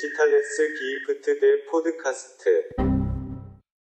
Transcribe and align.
디지털레스 0.00 0.74
기프트 0.74 1.38
대 1.38 1.64
포드카스트. 1.70 2.68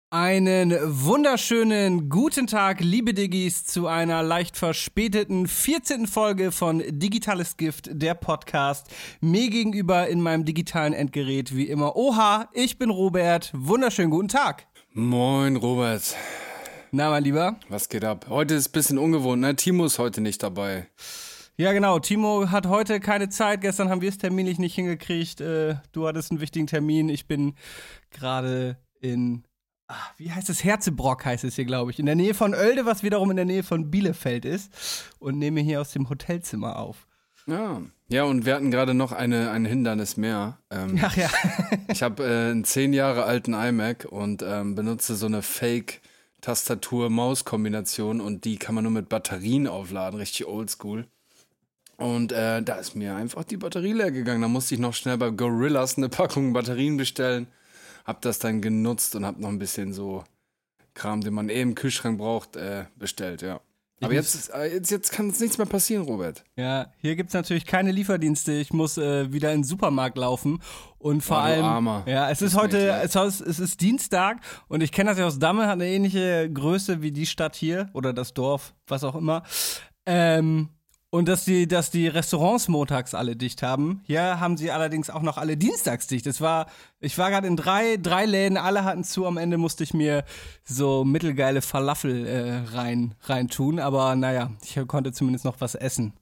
Einen 0.10 0.72
wunderschönen 0.82 2.10
guten 2.10 2.46
Tag, 2.48 2.82
liebe 2.82 3.14
Diggis, 3.14 3.66
zu 3.66 3.88
einer 3.88 4.22
leicht 4.22 4.58
verspäteten 4.58 5.48
14. 5.48 6.06
Folge 6.08 6.52
von 6.52 6.84
Digitales 6.88 7.58
Gift, 7.58 7.90
der 7.92 8.14
Podcast. 8.14 8.88
Mir 9.22 9.50
gegenüber 9.50 10.08
in 10.08 10.22
meinem 10.22 10.46
digitalen 10.46 10.94
Endgerät 10.94 11.56
wie 11.56 11.68
immer. 11.68 11.96
Oha, 11.96 12.50
ich 12.54 12.78
bin 12.78 12.90
Robert. 12.90 13.52
Wunderschönen 13.54 14.12
guten 14.12 14.28
Tag. 14.28 14.68
Moin, 14.94 15.56
Robert. 15.56 16.16
Na, 16.92 17.10
mein 17.10 17.24
Lieber. 17.24 17.60
Was 17.70 17.90
geht 17.90 18.06
ab? 18.06 18.28
Heute 18.30 18.54
ist 18.54 18.70
ein 18.70 18.72
bisschen 18.72 18.98
ungewohnt, 19.00 19.42
ne? 19.42 19.56
Timo 19.56 19.86
ist 19.86 19.98
heute 19.98 20.22
nicht 20.22 20.44
dabei. 20.44 20.88
Ja, 21.61 21.73
genau. 21.73 21.99
Timo 21.99 22.51
hat 22.51 22.67
heute 22.67 23.01
keine 23.01 23.31
Zeit. 23.31 23.63
Gestern 23.63 23.89
haben 23.89 24.01
wir 24.01 24.09
es 24.09 24.19
terminlich 24.19 24.61
nicht 24.61 24.77
hingekriegt. 24.77 25.41
Äh, 25.41 25.75
du 25.91 26.07
hattest 26.07 26.31
einen 26.31 26.41
wichtigen 26.41 26.69
Termin. 26.69 27.09
Ich 27.09 27.27
bin 27.27 27.57
gerade 28.11 28.79
in 29.01 29.43
ach, 29.89 30.13
wie 30.19 30.31
heißt 30.31 30.51
es? 30.51 30.63
Herzebrock 30.63 31.25
heißt 31.25 31.43
es 31.43 31.57
hier, 31.57 31.65
glaube 31.65 31.91
ich. 31.91 31.99
In 31.99 32.07
der 32.07 32.15
Nähe 32.15 32.35
von 32.35 32.55
Oelde, 32.55 32.87
was 32.87 33.03
wiederum 33.03 33.33
in 33.33 33.37
der 33.37 33.45
Nähe 33.45 33.65
von 33.65 33.91
Bielefeld 33.91 34.45
ist. 34.45 34.73
Und 35.19 35.39
nehme 35.39 35.61
hier 35.61 35.81
aus 35.81 35.91
dem 35.91 36.09
Hotelzimmer 36.09 36.79
auf. 36.79 37.09
Ja, 37.49 37.83
ja 38.09 38.23
und 38.23 38.47
wir 38.47 38.55
hatten 38.55 38.71
gerade 38.71 38.95
noch 38.95 39.11
eine, 39.11 39.51
ein 39.51 39.65
Hindernis 39.65 40.17
mehr. 40.17 40.59
Ähm, 40.71 40.97
Ach 41.03 41.17
ja. 41.17 41.29
ich 41.89 42.05
habe 42.05 42.23
äh, 42.23 42.51
einen 42.51 42.63
zehn 42.63 42.93
Jahre 42.93 43.25
alten 43.25 43.55
iMac 43.55 44.07
und 44.09 44.45
ähm, 44.47 44.77
benutze 44.77 45.17
so 45.17 45.27
eine 45.27 45.43
Fake-Tastatur-Maus-Kombination 45.43 48.21
und 48.21 48.45
die 48.45 48.59
kann 48.59 48.77
man 48.77 48.85
nur 48.85 48.93
mit 48.93 49.09
Batterien 49.09 49.67
aufladen, 49.67 50.21
richtig 50.21 50.47
oldschool. 50.47 51.09
Und 51.99 52.31
äh, 52.33 52.63
da 52.63 52.77
ist 52.77 52.95
mir 52.95 53.17
einfach 53.17 53.43
die 53.45 53.57
Batterie 53.57 53.93
leer 53.93 54.13
gegangen. 54.13 54.41
Da 54.41 54.49
musste 54.49 54.75
ich 54.75 54.81
noch 54.81 54.95
schnell 54.95 55.19
bei 55.19 55.31
Gorillas 55.31 55.99
eine 55.99 56.09
Packung 56.09 56.53
Batterien 56.53 56.97
bestellen. 56.97 57.49
Hab 58.07 58.23
das 58.23 58.39
dann 58.39 58.63
genutzt 58.63 59.15
und 59.17 59.27
hab 59.27 59.39
noch 59.39 59.49
ein 59.49 59.59
bisschen 59.59 59.93
so 59.93 60.25
Kram, 60.95 61.21
den 61.21 61.35
man 61.35 61.49
eh 61.49 61.61
im 61.61 61.75
Kühlschrank 61.75 62.19
braucht, 62.19 62.57
äh, 62.57 62.85
bestellt, 62.97 63.43
ja. 63.43 63.61
Aber 64.01 64.15
jetzt, 64.15 64.55
äh, 64.55 64.73
jetzt, 64.75 64.93
jetzt 64.93 65.11
kann 65.11 65.29
es 65.29 65.41
nichts 65.41 65.59
mehr 65.59 65.67
passieren, 65.67 66.05
Robert. 66.05 66.45
Ja, 66.55 66.93
hier 66.99 67.17
gibt 67.17 67.31
es 67.31 67.35
natürlich 67.35 67.67
keine 67.67 67.91
Lieferdienste. 67.91 68.53
Ich 68.53 68.73
muss 68.73 68.97
äh, 68.97 69.33
wieder 69.33 69.53
in 69.53 69.59
den 69.63 69.65
Supermarkt 69.65 70.17
laufen. 70.17 70.63
Und 70.99 71.23
vor 71.23 71.39
Oh, 71.39 71.41
allem. 71.41 71.65
Armer. 71.65 72.05
Ja, 72.07 72.31
es 72.31 72.41
ist, 72.41 72.53
Ist 72.53 72.59
heute, 72.61 72.91
es 73.03 73.17
ist, 73.17 73.41
es 73.41 73.59
ist 73.59 73.81
Dienstag 73.81 74.39
und 74.69 74.83
ich 74.85 74.93
kenne 74.93 75.11
das 75.11 75.19
ja 75.19 75.27
aus 75.27 75.41
Damme, 75.41 75.65
hat 75.67 75.73
eine 75.73 75.89
ähnliche 75.89 76.49
Größe 76.49 77.03
wie 77.03 77.11
die 77.11 77.27
Stadt 77.27 77.57
hier 77.57 77.91
oder 77.93 78.13
das 78.13 78.35
Dorf, 78.35 78.73
was 78.87 79.03
auch 79.03 79.17
immer. 79.17 79.43
Ähm, 80.07 80.69
und 81.11 81.29
dass 81.29 81.45
die, 81.45 81.67
dass 81.67 81.91
die 81.91 82.07
Restaurants 82.07 82.69
montags 82.69 83.15
alle 83.15 83.35
dicht 83.35 83.63
haben. 83.63 84.03
Hier 84.05 84.41
haben 84.41 84.57
sie 84.57 84.71
allerdings 84.71 85.09
auch 85.09 85.23
noch 85.23 85.39
alle 85.39 85.57
dienstags 85.57 86.07
dicht. 86.07 86.27
Es 86.27 86.41
war, 86.41 86.67
ich 87.01 87.17
war 87.17 87.31
gerade 87.31 87.47
in 87.47 87.57
drei, 87.57 87.97
drei 87.97 88.27
Läden, 88.27 88.59
alle 88.59 88.85
hatten 88.85 89.05
zu. 89.05 89.27
Am 89.27 89.39
Ende 89.39 89.57
musste 89.57 89.85
ich 89.85 89.95
mir 89.95 90.25
so 90.65 91.05
mittelgeile 91.05 91.63
Falafel 91.63 92.27
äh, 92.27 92.77
rein, 92.77 93.15
rein 93.23 93.49
tun. 93.49 93.79
Aber 93.79 94.17
naja, 94.17 94.51
ich 94.63 94.79
konnte 94.87 95.13
zumindest 95.13 95.45
noch 95.45 95.61
was 95.61 95.75
essen. 95.75 96.13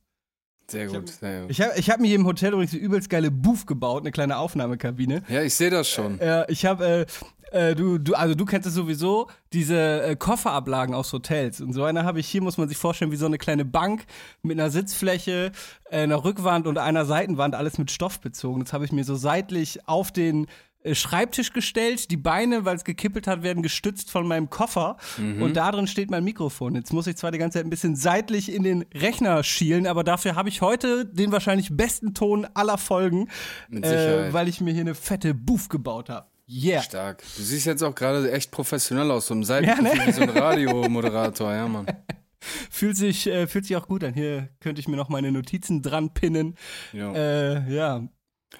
Sehr 0.68 0.88
gut, 0.88 1.08
sehr 1.08 1.42
gut. 1.42 1.50
Ich 1.50 1.60
habe 1.60 1.72
ich 1.76 1.90
hab 1.90 2.00
mir 2.00 2.08
hier 2.08 2.16
im 2.16 2.26
Hotel 2.26 2.52
übrigens 2.52 2.72
eine 2.72 2.82
übelst 2.82 3.08
geile 3.08 3.30
Booth 3.30 3.66
gebaut, 3.66 4.02
eine 4.02 4.10
kleine 4.10 4.38
Aufnahmekabine. 4.38 5.22
Ja, 5.28 5.42
ich 5.42 5.54
sehe 5.54 5.70
das 5.70 5.88
schon. 5.88 6.18
Äh, 6.18 6.50
ich 6.50 6.66
habe, 6.66 7.06
äh, 7.52 7.70
äh, 7.70 7.74
du, 7.76 7.98
du, 7.98 8.14
also 8.14 8.34
du 8.34 8.44
kennst 8.44 8.66
es 8.66 8.74
sowieso, 8.74 9.28
diese 9.52 10.02
äh, 10.02 10.16
Kofferablagen 10.16 10.94
aus 10.94 11.12
Hotels. 11.12 11.60
Und 11.60 11.72
so 11.72 11.84
eine 11.84 12.04
habe 12.04 12.18
ich 12.18 12.26
hier, 12.26 12.42
muss 12.42 12.58
man 12.58 12.68
sich 12.68 12.78
vorstellen, 12.78 13.12
wie 13.12 13.16
so 13.16 13.26
eine 13.26 13.38
kleine 13.38 13.64
Bank 13.64 14.04
mit 14.42 14.58
einer 14.58 14.70
Sitzfläche, 14.70 15.52
äh, 15.90 16.00
einer 16.00 16.24
Rückwand 16.24 16.66
und 16.66 16.78
einer 16.78 17.06
Seitenwand, 17.06 17.54
alles 17.54 17.78
mit 17.78 17.90
Stoff 17.90 18.20
bezogen. 18.20 18.64
Das 18.64 18.72
habe 18.72 18.84
ich 18.84 18.92
mir 18.92 19.04
so 19.04 19.14
seitlich 19.14 19.88
auf 19.88 20.10
den 20.10 20.48
Schreibtisch 20.94 21.52
gestellt. 21.52 22.10
Die 22.10 22.16
Beine, 22.16 22.64
weil 22.64 22.76
es 22.76 22.84
gekippelt 22.84 23.26
hat, 23.26 23.42
werden 23.42 23.62
gestützt 23.62 24.10
von 24.10 24.26
meinem 24.26 24.50
Koffer. 24.50 24.96
Und 25.18 25.54
da 25.54 25.70
drin 25.72 25.86
steht 25.86 26.10
mein 26.10 26.24
Mikrofon. 26.24 26.74
Jetzt 26.74 26.92
muss 26.92 27.06
ich 27.06 27.16
zwar 27.16 27.30
die 27.32 27.38
ganze 27.38 27.58
Zeit 27.58 27.66
ein 27.66 27.70
bisschen 27.70 27.96
seitlich 27.96 28.52
in 28.52 28.62
den 28.62 28.84
Rechner 28.94 29.42
schielen, 29.42 29.86
aber 29.86 30.04
dafür 30.04 30.34
habe 30.36 30.48
ich 30.48 30.60
heute 30.60 31.04
den 31.06 31.32
wahrscheinlich 31.32 31.68
besten 31.76 32.14
Ton 32.14 32.46
aller 32.54 32.78
Folgen, 32.78 33.28
äh, 33.70 34.32
weil 34.32 34.48
ich 34.48 34.60
mir 34.60 34.72
hier 34.72 34.82
eine 34.82 34.94
fette 34.94 35.34
Booth 35.34 35.68
gebaut 35.68 36.08
habe. 36.08 36.26
Yeah. 36.48 36.82
Stark. 36.82 37.22
Du 37.36 37.42
siehst 37.42 37.66
jetzt 37.66 37.82
auch 37.82 37.94
gerade 37.94 38.30
echt 38.30 38.52
professionell 38.52 39.10
aus, 39.10 39.26
so 39.26 39.34
im 39.34 39.42
Seitenprofil 39.42 39.86
Ja, 39.86 39.94
ne? 39.94 40.06
wie 40.06 40.12
so 40.12 40.22
ein 40.22 40.30
Radiomoderator, 40.30 41.52
ja, 41.52 41.66
Mann. 41.66 41.86
Fühlt 42.70 42.96
sich, 42.96 43.26
äh, 43.26 43.48
fühlt 43.48 43.64
sich 43.64 43.76
auch 43.76 43.88
gut 43.88 44.04
an. 44.04 44.14
Hier 44.14 44.50
könnte 44.60 44.80
ich 44.80 44.86
mir 44.86 44.96
noch 44.96 45.08
meine 45.08 45.32
Notizen 45.32 45.82
dran 45.82 46.14
pinnen. 46.14 46.54
Äh, 46.94 47.74
ja. 47.74 48.06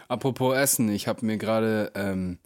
Apropos 0.09 0.57
Essen, 0.57 0.89
ich 0.89 1.09
habe 1.09 1.25
mir 1.25 1.37
gerade 1.37 1.93
ähm, 1.95 2.39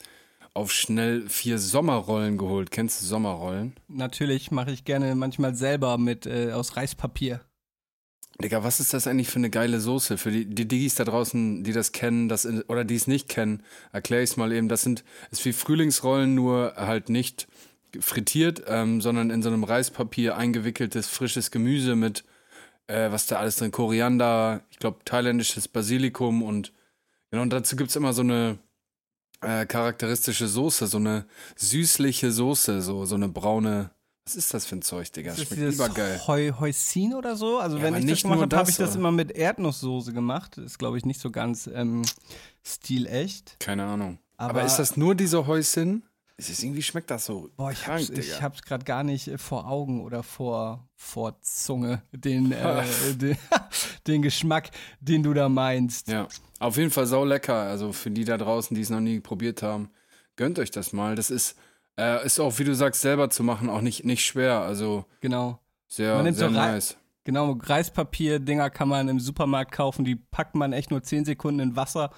auf 0.55 0.73
schnell 0.73 1.29
vier 1.29 1.59
Sommerrollen 1.59 2.39
geholt. 2.39 2.71
Kennst 2.71 3.01
du 3.01 3.07
Sommerrollen? 3.07 3.75
Natürlich 3.89 4.51
mache 4.51 4.73
ich 4.73 4.85
gerne 4.85 5.15
manchmal 5.15 5.55
selber 5.55 5.99
mit 5.99 6.27
äh, 6.27 6.53
aus 6.53 6.77
Reispapier. 6.77 7.41
Digga, 8.43 8.65
was 8.65 8.81
ist 8.81 8.95
das 8.95 9.07
eigentlich 9.07 9.29
für 9.29 9.39
eine 9.39 9.51
geile 9.51 9.81
Soße? 9.81 10.17
Für 10.17 10.31
die, 10.31 10.47
die 10.47 10.67
Diggis 10.67 10.95
da 10.95 11.05
draußen, 11.05 11.63
die 11.63 11.73
das 11.73 11.93
kennen, 11.93 12.29
das 12.29 12.47
oder 12.69 12.85
die 12.85 12.95
es 12.95 13.07
nicht 13.07 13.29
kennen, 13.29 13.63
erkläre 13.93 14.23
ich 14.23 14.31
es 14.31 14.37
mal 14.37 14.53
eben. 14.53 14.69
Das 14.69 14.83
sind, 14.83 15.05
ist 15.31 15.45
wie 15.45 15.53
Frühlingsrollen, 15.53 16.35
nur 16.35 16.75
halt 16.77 17.11
nicht 17.11 17.49
frittiert, 17.99 18.63
ähm, 18.67 19.01
sondern 19.01 19.31
in 19.31 19.43
so 19.43 19.49
einem 19.49 19.65
Reispapier 19.65 20.37
eingewickeltes 20.37 21.09
frisches 21.09 21.51
Gemüse 21.51 21.97
mit, 21.97 22.25
äh, 22.87 23.11
was 23.11 23.27
da 23.27 23.37
alles 23.37 23.57
drin, 23.57 23.73
Koriander, 23.73 24.63
ich 24.71 24.79
glaube 24.79 25.01
thailändisches 25.05 25.69
Basilikum 25.69 26.43
und 26.43 26.73
genau, 27.31 27.43
und 27.43 27.51
dazu 27.51 27.77
gibt's 27.77 27.97
immer 27.97 28.13
so 28.13 28.23
eine 28.23 28.59
äh, 29.43 29.65
charakteristische 29.67 30.47
Soße, 30.49 30.87
so 30.87 30.99
eine 30.99 31.27
süßliche 31.57 32.31
Soße, 32.33 32.83
so, 32.83 33.05
so 33.05 33.15
eine 33.15 33.29
braune. 33.29 33.91
Was 34.27 34.37
ist 34.37 34.53
das 34.55 34.67
für 34.67 34.77
ein 34.77 34.83
Zeug, 34.83 35.11
Digga? 35.13 35.31
Das 35.31 35.41
Ist 35.41 35.49
schmeckt 35.55 35.75
übergeil. 35.75 36.21
Heu 36.27 36.53
Heusin 36.61 37.15
oder 37.15 37.37
so? 37.37 37.59
Also 37.59 37.79
Ja, 37.79 37.85
wenn 37.85 37.95
ich 37.95 38.01
das 38.03 38.11
nicht 38.11 38.23
gemacht 38.23 38.37
nur 38.37 38.43
habe, 38.45 38.57
habe 38.57 38.67
das, 38.67 38.71
ich 38.75 38.77
das 38.77 38.91
oder? 38.91 38.99
immer 39.01 39.13
mit 39.13 39.31
Erdnusssoße 39.33 40.13
gemacht. 40.13 40.59
Ist, 40.59 40.79
glaube 40.79 40.99
ich, 40.99 41.05
nicht 41.07 41.21
so 41.21 41.31
ganz 41.31 41.67
ähm, 41.73 42.03
stilecht. 42.63 43.57
Keine 43.59 43.85
Ahnung. 43.85 44.19
Aber- 44.37 44.51
Aber, 44.51 44.65
ist 44.65 44.77
das 44.77 44.97
nur 44.97 45.15
diese 45.15 45.47
Häuschen? 45.47 46.05
Es 46.37 46.49
ist 46.49 46.63
irgendwie 46.63 46.83
schmeckt 46.83 47.11
das 47.11 47.27
so. 47.27 47.51
Boah, 47.57 47.71
ich 47.71 47.83
krank, 47.83 48.01
hab's, 48.09 48.19
ich 48.19 48.41
hab's 48.43 48.63
gerade 48.63 48.85
gar 48.87 49.03
nicht 49.03 49.29
äh, 49.29 49.37
vor 49.37 49.67
Augen 49.69 50.03
oder 50.03 50.23
vor, 50.23 50.89
vor 50.95 51.39
Zunge, 51.43 52.03
den, 52.13 52.53
äh, 52.53 52.83
den, 53.15 53.37
den 54.07 54.23
Geschmack, 54.23 54.71
den 55.01 55.23
du 55.23 55.35
da 55.35 55.49
meinst. 55.49 56.09
Ja, 56.09 56.29
auf 56.59 56.77
jeden 56.77 56.91
Fall 56.91 57.07
sau 57.07 57.25
lecker. 57.25 57.55
Also 57.55 57.93
für 57.93 58.11
die 58.11 58.25
da 58.25 58.37
draußen, 58.37 58.75
die 58.75 58.81
es 58.81 58.91
noch 58.91 59.01
nie 59.01 59.21
probiert 59.21 59.63
haben, 59.63 59.91
gönnt 60.37 60.59
euch 60.59 60.71
das 60.71 60.93
mal. 60.93 61.15
Das 61.15 61.31
ist, 61.31 61.57
äh, 61.99 62.25
ist 62.25 62.41
auch, 62.41 62.59
wie 62.59 62.65
du 62.65 62.75
sagst, 62.75 63.01
selber 63.01 63.31
zu 63.31 63.43
machen, 63.43 63.69
auch 63.71 63.81
nicht, 63.81 64.05
nicht 64.05 64.25
schwer. 64.25 64.61
Also 64.61 65.05
Genau. 65.21 65.59
sehr, 65.87 66.15
Man 66.15 66.25
nimmt 66.25 66.39
sehr 66.39 66.51
nice. 66.51 66.97
Genau, 67.25 67.59
Reispapier-Dinger 67.63 68.71
kann 68.71 68.89
man 68.89 69.09
im 69.09 69.21
Supermarkt 69.21 69.73
kaufen, 69.73 70.05
die 70.05 70.17
packt 70.17 70.55
man 70.55 70.73
echt 70.73 70.91
nur 70.91 71.03
10 71.03 71.27
Sekunden 71.27 71.61
in 71.61 71.77
Wasser 71.77 72.11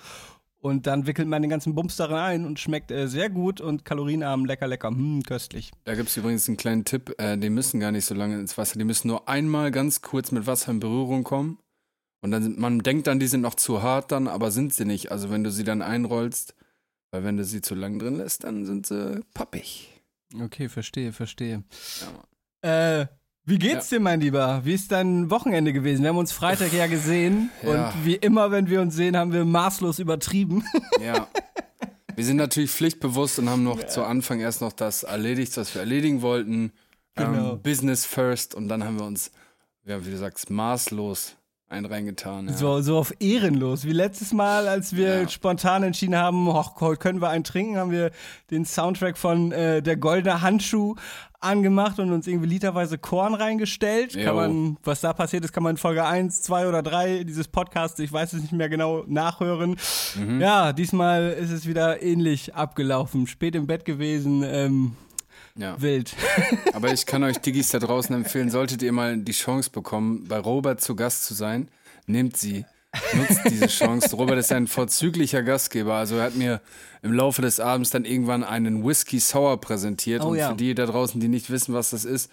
und 0.61 0.87
dann 0.87 1.09
wickelt 1.09 1.27
man 1.27 1.43
den 1.43 1.51
ganzen 1.51 1.75
Bums 1.75 1.97
darin 1.97 2.17
ein 2.17 2.47
und 2.47 2.61
schmeckt 2.61 2.93
äh, 2.93 3.09
sehr 3.09 3.29
gut 3.29 3.61
und 3.61 3.85
kalorienarm, 3.85 4.45
lecker, 4.45 4.69
lecker, 4.69 4.89
hm, 4.91 5.25
köstlich. 5.25 5.73
Da 5.85 5.97
gibt 5.97 6.09
es 6.09 6.17
übrigens 6.17 6.47
einen 6.47 6.57
kleinen 6.57 6.85
Tipp. 6.85 7.15
Äh, 7.19 7.37
die 7.37 7.51
müssen 7.51 7.81
gar 7.81 7.91
nicht 7.91 8.05
so 8.05 8.15
lange 8.15 8.39
ins 8.39 8.57
Wasser. 8.57 8.79
Die 8.79 8.85
müssen 8.85 9.09
nur 9.09 9.29
einmal 9.29 9.73
ganz 9.73 10.03
kurz 10.03 10.31
mit 10.31 10.47
Wasser 10.47 10.71
in 10.71 10.79
Berührung 10.79 11.25
kommen. 11.25 11.59
Und 12.23 12.31
dann, 12.31 12.59
man 12.59 12.79
denkt 12.79 13.09
dann, 13.09 13.19
die 13.19 13.27
sind 13.27 13.41
noch 13.41 13.57
zu 13.57 13.83
hart 13.83 14.13
dann, 14.13 14.29
aber 14.29 14.51
sind 14.51 14.73
sie 14.73 14.85
nicht. 14.85 15.11
Also 15.13 15.31
wenn 15.31 15.43
du 15.45 15.51
sie 15.51 15.65
dann 15.65 15.83
einrollst, 15.83 16.55
weil 17.11 17.25
wenn 17.25 17.37
du 17.37 17.45
sie 17.45 17.61
zu 17.61 17.75
lang 17.75 17.99
drin 17.99 18.17
lässt, 18.17 18.45
dann 18.45 18.65
sind 18.65 18.87
sie 18.87 19.21
pappig. 19.35 19.91
Okay, 20.41 20.69
verstehe, 20.69 21.13
verstehe. 21.13 21.65
Ja. 22.63 23.01
Äh, 23.01 23.07
wie 23.45 23.59
geht's 23.59 23.89
dir, 23.89 23.99
mein 23.99 24.21
Lieber? 24.21 24.65
Wie 24.65 24.73
ist 24.73 24.93
dein 24.93 25.29
Wochenende 25.29 25.73
gewesen? 25.73 26.03
Wir 26.03 26.11
haben 26.11 26.17
uns 26.17 26.31
Freitag 26.31 26.73
ja 26.73 26.87
gesehen 26.87 27.51
Ja. 27.63 27.89
und 27.89 28.05
wie 28.05 28.15
immer, 28.15 28.53
wenn 28.53 28.69
wir 28.71 28.81
uns 28.81 28.95
sehen, 28.95 29.17
haben 29.17 29.33
wir 29.33 29.45
maßlos 29.45 29.99
übertrieben. 29.99 30.65
Ja. 31.01 31.27
Wir 32.15 32.25
sind 32.25 32.37
natürlich 32.37 32.71
pflichtbewusst 32.71 33.39
und 33.41 33.49
haben 33.49 33.65
noch 33.65 33.83
zu 33.87 34.05
Anfang 34.05 34.39
erst 34.39 34.61
noch 34.61 34.73
das 34.73 35.03
erledigt, 35.03 35.57
was 35.57 35.75
wir 35.75 35.81
erledigen 35.81 36.23
wollten. 36.23 36.71
Genau. 37.17 37.55
Ähm, 37.55 37.63
Business 37.63 38.07
first 38.07 38.55
und 38.55 38.69
dann 38.69 38.85
haben 38.85 38.99
wir 38.99 39.07
uns, 39.07 39.33
ja, 39.85 40.05
wie 40.07 40.11
du 40.11 40.19
sagst, 40.19 40.51
maßlos 40.51 41.37
ein 41.73 41.85
reingetan. 41.87 42.47
Ja. 42.49 42.53
So, 42.53 42.81
so 42.83 42.99
auf 42.99 43.13
ehrenlos. 43.21 43.85
Wie 43.85 43.93
letztes 43.93 44.33
Mal, 44.33 44.69
als 44.69 44.95
wir 44.95 45.23
Ja. 45.23 45.29
spontan 45.29 45.83
entschieden 45.83 46.17
haben, 46.17 46.47
hoch, 46.47 46.81
heute 46.81 46.99
können 46.99 47.21
wir 47.21 47.31
einen 47.31 47.45
trinken, 47.45 47.77
haben 47.79 47.91
wir 47.91 48.11
den 48.51 48.65
Soundtrack 48.65 49.17
von 49.19 49.51
äh, 49.53 49.83
Der 49.83 49.97
Goldene 49.97 50.43
Handschuh 50.43 50.95
angemacht 51.41 51.99
und 51.99 52.13
uns 52.13 52.29
irgendwie 52.29 52.49
literweise 52.49 52.99
Korn 52.99 53.35
reingestellt. 53.35 54.17
Kann 54.23 54.37
man, 54.37 54.77
was 54.85 55.01
da 55.01 55.13
passiert 55.13 55.45
ist, 55.45 55.53
kann 55.53 55.65
man 55.65 55.73
in 55.73 55.77
Folge 55.77 56.05
1, 56.05 56.43
2 56.43 56.69
oder 56.69 56.83
3 56.85 57.25
dieses 57.25 57.49
Podcasts, 57.49 57.99
ich 57.99 58.13
weiß 58.13 58.35
es 58.35 58.43
nicht 58.43 58.53
mehr 58.53 58.69
genau, 58.69 59.03
nachhören. 59.09 59.77
Mhm. 60.15 60.41
Ja, 60.41 60.73
diesmal 60.73 61.31
ist 61.33 61.51
es 61.51 61.67
wieder 61.67 62.01
ähnlich 62.01 62.55
abgelaufen. 62.55 63.27
Spät 63.27 63.57
im 63.57 63.67
Bett 63.67 63.85
gewesen, 63.85 64.45
ähm, 64.47 64.93
ja. 65.57 65.81
wild. 65.81 66.15
Aber 66.73 66.93
ich 66.93 67.07
kann 67.07 67.23
euch 67.25 67.39
Diggis 67.39 67.71
da 67.71 67.79
draußen 67.79 68.15
empfehlen, 68.15 68.51
solltet 68.51 68.83
ihr 68.83 68.93
mal 68.93 69.17
die 69.17 69.33
Chance 69.33 69.71
bekommen, 69.71 70.27
bei 70.29 70.39
Robert 70.39 70.81
zu 70.81 70.97
Gast 70.97 71.25
zu 71.25 71.35
sein, 71.35 71.69
nehmt 72.07 72.37
sie. 72.37 72.65
nutzt 73.15 73.41
diese 73.49 73.69
Chance. 73.69 74.15
Robert 74.17 74.39
ist 74.39 74.53
ein 74.53 74.67
vorzüglicher 74.67 75.43
Gastgeber. 75.43 75.95
Also 75.95 76.17
er 76.17 76.25
hat 76.25 76.35
mir 76.35 76.61
im 77.03 77.13
Laufe 77.13 77.41
des 77.41 77.59
Abends 77.59 77.91
dann 77.91 78.05
irgendwann 78.05 78.45
einen 78.45 78.85
Whisky 78.87 79.19
Sour 79.19 79.61
präsentiert. 79.61 80.23
Oh 80.23 80.29
Und 80.29 80.37
ja. 80.37 80.51
für 80.51 80.57
die 80.57 80.75
da 80.75 80.87
draußen, 80.87 81.21
die 81.21 81.29
nicht 81.29 81.51
wissen, 81.51 81.75
was 81.75 81.91
das 81.91 82.05
ist, 82.05 82.31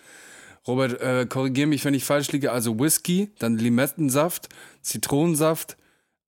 Robert, 0.67 1.01
äh, 1.01 1.25
korrigiere 1.25 1.67
mich, 1.67 1.85
wenn 1.85 1.93
ich 1.93 2.03
falsch 2.03 2.31
liege. 2.31 2.51
Also 2.51 2.77
Whisky, 2.79 3.31
dann 3.39 3.57
Limettensaft, 3.57 4.49
Zitronensaft 4.81 5.77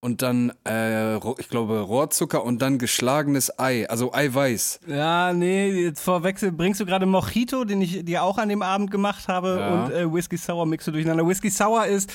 und 0.02 0.22
dann, 0.24 0.52
äh, 0.68 1.16
ich 1.40 1.48
glaube, 1.48 1.80
Rohrzucker 1.82 2.44
und 2.44 2.62
dann 2.62 2.78
geschlagenes 2.80 3.58
Ei, 3.60 3.88
also 3.90 4.14
Eiweiß. 4.14 4.80
Ja, 4.88 5.32
nee, 5.32 5.70
jetzt 5.72 6.02
vorwechsel, 6.02 6.52
bringst 6.52 6.82
du 6.82 6.86
gerade 6.86 7.06
Mojito, 7.06 7.64
den 7.66 7.82
ich 7.82 8.04
dir 8.04 8.24
auch 8.24 8.38
an 8.38 8.50
dem 8.50 8.62
Abend 8.64 8.92
gemacht 8.92 9.28
habe, 9.28 9.58
Ja. 9.60 9.84
und 9.86 9.92
äh, 9.94 10.12
Whisky 10.14 10.38
Sour 10.38 10.66
mixst 10.66 10.88
du 10.88 10.92
durcheinander. 10.92 11.26
Whisky 11.28 11.50
Sour 11.50 11.86
ist 11.86 12.12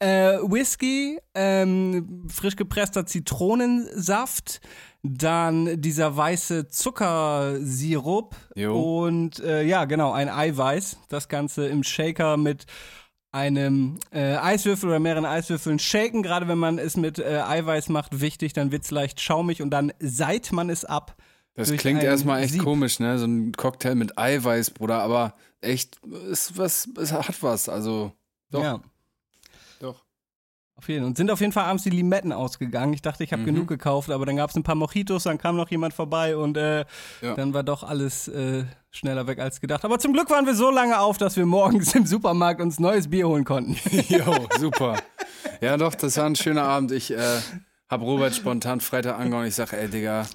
äh, 0.00 0.38
Whisky, 0.38 1.18
ähm, 1.34 2.26
frisch 2.28 2.56
gepresster 2.56 3.04
Zitronensaft, 3.04 4.60
dann 5.02 5.80
dieser 5.80 6.16
weiße 6.16 6.68
Zuckersirup 6.68 8.34
Jo. 8.54 9.04
und 9.04 9.40
äh, 9.40 9.62
ja, 9.64 9.84
genau, 9.84 10.12
ein 10.12 10.28
Eiweiß. 10.28 10.98
Das 11.08 11.28
Ganze 11.28 11.66
im 11.68 11.82
Shaker 11.82 12.36
mit 12.36 12.66
einem 13.38 13.98
äh, 14.12 14.36
Eiswürfel 14.36 14.88
oder 14.88 14.98
mehreren 14.98 15.24
Eiswürfeln 15.24 15.78
shaken, 15.78 16.22
gerade 16.22 16.48
wenn 16.48 16.58
man 16.58 16.78
es 16.78 16.96
mit 16.96 17.18
äh, 17.18 17.40
Eiweiß 17.46 17.88
macht, 17.88 18.20
wichtig, 18.20 18.52
dann 18.52 18.72
wird 18.72 18.84
es 18.84 18.90
leicht 18.90 19.20
schaumig 19.20 19.62
und 19.62 19.70
dann 19.70 19.92
seit 20.00 20.52
man 20.52 20.68
es 20.70 20.84
ab. 20.84 21.16
Das 21.54 21.72
klingt 21.72 22.02
erstmal 22.02 22.42
echt 22.42 22.52
Sieb. 22.52 22.62
komisch, 22.64 23.00
ne? 23.00 23.18
So 23.18 23.26
ein 23.26 23.52
Cocktail 23.52 23.94
mit 23.96 24.16
Eiweiß, 24.18 24.70
Bruder, 24.70 25.02
aber 25.02 25.34
echt, 25.60 25.98
ist 26.30 26.56
was, 26.56 26.88
es 27.00 27.12
hat 27.12 27.42
was. 27.42 27.68
Also, 27.68 28.12
doch. 28.50 28.62
Ja, 28.62 28.80
doch. 29.80 30.04
auf 30.76 30.88
jeden 30.88 31.00
Fall. 31.00 31.08
Und 31.08 31.16
sind 31.16 31.30
auf 31.32 31.40
jeden 31.40 31.52
Fall 31.52 31.64
abends 31.64 31.82
die 31.82 31.90
Limetten 31.90 32.32
ausgegangen. 32.32 32.92
Ich 32.92 33.02
dachte, 33.02 33.24
ich 33.24 33.32
habe 33.32 33.42
Mhm. 33.42 33.46
genug 33.46 33.66
gekauft, 33.68 34.10
aber 34.10 34.24
dann 34.24 34.36
gab 34.36 34.50
es 34.50 34.56
ein 34.56 34.62
paar 34.62 34.76
Mojitos, 34.76 35.24
dann 35.24 35.38
kam 35.38 35.56
noch 35.56 35.68
jemand 35.70 35.94
vorbei 35.94 36.36
und 36.36 36.56
äh, 36.56 36.84
Ja. 37.22 37.34
dann 37.34 37.52
war 37.54 37.64
doch 37.64 37.82
alles 37.82 38.28
äh, 38.28 38.64
schneller 38.90 39.26
weg 39.26 39.38
als 39.38 39.60
gedacht. 39.60 39.84
Aber 39.84 39.98
zum 39.98 40.12
Glück 40.12 40.30
waren 40.30 40.46
wir 40.46 40.54
so 40.54 40.70
lange 40.70 40.98
auf, 40.98 41.18
dass 41.18 41.36
wir 41.36 41.46
morgens 41.46 41.94
im 41.96 42.06
Supermarkt 42.06 42.60
uns 42.60 42.78
neues 42.78 43.08
Bier 43.08 43.28
holen 43.28 43.44
konnten. 43.44 43.76
Jo, 44.08 44.48
super. 44.58 44.96
Ja, 45.60 45.76
doch, 45.76 45.94
das 45.94 46.16
war 46.16 46.26
ein 46.26 46.36
schöner 46.36 46.62
Abend. 46.64 46.92
Ich 46.92 47.12
äh, 47.12 47.40
hab 47.88 48.00
Robert 48.00 48.34
spontan 48.34 48.80
Freitag 48.80 49.18
angehauen. 49.18 49.46
Ich 49.46 49.54
sag, 49.54 49.72
ey, 49.72 49.88
Digga, 49.88 50.26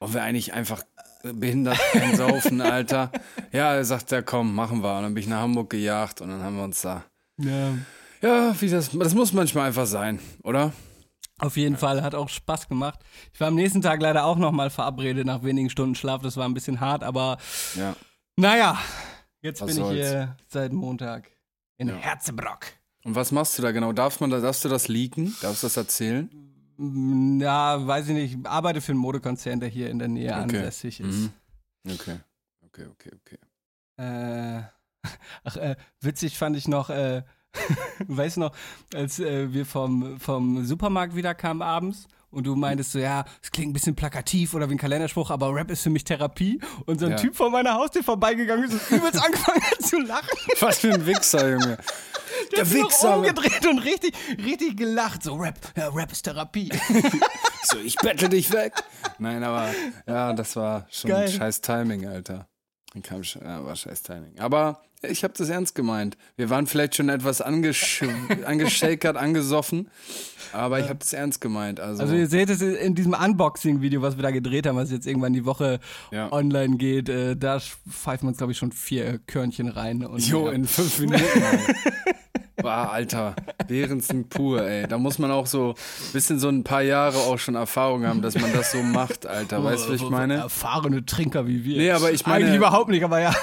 wollen 0.00 0.14
wir 0.14 0.22
eigentlich 0.22 0.52
einfach 0.52 0.82
behindert 1.22 1.78
einsaufen, 1.94 2.60
Alter? 2.60 3.10
Ja, 3.52 3.74
er 3.74 3.84
sagt, 3.84 4.10
ja, 4.10 4.22
komm, 4.22 4.54
machen 4.54 4.82
wir. 4.82 4.96
Und 4.96 5.02
dann 5.04 5.14
bin 5.14 5.22
ich 5.22 5.28
nach 5.28 5.40
Hamburg 5.40 5.70
gejagt 5.70 6.20
und 6.20 6.28
dann 6.28 6.42
haben 6.42 6.56
wir 6.56 6.64
uns 6.64 6.82
da. 6.82 7.04
Ja. 7.38 7.74
Ja, 8.22 8.54
wie 8.60 8.68
das, 8.68 8.90
das 8.90 9.14
muss 9.14 9.32
manchmal 9.32 9.68
einfach 9.68 9.86
sein, 9.86 10.18
oder? 10.42 10.72
Auf 11.38 11.56
jeden 11.58 11.76
Fall, 11.76 12.02
hat 12.02 12.14
auch 12.14 12.30
Spaß 12.30 12.68
gemacht. 12.68 13.00
Ich 13.34 13.40
war 13.40 13.48
am 13.48 13.54
nächsten 13.56 13.82
Tag 13.82 14.00
leider 14.00 14.24
auch 14.24 14.38
nochmal 14.38 14.70
verabredet 14.70 15.26
nach 15.26 15.42
wenigen 15.42 15.68
Stunden 15.68 15.94
Schlaf. 15.94 16.22
Das 16.22 16.36
war 16.38 16.46
ein 16.48 16.54
bisschen 16.54 16.80
hart, 16.80 17.04
aber 17.04 17.36
Ja. 17.74 17.94
naja, 18.36 18.78
jetzt 19.42 19.60
Was 19.60 19.66
bin 19.66 19.76
ich 19.76 19.82
soll's. 19.82 19.94
hier 19.96 20.36
seit 20.48 20.72
Montag 20.72 21.30
in 21.76 21.88
Ja. 21.88 21.96
Herzebrock. 21.96 22.60
Und 23.04 23.14
was 23.14 23.32
machst 23.32 23.58
du 23.58 23.62
da 23.62 23.70
genau? 23.72 23.92
Darf 23.92 24.18
man 24.20 24.30
da, 24.30 24.40
darfst 24.40 24.64
du 24.64 24.68
das 24.70 24.88
leaken? 24.88 25.34
Darfst 25.42 25.62
du 25.62 25.66
das 25.66 25.76
erzählen? 25.76 26.30
Mm, 26.78 27.40
Ja, 27.40 27.86
weiß 27.86 28.08
ich 28.08 28.14
nicht. 28.14 28.34
Ich 28.40 28.46
arbeite 28.46 28.80
für 28.80 28.92
einen 28.92 29.00
Modekonzern, 29.00 29.60
der 29.60 29.68
hier 29.68 29.90
in 29.90 29.98
der 29.98 30.08
Nähe 30.08 30.30
Okay. 30.32 30.40
ansässig 30.42 31.00
ist. 31.00 31.16
Mhm. 31.16 31.32
Okay. 31.88 32.18
Okay, 32.64 32.86
okay, 32.90 33.10
okay. 33.14 33.38
Äh, 33.98 34.62
ach, 35.44 35.56
äh, 35.56 35.76
witzig 36.00 36.38
fand 36.38 36.56
ich 36.56 36.66
noch, 36.66 36.88
äh, 36.90 37.22
weißt 38.08 38.36
du 38.36 38.40
noch, 38.40 38.52
als 38.94 39.18
äh, 39.18 39.52
wir 39.52 39.66
vom, 39.66 40.18
vom 40.20 40.64
Supermarkt 40.64 41.14
wiederkamen 41.16 41.62
abends 41.62 42.06
und 42.30 42.44
du 42.46 42.54
meintest 42.56 42.92
so, 42.92 42.98
ja, 42.98 43.24
es 43.42 43.50
klingt 43.50 43.70
ein 43.70 43.72
bisschen 43.72 43.94
plakativ 43.96 44.52
oder 44.54 44.68
wie 44.68 44.74
ein 44.74 44.78
Kalenderspruch, 44.78 45.30
aber 45.30 45.54
Rap 45.54 45.70
ist 45.70 45.82
für 45.82 45.90
mich 45.90 46.04
Therapie. 46.04 46.60
Und 46.84 46.98
so 47.00 47.06
ein 47.06 47.12
Ja. 47.12 47.16
Typ 47.16 47.34
vor 47.36 47.50
meiner 47.50 47.74
Haustür 47.74 48.02
vorbeigegangen 48.02 48.64
ist 48.64 48.72
und 48.90 48.90
übelst 48.98 49.24
angefangen 49.24 49.62
hat 49.62 49.82
zu 49.82 49.98
lachen. 50.00 50.36
Was 50.60 50.78
für 50.78 50.92
ein 50.92 51.06
Wichser, 51.06 51.48
Junge. 51.52 51.78
Der 52.54 52.64
noch 52.64 52.72
Wichser. 52.72 53.16
umgedreht 53.16 53.66
und 53.66 53.78
richtig, 53.78 54.14
richtig 54.44 54.76
gelacht. 54.76 55.22
So, 55.22 55.34
Rap, 55.36 55.58
ja, 55.76 55.88
Rap 55.88 56.12
ist 56.12 56.22
Therapie. 56.22 56.68
So, 57.62 57.78
ich 57.78 57.96
bettel 57.96 58.28
dich 58.28 58.52
weg. 58.52 58.74
Nein, 59.18 59.42
aber 59.42 59.70
ja, 60.06 60.32
das 60.34 60.54
war 60.56 60.86
schon 60.90 61.10
Geil. 61.10 61.28
scheiß 61.28 61.60
Timing, 61.62 62.06
Alter. 62.06 62.46
Kam 63.02 63.22
ja, 63.22 63.64
war 63.64 63.76
scheiß 63.76 64.02
Timing. 64.02 64.38
Aber 64.38 64.82
ich 65.02 65.22
habe 65.24 65.34
das 65.36 65.48
ernst 65.48 65.74
gemeint. 65.74 66.16
Wir 66.36 66.50
waren 66.50 66.66
vielleicht 66.66 66.94
schon 66.96 67.08
etwas 67.08 67.40
angesch 67.40 68.02
angeschakert, 68.44 69.16
angesoffen, 69.16 69.88
aber 70.52 70.80
ich 70.80 70.88
habe 70.88 70.98
das 70.98 71.12
ernst 71.12 71.40
gemeint. 71.40 71.80
Also, 71.80 72.02
Also 72.02 72.14
ihr 72.14 72.26
seht 72.26 72.48
es 72.50 72.62
in 72.62 72.94
diesem 72.94 73.12
Unboxing-Video, 73.14 74.02
was 74.02 74.16
wir 74.16 74.22
da 74.22 74.30
gedreht 74.30 74.66
haben, 74.66 74.76
was 74.76 74.90
jetzt 74.90 75.06
irgendwann 75.06 75.32
die 75.34 75.44
Woche 75.44 75.80
Ja. 76.10 76.32
online 76.32 76.76
geht. 76.76 77.08
Äh, 77.08 77.36
da 77.36 77.60
pfeifen 77.60 78.26
wir 78.26 78.28
uns, 78.30 78.38
glaube 78.38 78.52
ich, 78.52 78.58
schon 78.58 78.72
vier 78.72 79.18
Körnchen 79.26 79.68
rein. 79.68 80.04
Und, 80.04 80.26
jo, 80.26 80.48
in 80.48 80.66
fünf 80.66 80.98
Minuten. 80.98 81.22
Boah, 82.62 82.90
Alter, 82.90 83.34
Behrensen 83.68 84.28
pur, 84.28 84.62
ey. 84.66 84.86
Da 84.88 84.96
muss 84.98 85.18
man 85.18 85.30
auch 85.30 85.46
so 85.46 85.70
ein 85.70 86.12
bisschen 86.12 86.38
so 86.38 86.48
ein 86.48 86.64
paar 86.64 86.82
Jahre 86.82 87.18
auch 87.18 87.38
schon 87.38 87.54
Erfahrung 87.54 88.06
haben, 88.06 88.22
dass 88.22 88.34
man 88.40 88.52
das 88.52 88.72
so 88.72 88.82
macht, 88.82 89.26
Alter. 89.26 89.62
Weißt 89.62 89.88
du, 89.88 89.92
was 89.94 90.00
ich 90.00 90.08
meine? 90.08 90.34
Erfahrene 90.36 91.04
Trinker 91.04 91.46
wie 91.46 91.64
wir. 91.64 91.76
Nee, 91.76 91.90
aber 91.90 92.12
ich 92.12 92.24
meine- 92.26 92.44
Eigentlich 92.46 92.56
überhaupt 92.56 92.88
nicht, 92.90 93.04
aber 93.04 93.20
ja. 93.20 93.34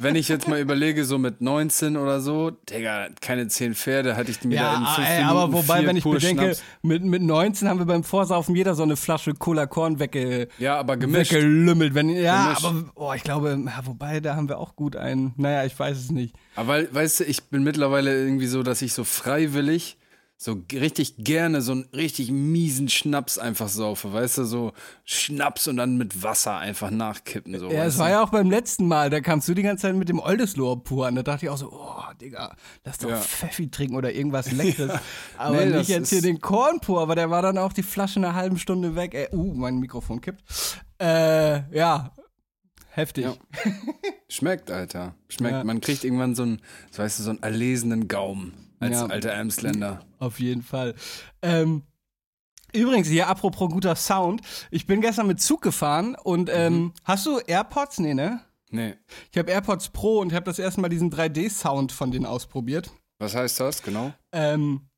Wenn 0.00 0.16
ich 0.16 0.28
jetzt 0.28 0.48
mal 0.48 0.58
überlege, 0.60 1.04
so 1.04 1.18
mit 1.18 1.40
19 1.40 1.96
oder 1.96 2.20
so, 2.20 2.50
Digga, 2.50 3.08
keine 3.20 3.46
10 3.48 3.74
Pferde, 3.74 4.16
hatte 4.16 4.30
ich 4.30 4.42
mir 4.44 4.56
da 4.56 4.62
Ja, 4.72 4.78
in 4.78 4.86
fünf 4.86 5.08
ey, 5.08 5.18
Minuten 5.18 5.38
aber 5.38 5.52
wobei, 5.52 5.86
wenn 5.86 5.96
ich 5.96 6.04
bedenke, 6.04 6.42
Schnaps. 6.44 6.62
mit, 6.82 7.04
mit 7.04 7.22
19 7.22 7.68
haben 7.68 7.78
wir 7.78 7.86
beim 7.86 8.02
Vorsaufen 8.04 8.54
jeder 8.56 8.74
so 8.74 8.82
eine 8.82 8.96
Flasche 8.96 9.34
Cola 9.34 9.66
Korn 9.66 9.98
wegge, 10.00 10.48
Ja, 10.58 10.76
aber 10.76 10.96
gemischt. 10.96 11.32
weggelümmelt. 11.32 11.94
Wenn, 11.94 12.10
ja, 12.10 12.44
Gemischt. 12.54 12.64
aber 12.64 12.84
oh, 12.96 13.12
ich 13.14 13.22
glaube, 13.22 13.58
ja, 13.64 13.86
wobei, 13.86 14.20
da 14.20 14.34
haben 14.36 14.48
wir 14.48 14.58
auch 14.58 14.74
gut 14.76 14.96
einen. 14.96 15.32
Naja, 15.36 15.64
ich 15.64 15.78
weiß 15.78 15.96
es 15.96 16.10
nicht. 16.10 16.34
Aber 16.56 16.92
weißt 16.92 17.20
du, 17.20 17.24
ich 17.24 17.44
bin 17.44 17.62
mittlerweile 17.62 18.18
irgendwie 18.18 18.46
so, 18.46 18.62
dass 18.62 18.82
ich 18.82 18.92
so 18.92 19.04
freiwillig 19.04 19.96
so 20.38 20.62
richtig 20.70 21.14
gerne 21.16 21.62
so 21.62 21.72
einen 21.72 21.88
richtig 21.94 22.30
miesen 22.30 22.88
Schnaps 22.90 23.38
einfach 23.38 23.68
saufe, 23.68 24.12
weißt 24.12 24.38
du, 24.38 24.44
so 24.44 24.72
Schnaps 25.04 25.66
und 25.66 25.78
dann 25.78 25.96
mit 25.96 26.22
Wasser 26.22 26.58
einfach 26.58 26.90
nachkippen. 26.90 27.58
So, 27.58 27.70
Ja, 27.70 27.86
es 27.86 27.96
war 27.96 28.10
ja 28.10 28.22
auch 28.22 28.28
beim 28.28 28.50
letzten 28.50 28.86
Mal, 28.86 29.08
da 29.08 29.20
kamst 29.20 29.48
du 29.48 29.54
die 29.54 29.62
ganze 29.62 29.82
Zeit 29.82 29.94
mit 29.94 30.10
dem 30.10 30.18
Oldesloe 30.18 30.76
pur 30.76 31.06
an. 31.06 31.14
Da 31.14 31.22
dachte 31.22 31.46
ich 31.46 31.50
auch 31.50 31.56
so, 31.56 31.72
oh, 31.72 32.02
Digga, 32.20 32.54
lass 32.84 32.98
doch 32.98 33.08
Ja. 33.08 33.16
Pfeffi 33.16 33.70
trinken 33.70 33.96
oder 33.96 34.12
irgendwas 34.12 34.52
Leckeres. 34.52 35.00
Aber 35.38 35.64
Nee, 35.64 35.78
nicht 35.78 35.88
jetzt 35.88 36.10
hier 36.10 36.20
den 36.20 36.40
Korn 36.40 36.80
pur, 36.80 37.00
aber 37.00 37.14
der 37.14 37.30
war 37.30 37.40
dann 37.40 37.56
auch 37.56 37.72
die 37.72 37.82
Flasche 37.82 38.20
eine 38.20 38.34
halbe 38.34 38.58
Stunde 38.58 38.94
weg. 38.94 39.14
Ey, 39.14 39.28
uh, 39.32 39.54
mein 39.54 39.78
Mikrofon 39.78 40.20
kippt. 40.20 40.42
Äh, 41.00 41.74
ja, 41.74 42.12
heftig. 42.96 43.24
Ja. 43.24 43.34
Schmeckt, 44.28 44.70
Alter. 44.70 45.14
Schmeckt. 45.28 45.54
Ja. 45.54 45.64
Man 45.64 45.80
kriegt 45.80 46.04
irgendwann 46.04 46.34
so 46.34 46.42
einen, 46.42 46.60
so 46.90 47.02
weißt 47.02 47.18
du, 47.18 47.22
so 47.22 47.30
einen 47.30 47.42
erlesenen 47.42 48.08
Gaumen 48.08 48.54
als 48.80 48.96
Ja. 49.00 49.06
alter 49.06 49.32
Emsländer. 49.32 50.00
Auf 50.18 50.40
jeden 50.40 50.62
Fall. 50.62 50.94
Ähm, 51.42 51.82
übrigens, 52.72 53.08
hier 53.08 53.28
apropos 53.28 53.70
guter 53.70 53.96
Sound. 53.96 54.42
Ich 54.70 54.86
bin 54.86 55.00
gestern 55.00 55.26
mit 55.26 55.40
Zug 55.40 55.62
gefahren 55.62 56.16
und 56.22 56.50
ähm, 56.52 56.74
Mhm. 56.74 56.92
hast 57.04 57.26
du 57.26 57.38
AirPods? 57.38 57.98
Nee, 58.00 58.14
ne? 58.14 58.40
Nee. 58.70 58.94
Ich 59.30 59.38
habe 59.38 59.50
AirPods 59.50 59.90
Pro 59.90 60.18
und 60.18 60.32
habe 60.32 60.44
das 60.44 60.58
erste 60.58 60.80
Mal 60.80 60.88
diesen 60.88 61.10
3D-Sound 61.10 61.92
von 61.92 62.10
denen 62.10 62.26
ausprobiert. 62.26 62.90
Was 63.18 63.34
heißt 63.34 63.60
das, 63.60 63.82
genau? 63.82 64.12
Ähm, 64.32 64.88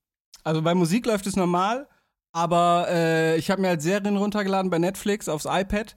also 0.43 0.63
bei 0.63 0.75
Musik 0.75 1.05
läuft 1.07 1.27
es 1.27 1.37
normal, 1.37 1.87
aber 2.33 2.87
äh, 2.89 3.37
ich 3.37 3.51
habe 3.51 3.61
mir 3.61 3.69
halt 3.69 3.83
Serien 3.83 4.17
runtergeladen 4.17 4.71
bei 4.71 4.79
Netflix 4.79 5.29
aufs 5.29 5.45
iPad. 5.45 5.97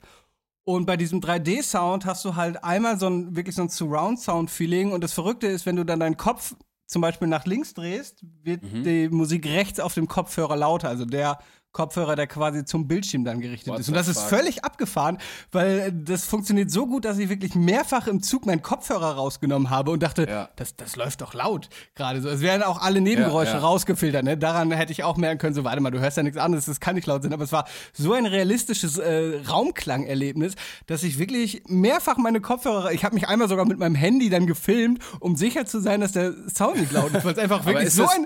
Und 0.63 0.85
bei 0.85 0.95
diesem 0.95 1.21
3D-Sound 1.21 2.05
hast 2.05 2.23
du 2.23 2.35
halt 2.35 2.63
einmal 2.63 2.99
so 2.99 3.07
ein 3.07 3.35
wirklich 3.35 3.55
so 3.55 3.63
ein 3.63 3.69
Surround-Sound-Feeling. 3.69 4.91
Und 4.91 5.03
das 5.03 5.13
Verrückte 5.13 5.47
ist, 5.47 5.65
wenn 5.65 5.75
du 5.75 5.83
dann 5.83 5.99
deinen 5.99 6.17
Kopf 6.17 6.55
zum 6.85 7.01
Beispiel 7.01 7.27
nach 7.27 7.45
links 7.45 7.73
drehst, 7.73 8.23
wird 8.43 8.61
die 8.63 9.09
Musik 9.09 9.45
rechts 9.47 9.79
auf 9.79 9.93
dem 9.93 10.07
Kopfhörer 10.07 10.57
lauter. 10.57 10.89
Also 10.89 11.05
der 11.05 11.39
Kopfhörer, 11.71 12.15
der 12.15 12.27
quasi 12.27 12.65
zum 12.65 12.87
Bildschirm 12.87 13.23
dann 13.23 13.39
gerichtet 13.39 13.69
What 13.73 13.79
ist. 13.79 13.87
Und 13.87 13.95
das 13.95 14.07
ist 14.07 14.19
fuck? 14.19 14.29
völlig 14.29 14.63
abgefahren, 14.63 15.17
weil 15.51 15.79
äh, 15.79 15.91
das 15.93 16.25
funktioniert 16.25 16.69
so 16.69 16.85
gut, 16.87 17.05
dass 17.05 17.17
ich 17.17 17.29
wirklich 17.29 17.55
mehrfach 17.55 18.07
im 18.07 18.21
Zug 18.21 18.45
meinen 18.45 18.61
Kopfhörer 18.61 19.15
rausgenommen 19.15 19.69
habe 19.69 19.91
und 19.91 20.03
dachte, 20.03 20.27
Ja. 20.29 20.49
das, 20.57 20.75
das 20.75 20.95
läuft 20.95 21.21
doch 21.21 21.33
laut. 21.33 21.69
Gerade 21.95 22.21
so. 22.21 22.29
Es 22.29 22.41
werden 22.41 22.63
auch 22.63 22.81
alle 22.81 22.99
Nebengeräusche 23.01 23.51
Ja, 23.53 23.57
ja. 23.57 23.63
rausgefiltert. 23.63 24.23
Ne? 24.23 24.37
Daran 24.37 24.71
hätte 24.71 24.91
ich 24.91 25.03
auch 25.03 25.17
merken 25.17 25.37
können, 25.39 25.53
so, 25.55 25.63
warte 25.63 25.79
mal, 25.81 25.91
du 25.91 25.99
hörst 25.99 26.17
ja 26.17 26.23
nichts 26.23 26.37
anderes, 26.37 26.65
das 26.65 26.79
kann 26.79 26.95
nicht 26.95 27.07
laut 27.07 27.23
sein. 27.23 27.33
Aber 27.33 27.43
es 27.43 27.51
war 27.51 27.65
so 27.93 28.13
ein 28.13 28.25
realistisches 28.25 28.97
äh, 28.97 29.39
Raumklangerlebnis, 29.49 30.55
dass 30.87 31.03
ich 31.03 31.17
wirklich 31.19 31.63
mehrfach 31.67 32.17
meine 32.17 32.41
Kopfhörer, 32.41 32.91
ich 32.91 33.03
habe 33.03 33.15
mich 33.15 33.27
einmal 33.27 33.47
sogar 33.47 33.65
mit 33.65 33.79
meinem 33.79 33.95
Handy 33.95 34.29
dann 34.29 34.47
gefilmt, 34.47 35.01
um 35.19 35.35
sicher 35.35 35.65
zu 35.65 35.79
sein, 35.79 36.01
dass 36.01 36.11
der 36.11 36.33
Sound 36.53 36.77
nicht 36.79 36.91
laut 36.91 37.13
ist, 37.13 37.23
weil 37.25 37.33
es 37.33 37.39
einfach 37.39 37.65
wirklich 37.65 37.87
ist 37.87 37.95
so 37.95 38.07
ein... 38.07 38.25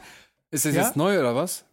Ist 0.55 0.65
das 0.65 0.75
Ja? 0.75 0.83
jetzt 0.83 0.95
neu 0.95 1.19
oder 1.19 1.35
was? 1.35 1.65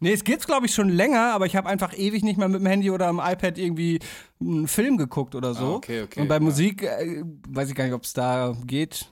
Nee, 0.00 0.12
es 0.12 0.24
geht's, 0.24 0.46
glaube 0.46 0.66
ich, 0.66 0.74
schon 0.74 0.88
länger, 0.90 1.32
aber 1.32 1.46
ich 1.46 1.56
habe 1.56 1.68
einfach 1.68 1.96
ewig 1.96 2.22
nicht 2.22 2.36
mehr 2.38 2.48
mit 2.48 2.60
dem 2.60 2.66
Handy 2.66 2.90
oder 2.90 3.06
am 3.08 3.18
iPad 3.18 3.56
irgendwie 3.58 3.98
einen 4.40 4.68
Film 4.68 4.96
geguckt 4.98 5.34
oder 5.34 5.54
so. 5.54 5.64
Ah, 5.64 5.74
okay, 5.76 6.02
okay, 6.02 6.20
Und 6.20 6.28
bei 6.28 6.34
ja. 6.36 6.40
Musik 6.40 6.82
äh, 6.82 7.22
weiß 7.48 7.70
ich 7.70 7.74
gar 7.74 7.84
nicht, 7.84 7.94
ob 7.94 8.04
es 8.04 8.12
da 8.12 8.54
geht. 8.66 9.06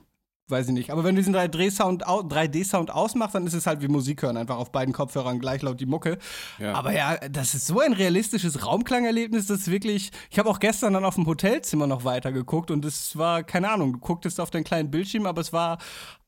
weiß 0.47 0.67
ich 0.67 0.73
nicht. 0.73 0.91
Aber 0.91 1.03
wenn 1.03 1.15
du 1.15 1.21
diesen 1.21 1.35
3D-Sound 1.35 2.03
3D-Sound 2.05 2.91
ausmachst, 2.91 3.33
dann 3.33 3.47
ist 3.47 3.55
es 3.55 3.65
halt 3.65 3.81
wie 3.81 3.87
Musik 3.87 4.21
hören, 4.21 4.37
einfach 4.37 4.57
auf 4.57 4.71
beiden 4.71 4.93
Kopfhörern 4.93 5.39
gleich 5.39 5.63
laut 5.63 5.79
die 5.79 5.87
Mucke. 5.87 6.19
Ja. 6.59 6.73
Aber 6.73 6.93
ja, 6.93 7.17
das 7.31 7.55
ist 7.55 7.65
so 7.65 7.79
ein 7.79 7.93
realistisches 7.93 8.63
Raumklangerlebnis, 8.63 9.47
das 9.47 9.61
ist 9.61 9.71
wirklich. 9.71 10.11
Ich 10.29 10.37
habe 10.37 10.47
auch 10.49 10.59
gestern 10.59 10.93
dann 10.93 11.03
auf 11.03 11.15
dem 11.15 11.25
Hotelzimmer 11.25 11.87
noch 11.87 12.03
weiter 12.03 12.31
geguckt 12.31 12.69
und 12.69 12.85
es 12.85 13.17
war, 13.17 13.41
keine 13.43 13.71
Ahnung, 13.71 13.93
du 13.93 13.99
gucktest 13.99 14.39
auf 14.39 14.51
deinen 14.51 14.65
kleinen 14.65 14.91
Bildschirm, 14.91 15.25
aber 15.25 15.41
es 15.41 15.51
war, 15.51 15.79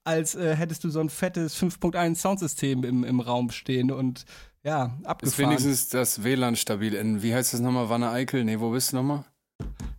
als 0.07 0.35
äh, 0.35 0.55
hättest 0.55 0.83
du 0.83 0.89
so 0.89 0.99
ein 1.01 1.09
fettes 1.09 1.61
5.1 1.61 2.15
Soundsystem 2.15 2.83
im, 2.83 3.03
im 3.03 3.19
Raum 3.19 3.51
stehen 3.51 3.91
und 3.91 4.25
ja, 4.63 4.97
Ist 5.01 5.05
abgefahren. 5.05 5.49
wenigstens 5.49 5.89
das 5.89 6.23
WLAN 6.23 6.55
stabil. 6.55 6.93
In, 6.93 7.21
wie 7.21 7.33
heißt 7.33 7.53
das 7.53 7.59
nochmal? 7.59 7.89
Wanne 7.89 8.09
Eickel? 8.09 8.43
Nee, 8.43 8.59
wo 8.59 8.71
bist 8.71 8.91
du 8.91 8.97
nochmal? 8.97 9.25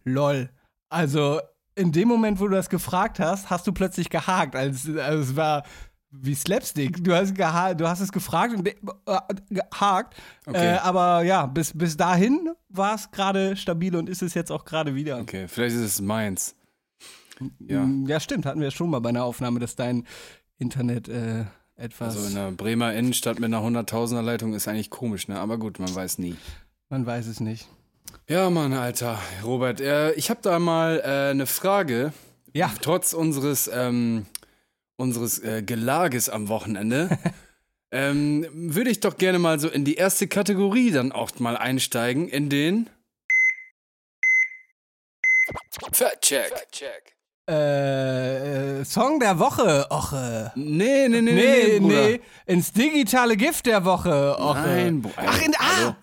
Lol. 0.04 0.50
Also, 0.88 1.40
in 1.74 1.92
dem 1.92 2.08
Moment, 2.08 2.40
wo 2.40 2.48
du 2.48 2.54
das 2.54 2.68
gefragt 2.68 3.20
hast, 3.20 3.50
hast 3.50 3.66
du 3.66 3.72
plötzlich 3.72 4.10
gehakt. 4.10 4.56
Also, 4.56 4.98
also 5.00 5.22
es 5.22 5.36
war 5.36 5.64
wie 6.10 6.34
Slapstick. 6.34 7.04
Du 7.04 7.14
hast, 7.14 7.34
geha 7.34 7.74
du 7.74 7.86
hast 7.86 8.00
es 8.00 8.10
gefragt 8.10 8.54
und 8.54 8.66
äh, 8.66 8.74
gehakt. 9.50 10.14
Okay. 10.46 10.74
Äh, 10.74 10.78
aber 10.78 11.22
ja, 11.22 11.46
bis, 11.46 11.76
bis 11.76 11.96
dahin 11.96 12.50
war 12.70 12.94
es 12.94 13.10
gerade 13.10 13.56
stabil 13.56 13.94
und 13.94 14.08
ist 14.08 14.22
es 14.22 14.34
jetzt 14.34 14.50
auch 14.50 14.64
gerade 14.64 14.94
wieder. 14.94 15.18
Okay, 15.18 15.46
vielleicht 15.48 15.76
ist 15.76 15.82
es 15.82 16.00
meins. 16.00 16.54
Ja. 17.61 17.80
Mm, 17.85 18.07
Ja, 18.07 18.21
stimmt. 18.21 18.47
Hatten 18.47 18.61
wir 18.61 18.71
schon 18.71 18.90
mal 18.90 19.00
bei 19.00 19.09
einer 19.11 19.25
Aufnahme, 19.25 19.61
dass 19.61 19.76
dein 19.76 20.07
Internet 20.59 21.09
äh, 21.09 21.45
etwas. 21.76 22.16
Also 22.16 22.28
in 22.28 22.35
der 22.35 22.50
Bremer 22.52 22.92
Innenstadt 22.95 23.38
mit 23.38 23.47
einer 23.52 23.61
100.000er 23.62 24.23
Leitung 24.23 24.54
ist 24.54 24.68
eigentlich 24.68 24.90
komisch, 24.90 25.28
ne? 25.28 25.38
Aber 25.38 25.59
gut, 25.59 25.78
man 25.78 25.95
weiß 25.95 26.18
nie. 26.18 26.37
man 26.88 27.07
weiß 27.07 27.26
es 27.26 27.40
nicht. 27.40 27.68
Ja, 28.28 28.50
Mann, 28.50 28.73
Alter. 28.73 29.18
Robert, 29.45 29.80
äh, 29.80 30.12
ich 30.12 30.30
habe 30.30 30.40
da 30.42 30.59
mal 30.59 31.00
äh, 31.04 31.30
eine 31.30 31.47
Frage. 31.47 32.12
Ja. 32.52 32.73
Trotz 32.80 33.12
unseres, 33.12 33.71
ähm, 33.73 34.26
unseres 34.97 35.38
äh, 35.38 35.62
Gelages 35.62 36.28
am 36.28 36.49
Wochenende 36.49 37.16
ähm, 37.92 38.47
würde 38.52 38.90
ich 38.90 39.00
doch 39.00 39.16
gerne 39.16 39.38
mal 39.38 39.61
so 39.61 39.68
in 39.68 39.85
die 39.85 39.95
erste 39.95 40.26
Kategorie 40.28 40.90
dann 40.90 41.12
auch 41.12 41.38
mal 41.38 41.57
einsteigen, 41.57 42.28
in 42.28 42.49
den 42.50 42.90
Fact-Check. 45.92 46.52
Äh, 46.52 47.17
äh, 47.48 48.84
Song 48.84 49.20
der 49.20 49.38
Woche, 49.38 49.86
Oche. 49.90 50.52
Nee, 50.54 51.08
nee, 51.08 51.20
nee, 51.20 51.32
nee, 51.32 51.32
Nee, 51.32 51.78
Bruder. 51.80 51.94
nee, 52.08 52.20
ins 52.46 52.72
digitale 52.72 53.36
Gift 53.36 53.66
der 53.66 53.84
Woche. 53.84 54.36
Oche. 54.38 54.60
Nein, 54.60 55.02
Bro- 55.02 55.12
Ach, 55.16 55.42
in, 55.42 55.54
ah! 55.58 55.96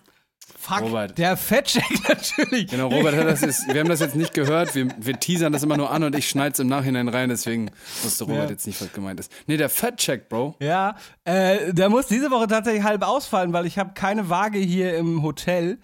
Fuck, 0.58 0.80
Robert. 0.82 1.16
der 1.16 1.36
Fettcheck 1.36 1.84
natürlich. 2.08 2.66
Genau, 2.68 2.88
Robert 2.88 3.14
das 3.24 3.40
jetzt, 3.42 3.72
wir 3.72 3.78
haben 3.80 3.88
das 3.88 4.00
jetzt 4.00 4.16
nicht 4.16 4.34
gehört, 4.34 4.74
wir, 4.74 4.88
wir 4.98 5.20
teasern 5.20 5.52
das 5.52 5.62
immer 5.62 5.76
nur 5.76 5.92
an 5.92 6.02
und 6.02 6.16
ich 6.16 6.28
schneide 6.28 6.54
es 6.54 6.58
im 6.58 6.66
Nachhinein 6.66 7.06
rein, 7.08 7.28
deswegen 7.28 7.70
wusste 8.02 8.24
Robert 8.24 8.44
Ja. 8.46 8.50
jetzt 8.50 8.66
nicht, 8.66 8.80
was 8.82 8.92
gemeint 8.92 9.20
ist. 9.20 9.30
Nee, 9.46 9.58
der 9.58 9.68
Fat-Check, 9.68 10.28
Bro. 10.28 10.56
Ja, 10.60 10.96
äh, 11.22 11.72
der 11.72 11.88
muss 11.88 12.08
diese 12.08 12.32
Woche 12.32 12.48
tatsächlich 12.48 12.82
halb 12.82 13.06
ausfallen, 13.06 13.52
weil 13.52 13.64
ich 13.64 13.78
habe 13.78 13.92
keine 13.94 14.28
Waage 14.28 14.58
hier 14.58 14.96
im 14.96 15.22
Hotel. 15.22 15.78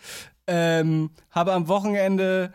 Ähm, 0.49 1.11
habe 1.31 1.52
am 1.52 1.69
Wochenende 1.69 2.52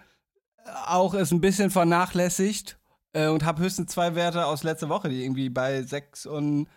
auch 0.85 1.13
es 1.13 1.31
ein 1.31 1.39
bisschen 1.39 1.69
vernachlässigt 1.71 2.77
äh, 3.17 3.27
und 3.27 3.45
habe 3.45 3.61
höchstens 3.63 3.91
zwei 3.91 4.15
Werte 4.15 4.45
aus 4.45 4.63
letzter 4.63 4.89
Woche, 4.89 5.09
die 5.09 5.23
irgendwie 5.23 5.49
bei 5.49 5.81
86. 5.81 6.67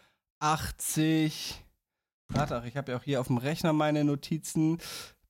Warte, 2.32 2.62
ich 2.66 2.76
habe 2.76 2.92
ja 2.92 2.98
auch 2.98 3.02
hier 3.02 3.20
auf 3.20 3.26
dem 3.26 3.38
Rechner 3.38 3.72
meine 3.72 4.04
Notizen. 4.04 4.78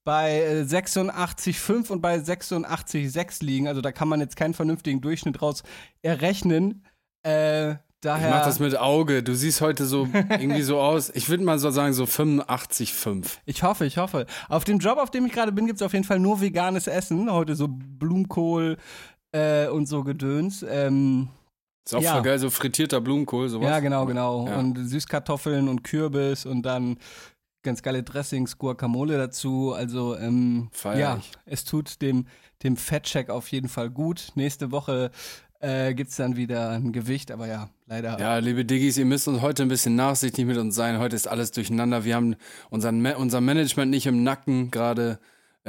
Bei 0.04 0.40
äh, 0.42 0.62
86,5 0.62 1.90
und 1.90 2.00
bei 2.00 2.16
86,6 2.16 3.44
liegen. 3.44 3.68
Also 3.68 3.80
da 3.80 3.92
kann 3.92 4.08
man 4.08 4.20
jetzt 4.20 4.36
keinen 4.36 4.54
vernünftigen 4.54 5.00
Durchschnitt 5.00 5.42
raus 5.42 5.62
errechnen. 6.02 6.84
Äh, 7.26 7.72
Ich 7.72 7.76
daher. 8.00 8.30
mach 8.30 8.44
das 8.44 8.60
mit 8.60 8.76
Auge. 8.76 9.22
Du 9.22 9.34
siehst 9.34 9.60
heute 9.60 9.84
so 9.86 10.08
irgendwie 10.30 10.62
so 10.62 10.80
aus. 10.80 11.10
Ich 11.14 11.28
würde 11.28 11.44
mal 11.44 11.58
so 11.58 11.70
sagen, 11.70 11.92
so 11.92 12.04
85,5. 12.04 13.38
Ich 13.44 13.62
hoffe, 13.62 13.84
ich 13.84 13.98
hoffe. 13.98 14.26
Auf 14.48 14.64
dem 14.64 14.78
Job, 14.78 14.98
auf 14.98 15.10
dem 15.10 15.26
ich 15.26 15.32
gerade 15.32 15.52
bin, 15.52 15.66
gibt 15.66 15.80
es 15.80 15.86
auf 15.86 15.92
jeden 15.92 16.06
Fall 16.06 16.18
nur 16.18 16.40
veganes 16.40 16.86
Essen. 16.86 17.30
Heute 17.30 17.54
so 17.54 17.68
Blumenkohl 17.68 18.78
äh, 19.32 19.68
und 19.68 19.86
so 19.86 20.02
Gedöns. 20.04 20.64
Ähm, 20.68 21.28
Ist 21.84 21.94
auch 21.94 22.02
Ja. 22.02 22.12
voll 22.14 22.22
geil, 22.22 22.38
so 22.38 22.50
frittierter 22.50 23.00
Blumenkohl, 23.00 23.48
sowas. 23.48 23.68
ja, 23.68 23.80
genau, 23.80 24.06
genau. 24.06 24.46
Ja. 24.46 24.58
Und 24.58 24.76
Süßkartoffeln 24.76 25.68
und 25.68 25.82
Kürbis 25.82 26.46
und 26.46 26.62
dann 26.62 26.98
ganz 27.62 27.82
geile 27.82 28.02
Dressings, 28.02 28.58
Guacamole 28.58 29.16
dazu. 29.18 29.72
Also, 29.74 30.16
ähm, 30.16 30.70
ja, 30.84 31.20
es 31.46 31.64
tut 31.64 32.00
dem, 32.02 32.26
dem 32.62 32.76
Fettcheck 32.76 33.30
auf 33.30 33.48
jeden 33.50 33.68
Fall 33.68 33.90
gut. 33.90 34.28
Nächste 34.34 34.70
Woche 34.72 35.10
äh, 35.60 35.92
gibt 35.94 36.10
es 36.10 36.16
dann 36.16 36.36
wieder 36.36 36.70
ein 36.70 36.92
Gewicht, 36.92 37.30
aber 37.30 37.46
ja, 37.46 37.68
leider. 37.86 38.18
Ja, 38.18 38.38
liebe 38.38 38.64
Diggis, 38.64 38.96
ihr 38.96 39.04
müsst 39.04 39.28
uns 39.28 39.40
heute 39.42 39.62
ein 39.62 39.68
bisschen 39.68 39.94
nachsichtig 39.94 40.46
mit 40.46 40.56
uns 40.56 40.74
sein. 40.74 40.98
Heute 40.98 41.16
ist 41.16 41.28
alles 41.28 41.50
durcheinander. 41.52 42.04
Wir 42.04 42.14
haben 42.16 42.36
unseren 42.70 43.04
unser 43.14 43.40
Management 43.42 43.90
nicht 43.90 44.06
im 44.06 44.22
Nacken 44.22 44.70
gerade. 44.70 45.18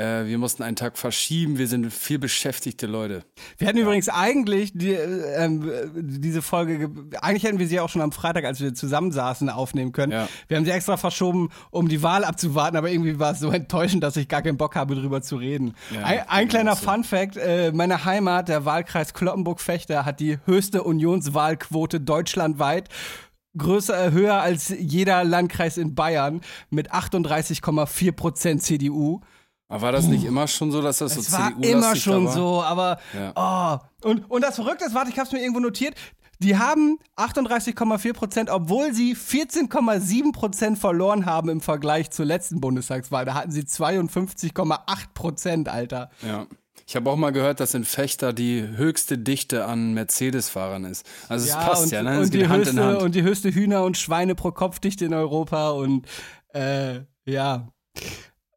Äh, 0.01 0.27
wir 0.27 0.38
mussten 0.38 0.63
einen 0.63 0.75
Tag 0.75 0.98
verschieben. 0.98 1.58
Wir 1.58 1.67
sind 1.67 1.91
viel 1.93 2.17
beschäftigte 2.20 2.88
Leute. 2.88 3.24
Wir 3.58 3.67
hätten 3.67 3.77
übrigens 3.77 4.10
eigentlich 4.10 4.72
die, 4.74 4.93
äh, 4.93 5.43
ähm, 5.43 5.70
diese 5.96 6.41
Folge, 6.41 6.77
ge- 6.79 6.89
eigentlich 7.22 7.43
hätten 7.43 7.60
wir 7.60 7.67
sie 7.67 7.79
auch 7.79 7.89
schon 7.89 8.01
am 8.01 8.12
Freitag, 8.12 8.46
als 8.46 8.60
wir 8.62 8.74
zusammensaßen, 8.74 9.50
aufnehmen 9.50 9.91
können. 9.91 10.12
Ja. 10.12 10.27
Wir 10.48 10.58
haben 10.58 10.65
sie 10.65 10.72
extra 10.72 10.98
verschoben, 10.98 11.50
um 11.70 11.88
die 11.88 12.01
Wahl 12.01 12.24
abzuwarten, 12.24 12.77
aber 12.77 12.89
irgendwie 12.89 13.20
war 13.20 13.34
es 13.34 13.39
so 13.39 13.51
enttäuschend, 13.51 14.03
dass 14.03 14.17
ich 14.17 14.27
gar 14.27 14.41
keinen 14.41 14.58
Bock 14.58 14.75
habe, 14.75 14.96
drüber 14.96 15.22
zu 15.22 15.36
reden. 15.36 15.74
Ja, 15.93 16.03
ein, 16.03 16.20
ein 16.27 16.48
genau 16.48 16.50
kleiner 16.50 16.75
so. 16.75 16.89
Fun 16.89 17.03
Fact, 17.03 17.38
äh, 17.38 17.72
meine 17.74 18.05
Heimat, 18.05 18.50
der 18.50 18.65
Wahlkreis 18.65 19.13
Kloppenburg-Fechter, 19.13 20.05
hat 20.05 20.20
die 20.20 20.38
höchste 20.46 20.84
Unionswahlquote 20.84 22.00
deutschlandweit. 22.00 22.89
Größer, 23.58 24.08
äh, 24.08 24.12
höher 24.12 24.36
als 24.36 24.74
jeder 24.79 25.24
Landkreis 25.25 25.77
in 25.77 25.93
Bayern 25.93 26.39
mit 26.70 26.93
38,4 26.93 28.12
Prozent 28.13 28.63
CDU. 28.63 29.22
Aber 29.72 29.84
war 29.84 29.92
das 29.94 30.08
nicht 30.08 30.25
immer 30.25 30.48
schon 30.48 30.70
so, 30.70 30.82
dass 30.82 30.98
das 30.98 31.13
so 31.13 31.22
Es 31.22 31.32
war 31.32 31.54
immer 31.62 31.96
schon 31.96 32.25
war? 32.25 32.34
so, 32.34 32.62
aber 32.62 33.00
oh. 33.36 34.08
und, 34.08 34.30
und 34.30 34.44
das 34.44 34.56
Verrückte 34.56 34.84
ist, 34.84 34.94
warte, 34.94 35.10
ich 35.10 35.18
habe 35.18 35.28
es 35.28 35.32
mir 35.32 35.40
irgendwo 35.40 35.62
notiert, 35.62 35.96
die 36.40 36.58
haben 36.58 37.00
38,4 37.16 38.13
Prozent, 38.13 38.50
obwohl 38.50 38.94
sie 38.94 39.16
14,7 39.16 40.34
Prozent 40.34 40.78
verloren 40.78 41.25
haben 41.25 41.48
im 41.48 41.62
Vergleich 41.62 42.12
zur 42.12 42.25
letzten 42.25 42.60
Bundestagswahl. 42.60 43.24
Da 43.24 43.34
hatten 43.34 43.51
sie 43.51 43.62
52,8 43.62 44.80
Prozent, 45.13 45.70
Alter. 45.70 46.10
Ja. 46.22 46.48
Ich 46.86 46.96
habe 46.98 47.10
auch 47.10 47.16
mal 47.16 47.32
gehört, 47.32 47.62
dass 47.62 47.74
in 47.74 47.86
Fechter 47.86 48.34
die 48.34 48.62
höchste 48.62 49.18
Dichte 49.18 49.66
an 49.66 49.94
Mercedes-Fahrern 49.94 50.84
ist. 50.84 51.06
Also 51.30 51.48
es 51.48 51.56
passt 51.56 51.84
und, 51.84 51.92
ja, 51.92 52.04
ne? 52.04 52.20
Es 52.20 52.25
und, 52.25 52.34
die 52.34 52.48
Hand 52.48 52.68
in 52.68 52.74
höchste, 52.74 52.84
Hand. 52.84 53.01
und 53.04 53.16
die 53.16 53.24
höchste 53.24 53.50
Hühner- 53.54 53.86
und 53.86 53.98
Schweine 53.98 54.36
pro 54.36 54.51
Kopfdichte 54.51 55.06
in 55.06 55.13
Europa 55.13 55.70
und 55.70 56.06
äh, 56.54 57.01
ja. 57.24 57.70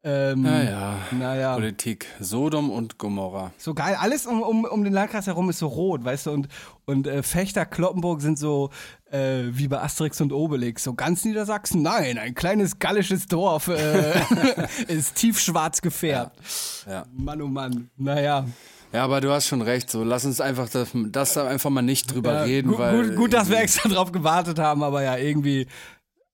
Ähm, 0.07 0.43
naja, 0.43 0.99
Naja. 1.11 1.55
Politik. 1.55 2.05
Sodom 2.19 2.69
und 2.69 2.99
Gomorra. 2.99 3.51
So 3.57 3.73
geil, 3.73 3.97
alles 3.99 4.27
um, 4.27 4.43
um, 4.43 4.63
um 4.63 4.83
den 4.83 4.93
Landkreis 4.93 5.25
herum 5.25 5.49
ist 5.49 5.57
so 5.57 5.65
rot, 5.67 6.05
weißt 6.05 6.27
du, 6.27 6.31
und, 6.31 6.47
und 6.85 7.07
äh, 7.07 7.23
Fechter, 7.23 7.65
Kloppenburg 7.65 8.21
sind 8.21 8.37
so 8.37 8.69
äh, 9.09 9.45
wie 9.49 9.67
bei 9.67 9.81
Asterix 9.81 10.21
und 10.21 10.31
Obelix, 10.31 10.83
so 10.83 10.93
ganz 10.93 11.25
Niedersachsen, 11.25 11.81
nein, 11.81 12.19
ein 12.19 12.35
kleines 12.35 12.77
gallisches 12.77 13.25
Dorf 13.25 13.67
äh, 13.67 14.13
ist 14.87 15.15
tiefschwarz 15.15 15.81
gefärbt. 15.81 16.39
Ja. 16.87 17.05
Mann, 17.11 17.41
oh 17.41 17.47
Mann, 17.47 17.89
naja. 17.97 18.45
Ja, 18.93 19.03
aber 19.03 19.19
du 19.19 19.29
hast 19.31 19.47
schon 19.47 19.61
recht. 19.61 19.89
So, 19.89 20.03
lass 20.05 20.23
uns 20.23 20.39
einfach 20.39 20.69
das, 20.69 20.89
das 20.93 21.33
da 21.33 21.47
einfach 21.47 21.69
mal 21.69 21.81
nicht 21.81 22.13
drüber 22.13 22.31
Ja, 22.33 22.41
reden, 22.43 22.69
gut, 22.69 22.77
weil. 22.79 23.07
gut, 23.07 23.15
gut, 23.17 23.33
dass 23.33 23.49
wir 23.49 23.57
extra 23.59 23.89
drauf 23.89 24.11
gewartet 24.11 24.57
haben, 24.59 24.83
aber 24.83 25.01
ja, 25.03 25.17
irgendwie 25.17 25.67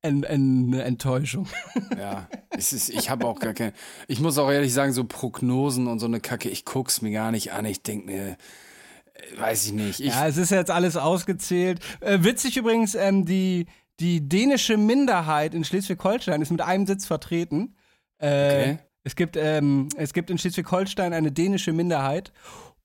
ein, 0.01 0.25
ein, 0.25 0.65
eine 0.67 0.83
Enttäuschung. 0.83 1.47
Ja, 1.97 2.27
es 2.49 2.73
ist, 2.73 2.89
ich 2.89 3.09
habe 3.09 3.27
auch 3.27 3.39
gar 3.39 3.53
keine. 3.53 3.73
Ich 4.07 4.19
muss 4.19 4.37
auch 4.37 4.49
ehrlich 4.49 4.73
sagen, 4.73 4.93
so 4.93 5.03
Prognosen 5.03 5.87
und 5.87 5.99
so 5.99 6.05
eine 6.07 6.19
Kacke, 6.19 6.49
ich 6.49 6.65
guck's 6.65 7.01
mir 7.01 7.11
gar 7.11 7.31
nicht 7.31 7.51
an. 7.51 7.65
Ich 7.65 7.83
denke 7.83 8.05
mir, 8.07 8.27
äh, 8.29 9.39
weiß 9.39 9.65
ich 9.67 9.73
nicht. 9.73 9.99
Ich, 9.99 10.07
Ja, 10.07 10.27
es 10.27 10.37
ist 10.37 10.49
jetzt 10.51 10.71
alles 10.71 10.97
ausgezählt. 10.97 11.79
Äh, 11.99 12.19
witzig 12.23 12.57
übrigens, 12.57 12.95
ähm, 12.95 13.25
die, 13.25 13.67
die 13.99 14.27
dänische 14.27 14.77
Minderheit 14.77 15.53
in 15.53 15.63
Schleswig-Holstein 15.63 16.41
ist 16.41 16.49
mit 16.49 16.61
einem 16.61 16.87
Sitz 16.87 17.05
vertreten. 17.05 17.75
Äh, 18.17 18.27
Okay. 18.27 18.79
es, 19.03 19.15
gibt, 19.15 19.35
ähm, 19.37 19.89
es 19.97 20.13
gibt 20.13 20.29
in 20.29 20.37
Schleswig-Holstein 20.37 21.13
eine 21.13 21.31
dänische 21.31 21.73
Minderheit 21.73 22.31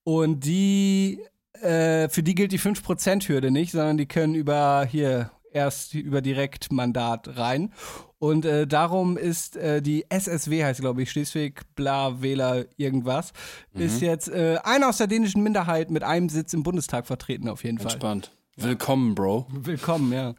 und 0.04 0.44
die, 0.44 1.20
äh, 1.62 2.08
für 2.08 2.22
die 2.22 2.34
gilt 2.34 2.52
die 2.52 2.58
5%-Hürde 2.60 3.50
nicht, 3.50 3.72
sondern 3.72 3.96
die 3.96 4.06
können 4.06 4.34
über 4.34 4.84
hier 4.90 5.30
erst 5.56 5.94
über 5.94 6.20
Direktmandat 6.22 7.36
rein. 7.36 7.72
Und 8.18 8.44
äh, 8.44 8.66
darum 8.66 9.16
ist 9.16 9.56
äh, 9.56 9.80
die 9.82 10.04
SSW, 10.08 10.64
heißt 10.64 10.80
glaube 10.80 11.02
ich, 11.02 11.10
Schleswig, 11.10 11.62
bla, 11.74 12.22
Wähler, 12.22 12.66
irgendwas, 12.76 13.32
Mhm. 13.72 13.80
ist 13.82 14.00
jetzt 14.00 14.28
äh, 14.28 14.58
einer 14.62 14.88
aus 14.88 14.98
der 14.98 15.06
dänischen 15.06 15.42
Minderheit 15.42 15.90
mit 15.90 16.02
einem 16.02 16.28
Sitz 16.28 16.52
im 16.54 16.62
Bundestag 16.62 17.06
vertreten, 17.06 17.48
auf 17.48 17.64
jeden 17.64 17.78
Fall. 17.78 17.92
entspannt. 17.92 18.30
Willkommen, 18.56 19.14
Bro. 19.14 19.46
Willkommen, 19.50 20.12
ja. 20.12 20.34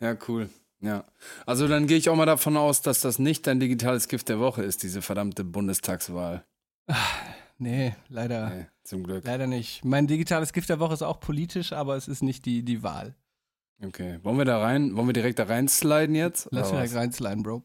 Ja, 0.00 0.16
cool. 0.28 0.48
Ja. 0.80 1.04
Also 1.46 1.66
dann 1.66 1.86
gehe 1.86 1.96
ich 1.96 2.08
auch 2.08 2.14
mal 2.16 2.26
davon 2.26 2.56
aus, 2.56 2.82
dass 2.82 3.00
das 3.00 3.18
nicht 3.18 3.46
dein 3.46 3.58
digitales 3.58 4.06
Gift 4.08 4.28
der 4.28 4.38
Woche 4.38 4.62
ist, 4.62 4.82
diese 4.82 5.02
verdammte 5.02 5.44
Bundestagswahl. 5.44 6.44
Nee, 7.58 7.94
leider. 8.08 8.50
Nee. 8.50 8.66
Zum 8.84 9.02
Glück. 9.02 9.24
Leider 9.26 9.46
nicht. 9.46 9.84
Mein 9.84 10.06
digitales 10.06 10.52
Gift 10.52 10.68
der 10.68 10.78
Woche 10.78 10.94
ist 10.94 11.02
auch 11.02 11.20
politisch, 11.20 11.72
aber 11.72 11.96
es 11.96 12.06
ist 12.06 12.22
nicht 12.22 12.46
die, 12.46 12.62
die 12.62 12.82
Wahl. 12.82 13.14
Okay. 13.84 14.18
Wollen 14.22 14.38
wir 14.38 14.44
da 14.44 14.58
rein, 14.60 14.96
wollen 14.96 15.06
wir 15.06 15.12
direkt 15.12 15.38
da 15.38 15.44
reinsliden 15.44 16.14
jetzt? 16.14 16.48
Lass 16.50 16.68
Oder 16.68 16.78
direkt 16.78 16.94
reinsliden, 16.96 17.42
Bro. 17.42 17.62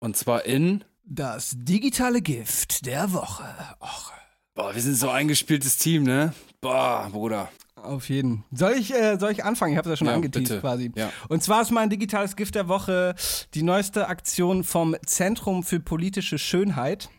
Und 0.00 0.16
zwar 0.16 0.44
in. 0.46 0.84
Das 1.04 1.52
digitale 1.54 2.22
Gift 2.22 2.86
der 2.86 3.12
Woche. 3.12 3.44
Och, 3.80 4.12
Boah, 4.54 4.74
wir 4.74 4.80
sind 4.80 4.94
so 4.96 5.08
ein 5.10 5.16
eingespieltes 5.16 5.76
Team, 5.78 6.04
ne? 6.04 6.32
Boah, 6.60 7.08
Bruder. 7.12 7.50
auf 7.74 8.08
jeden. 8.08 8.44
Soll 8.52 8.72
ich, 8.72 8.94
äh, 8.94 9.18
soll 9.18 9.32
ich 9.32 9.44
anfangen? 9.44 9.72
Ich 9.72 9.78
habe 9.78 9.88
es 9.90 9.92
ja 9.92 9.96
schon 9.98 10.06
Ja, 10.06 10.14
angeteased 10.14 10.48
bitte. 10.48 10.60
quasi. 10.60 10.92
Ja. 10.94 11.10
Und 11.28 11.42
zwar 11.42 11.60
ist 11.60 11.70
mein 11.72 11.90
digitales 11.90 12.36
Gift 12.36 12.54
der 12.54 12.68
Woche 12.68 13.14
die 13.52 13.62
neueste 13.62 14.08
Aktion 14.08 14.64
vom 14.64 14.96
Zentrum 15.04 15.62
für 15.62 15.80
politische 15.80 16.38
Schönheit. 16.38 17.10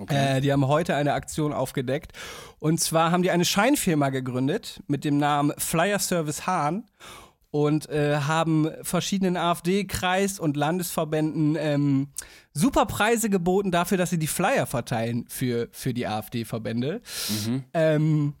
Okay. 0.00 0.38
Äh, 0.38 0.40
die 0.40 0.50
haben 0.50 0.66
heute 0.66 0.96
eine 0.96 1.12
Aktion 1.12 1.52
aufgedeckt. 1.52 2.12
Und 2.58 2.80
zwar 2.80 3.12
haben 3.12 3.22
die 3.22 3.30
eine 3.30 3.44
Scheinfirma 3.44 4.08
gegründet 4.08 4.82
mit 4.88 5.04
dem 5.04 5.18
Namen 5.18 5.52
Flyer 5.58 5.98
Service 6.00 6.46
Hahn 6.46 6.86
und 7.52 7.88
äh, 7.90 8.16
haben 8.16 8.68
verschiedenen 8.82 9.36
AfD-Kreis- 9.36 10.40
und 10.40 10.56
Landesverbänden 10.56 11.56
ähm, 11.58 12.08
super 12.54 12.86
Preise 12.86 13.28
geboten 13.30 13.70
dafür, 13.70 13.98
dass 13.98 14.10
sie 14.10 14.18
die 14.18 14.26
Flyer 14.26 14.66
verteilen 14.66 15.26
für, 15.28 15.68
für 15.70 15.92
die 15.92 16.06
AfD-Verbände. 16.06 17.02
Ähm, 17.74 18.32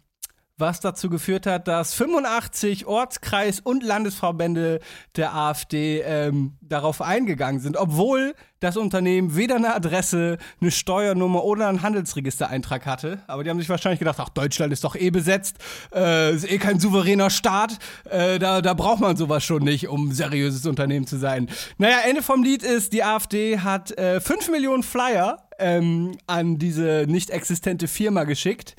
was 0.62 0.78
dazu 0.78 1.10
geführt 1.10 1.44
hat, 1.44 1.66
dass 1.66 1.92
85 1.92 2.86
Ortskreis- 2.86 3.60
und 3.60 3.82
Landesverbände 3.82 4.78
der 5.16 5.34
AfD 5.34 6.00
ähm, 6.02 6.52
darauf 6.62 7.02
eingegangen 7.02 7.60
sind, 7.60 7.76
obwohl 7.76 8.34
das 8.60 8.76
Unternehmen 8.76 9.34
weder 9.34 9.56
eine 9.56 9.74
Adresse, 9.74 10.38
eine 10.60 10.70
Steuernummer 10.70 11.42
oder 11.42 11.68
einen 11.68 11.82
Handelsregistereintrag 11.82 12.86
hatte. 12.86 13.18
Aber 13.26 13.42
die 13.42 13.50
haben 13.50 13.58
sich 13.58 13.68
wahrscheinlich 13.68 13.98
gedacht, 13.98 14.18
ach, 14.20 14.28
Deutschland 14.28 14.72
ist 14.72 14.84
doch 14.84 14.94
eh 14.94 15.10
besetzt, 15.10 15.56
äh, 15.92 16.32
ist 16.32 16.48
eh 16.48 16.58
kein 16.58 16.78
souveräner 16.78 17.28
Staat, 17.28 17.78
äh, 18.08 18.38
da, 18.38 18.62
da 18.62 18.74
braucht 18.74 19.00
man 19.00 19.16
sowas 19.16 19.42
schon 19.42 19.64
nicht, 19.64 19.88
um 19.88 20.10
ein 20.10 20.12
seriöses 20.12 20.64
Unternehmen 20.64 21.08
zu 21.08 21.18
sein. 21.18 21.50
Naja, 21.76 21.98
Ende 22.08 22.22
vom 22.22 22.44
Lied 22.44 22.62
ist, 22.62 22.92
die 22.92 23.02
AfD 23.02 23.58
hat 23.58 23.98
äh, 23.98 24.20
5 24.20 24.50
Millionen 24.50 24.84
Flyer 24.84 25.42
ähm, 25.58 26.12
an 26.28 26.58
diese 26.58 27.06
nicht 27.08 27.30
existente 27.30 27.88
Firma 27.88 28.22
geschickt. 28.22 28.76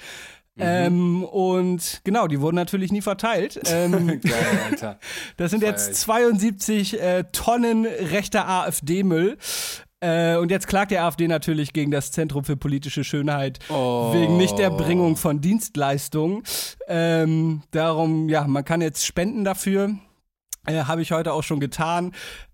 Ähm, 0.60 1.24
und 1.24 2.02
genau, 2.04 2.28
die 2.28 2.40
wurden 2.40 2.56
natürlich 2.56 2.92
nie 2.92 3.02
verteilt. 3.02 3.60
Ähm, 3.74 4.22
Geil, 4.22 4.60
Alter. 4.70 5.00
das 5.38 5.52
sind 5.52 5.64
jetzt 5.64 5.92
ich. 5.92 5.98
72 5.98 7.02
äh, 7.02 7.24
Tonnen 7.32 7.86
rechter 7.86 8.48
AfD-Müll. 8.48 9.38
Äh, 10.00 10.36
und 10.36 10.52
jetzt 10.52 10.68
klagt 10.68 10.92
die 10.92 11.00
AfD 11.00 11.28
natürlich 11.28 11.74
gegen 11.74 11.90
das 11.90 12.12
Zentrum 12.12 12.44
für 12.44 12.58
politische 12.58 13.04
Schönheit 13.04 13.60
Oh. 13.70 14.14
wegen 14.14 14.38
Nichterbringung 14.38 15.16
von 15.16 15.40
Dienstleistungen. 15.42 16.44
Ähm, 16.88 17.64
darum, 17.72 18.28
ja, 18.30 18.46
man 18.46 18.66
kann 18.66 18.82
jetzt 18.82 19.06
spenden 19.06 19.44
dafür. 19.46 19.96
Äh, 20.68 20.84
Habe 20.84 21.02
ich 21.02 21.12
heute 21.14 21.34
auch 21.34 21.44
schon 21.44 21.60
getan. 21.62 22.12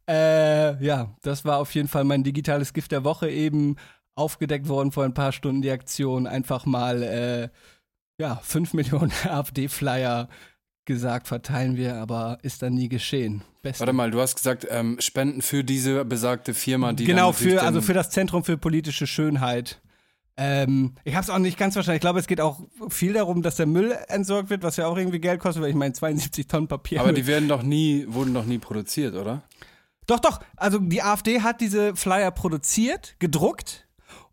Äh, 0.08 0.84
ja, 0.84 1.16
das 1.24 1.44
war 1.44 1.58
auf 1.58 1.74
jeden 1.76 1.88
Fall 1.88 2.04
mein 2.04 2.24
digitales 2.24 2.72
Gift 2.74 2.92
der 2.92 3.04
Woche 3.04 3.30
eben 3.30 3.76
aufgedeckt 4.16 4.68
worden 4.68 4.92
vor 4.92 5.04
ein 5.04 5.14
paar 5.14 5.32
Stunden 5.32 5.62
die 5.62 5.72
Aktion. 5.72 6.28
Einfach 6.28 6.66
mal, 6.66 7.04
äh, 7.04 7.50
ja, 8.20 8.40
5 8.44 8.74
Millionen 8.76 9.12
AfD-Flyer 9.24 10.30
gesagt, 10.86 11.28
verteilen 11.28 11.78
wir, 11.78 11.96
aber 11.96 12.40
ist 12.42 12.62
dann 12.62 12.74
nie 12.74 12.90
geschehen. 12.90 13.44
Besten 13.62 13.80
Warte 13.82 13.94
mal, 13.94 14.12
du 14.12 14.20
hast 14.20 14.36
gesagt, 14.36 14.68
ähm, 14.70 14.98
Spenden 15.00 15.42
für 15.42 15.64
diese 15.64 16.04
besagte 16.06 16.54
Firma, 16.54 16.94
die 16.94 17.06
genau, 17.06 17.32
für, 17.32 17.62
also 17.62 17.82
für 17.82 17.94
das 17.94 18.10
Zentrum 18.10 18.44
für 18.44 18.58
politische 18.58 19.06
Schönheit. 19.06 19.82
Ähm, 20.36 20.96
ich 21.04 21.16
habe 21.16 21.24
es 21.24 21.30
auch 21.30 21.38
nicht 21.38 21.58
ganz 21.58 21.74
verstanden. 21.74 21.98
Ich 21.98 22.02
glaube, 22.02 22.20
es 22.20 22.26
geht 22.26 22.42
auch 22.42 22.62
viel 22.90 23.14
darum, 23.14 23.42
dass 23.42 23.58
der 23.58 23.66
Müll 23.66 23.96
entsorgt 24.08 24.50
wird, 24.50 24.64
was 24.64 24.78
ja 24.78 24.88
auch 24.88 24.98
irgendwie 24.98 25.20
Geld 25.20 25.42
kostet, 25.42 25.62
weil 25.62 25.70
ich 25.70 25.76
meine 25.76 25.94
72 25.94 26.48
Tonnen 26.48 26.68
Papier. 26.68 27.02
Aber 27.02 27.12
die 27.14 27.28
werden 27.28 27.50
doch 27.50 27.62
nie, 27.62 28.06
wurden 28.08 28.34
doch 28.34 28.46
nie 28.46 28.58
produziert, 28.58 29.16
oder? 29.16 29.44
Doch, 30.08 30.20
doch. 30.20 30.40
Also 30.56 30.80
die 30.80 31.04
AfD 31.04 31.42
hat 31.42 31.62
diese 31.62 31.96
Flyer 31.96 32.32
produziert, 32.32 33.16
gedruckt 33.20 33.89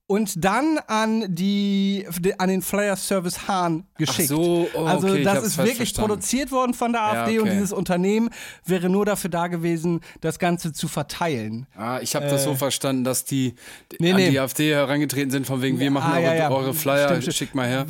und 0.09 0.45
dann 0.45 0.79
an 0.87 1.35
die 1.35 2.07
an 2.39 2.49
den 2.49 2.63
Flyer 2.63 2.95
Service 2.95 3.49
Hahn 3.49 3.85
geschickt. 3.99 4.28
so, 4.28 4.69
oh, 4.73 4.85
also 4.85 5.09
okay, 5.09 5.19
ich 5.19 5.25
das 5.25 5.43
ist 5.45 5.59
wirklich 5.59 5.76
verstanden. 5.76 6.09
produziert 6.11 6.52
worden 6.52 6.75
von 6.75 6.93
der 6.93 7.00
Ja, 7.00 7.23
AfD 7.23 7.39
und 7.41 7.47
okay. 7.47 7.54
dieses 7.54 7.73
Unternehmen 7.73 8.30
wäre 8.65 8.89
nur 8.89 9.04
dafür 9.04 9.30
da 9.30 9.49
gewesen, 9.49 10.00
das 10.21 10.39
Ganze 10.39 10.73
zu 10.73 10.87
verteilen. 10.87 11.67
Ah, 11.76 11.99
ich 12.00 12.15
habe 12.15 12.26
das 12.26 12.45
so 12.45 12.54
verstanden, 12.54 13.02
dass 13.02 13.25
die 13.25 13.49
Äh. 13.49 13.54
Nee, 13.99 14.11
an 14.13 14.17
nee. 14.19 14.30
die 14.30 14.39
AfD 14.39 14.73
herangetreten 14.73 15.30
sind, 15.30 15.45
von 15.47 15.61
wegen, 15.61 15.80
wir 15.80 15.91
machen 15.91 16.13
Ah, 16.13 16.17
eure, 16.19 16.23
ja, 16.25 16.35
ja. 16.35 16.50
eure 16.50 16.73
Flyer, 16.75 17.07
Stimmt, 17.09 17.23
stimmt. 17.23 17.37
schickt 17.37 17.54
mal 17.57 17.67
her. 17.67 17.87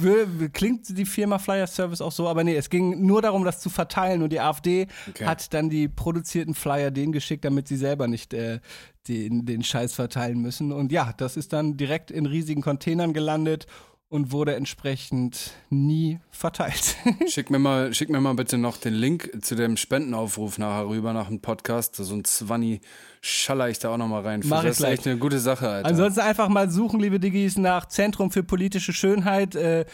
Klingt 0.55 0.97
die 0.97 1.05
Firma 1.05 1.39
Flyer 1.39 1.67
Service 1.67 2.01
auch 2.01 2.13
so, 2.13 2.29
aber 2.29 2.45
nee, 2.45 2.57
es 2.57 2.71
ging 2.71 3.05
nur 3.05 3.21
darum, 3.21 3.45
das 3.45 3.61
zu 3.61 3.69
verteilen 3.69 4.23
und 4.23 4.31
die 4.33 4.41
AfD 4.41 4.87
Okay. 5.11 5.27
hat 5.27 5.53
dann 5.53 5.69
die 5.69 5.89
produzierten 5.89 6.55
Flyer 6.55 6.91
denen 6.91 7.13
geschickt, 7.13 7.45
damit 7.45 7.69
sie 7.69 7.77
selber 7.77 8.09
nicht 8.09 8.33
äh, 8.33 8.61
den, 9.09 9.47
den 9.47 9.63
Scheiß 9.63 9.93
verteilen 9.93 10.41
müssen. 10.41 10.73
Und 10.73 10.93
ja, 10.93 11.13
das 11.17 11.37
ist 11.37 11.53
dann 11.53 11.77
direkt 11.77 12.11
in 12.11 12.27
riesigen 12.27 12.63
Containern 12.63 13.13
gelandet 13.13 13.67
und 14.09 14.31
wurde 14.31 14.55
entsprechend 14.55 15.53
nie 15.69 16.21
verteilt. 16.31 16.97
Schick 17.29 17.51
mir 17.51 17.59
mal, 17.59 17.93
schick 17.93 18.09
mir 18.09 18.21
mal 18.21 18.35
bitte 18.35 18.57
noch 18.57 18.77
den 18.77 18.95
Link 18.95 19.31
zu 19.43 19.57
dem 19.57 19.77
Spendenaufruf 19.77 20.59
nachher 20.59 20.89
rüber 20.89 21.13
nach 21.13 21.27
dem 21.27 21.41
Podcast. 21.41 21.97
So 21.97 22.15
ein 22.15 22.25
Zwanni 22.25 22.81
schaller 23.21 23.69
ich 23.69 23.81
da 23.81 23.91
auch 23.91 23.97
noch 23.97 24.07
mal 24.07 24.23
rein. 24.23 24.43
Mach 24.45 24.63
das 24.63 24.79
ist 24.79 24.87
echt 24.87 25.07
eine 25.07 25.19
gute 25.19 25.41
Sache, 25.41 25.69
Alter. 25.69 25.89
Ansonsten 25.89 26.21
einfach 26.21 26.49
mal 26.49 26.71
suchen, 26.71 27.01
liebe 27.01 27.19
Diggis, 27.19 27.59
nach 27.59 27.87
Zentrum 27.87 28.31
für 28.31 28.45
politische 28.45 28.93
Schönheit. 28.93 29.57
Äh, 29.57 29.87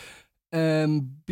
ähm, 0.52 1.22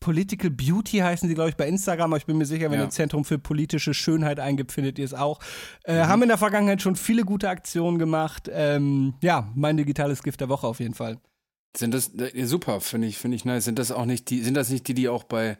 Political 0.00 0.50
Beauty 0.50 0.98
heißen 0.98 1.28
sie, 1.28 1.34
glaube 1.34 1.50
ich, 1.50 1.56
bei 1.56 1.68
Instagram, 1.68 2.10
aber 2.12 2.16
ich 2.16 2.26
bin 2.26 2.38
mir 2.38 2.46
sicher, 2.46 2.70
wenn 2.70 2.78
Ja. 2.80 2.86
ihr 2.86 2.90
Zentrum 2.90 3.24
für 3.24 3.38
politische 3.38 3.92
Schönheit 3.94 4.40
eingibt, 4.40 4.72
findet 4.72 4.98
ihr 4.98 5.04
es 5.04 5.14
auch. 5.14 5.38
Mhm. 5.86 5.92
Äh, 5.94 6.02
Haben 6.04 6.22
in 6.22 6.28
der 6.28 6.38
Vergangenheit 6.38 6.80
schon 6.82 6.96
viele 6.96 7.24
gute 7.24 7.48
Aktionen 7.48 7.98
gemacht. 7.98 8.48
Ähm, 8.52 9.14
ja, 9.22 9.50
mein 9.54 9.76
digitales 9.76 10.22
Gift 10.22 10.40
der 10.40 10.48
Woche 10.48 10.66
auf 10.66 10.80
jeden 10.80 10.94
Fall. 10.94 11.18
Sind 11.76 11.94
das 11.94 12.12
äh, 12.14 12.44
super, 12.46 12.80
finde 12.80 13.06
ich, 13.06 13.18
finde 13.18 13.36
ich 13.36 13.44
nice. 13.44 13.64
Sind 13.64 13.78
das 13.78 13.92
auch 13.92 14.06
nicht 14.06 14.30
die, 14.30 14.42
sind 14.42 14.54
das 14.54 14.70
nicht 14.70 14.88
die, 14.88 14.94
die 14.94 15.08
auch 15.08 15.24
bei 15.24 15.56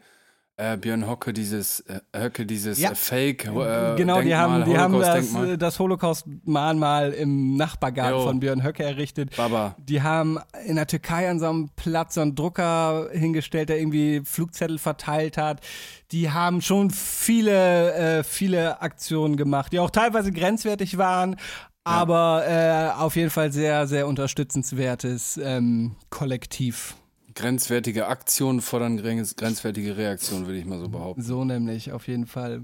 äh, 0.61 0.77
Björn 0.77 1.07
Hocke 1.07 1.33
dieses 1.33 1.79
äh, 1.81 1.99
Höcke 2.15 2.45
dieses 2.45 2.79
Ja. 2.79 2.91
äh, 2.91 2.95
Fake 2.95 3.45
äh, 3.45 3.95
genau, 3.95 4.21
die 4.21 4.35
haben, 4.35 4.63
die 4.65 4.77
haben 4.77 4.99
das, 4.99 5.33
äh, 5.33 5.57
das 5.57 5.79
Holocaust-Mahnmal 5.79 7.11
im 7.13 7.55
Nachbargarten 7.57 8.19
Jo. 8.19 8.23
von 8.23 8.39
Björn 8.39 8.63
Höcke 8.63 8.83
errichtet. 8.83 9.35
Baba. 9.35 9.75
Die 9.79 10.01
haben 10.01 10.37
in 10.65 10.75
der 10.75 10.87
Türkei 10.87 11.29
an 11.29 11.39
so 11.39 11.49
einem 11.49 11.69
Platz 11.75 12.15
so 12.15 12.21
einen 12.21 12.35
Drucker 12.35 13.09
hingestellt, 13.11 13.69
der 13.69 13.79
irgendwie 13.79 14.21
Flugzettel 14.23 14.77
verteilt 14.77 15.37
hat. 15.37 15.61
Die 16.11 16.29
haben 16.31 16.61
schon 16.61 16.91
viele, 16.91 17.93
äh, 18.19 18.23
viele 18.23 18.81
Aktionen 18.81 19.37
gemacht, 19.37 19.73
die 19.73 19.79
auch 19.79 19.89
teilweise 19.89 20.31
grenzwertig 20.31 20.97
waren, 20.97 21.37
aber 21.83 22.43
äh, 22.47 23.01
auf 23.01 23.15
jeden 23.15 23.31
Fall 23.31 23.51
sehr, 23.51 23.87
sehr 23.87 24.07
unterstützenswertes 24.07 25.39
ähm, 25.43 25.95
Kollektiv. 26.09 26.95
Grenzwertige 27.33 28.07
Aktionen 28.07 28.61
fordern 28.61 28.97
grenz- 28.99 29.35
grenzwertige 29.35 29.97
Reaktionen, 29.97 30.45
würde 30.47 30.59
ich 30.59 30.65
mal 30.65 30.79
so 30.79 30.89
behaupten. 30.89 31.21
So 31.21 31.43
nämlich, 31.45 31.91
auf 31.91 32.07
jeden 32.07 32.25
Fall. 32.25 32.63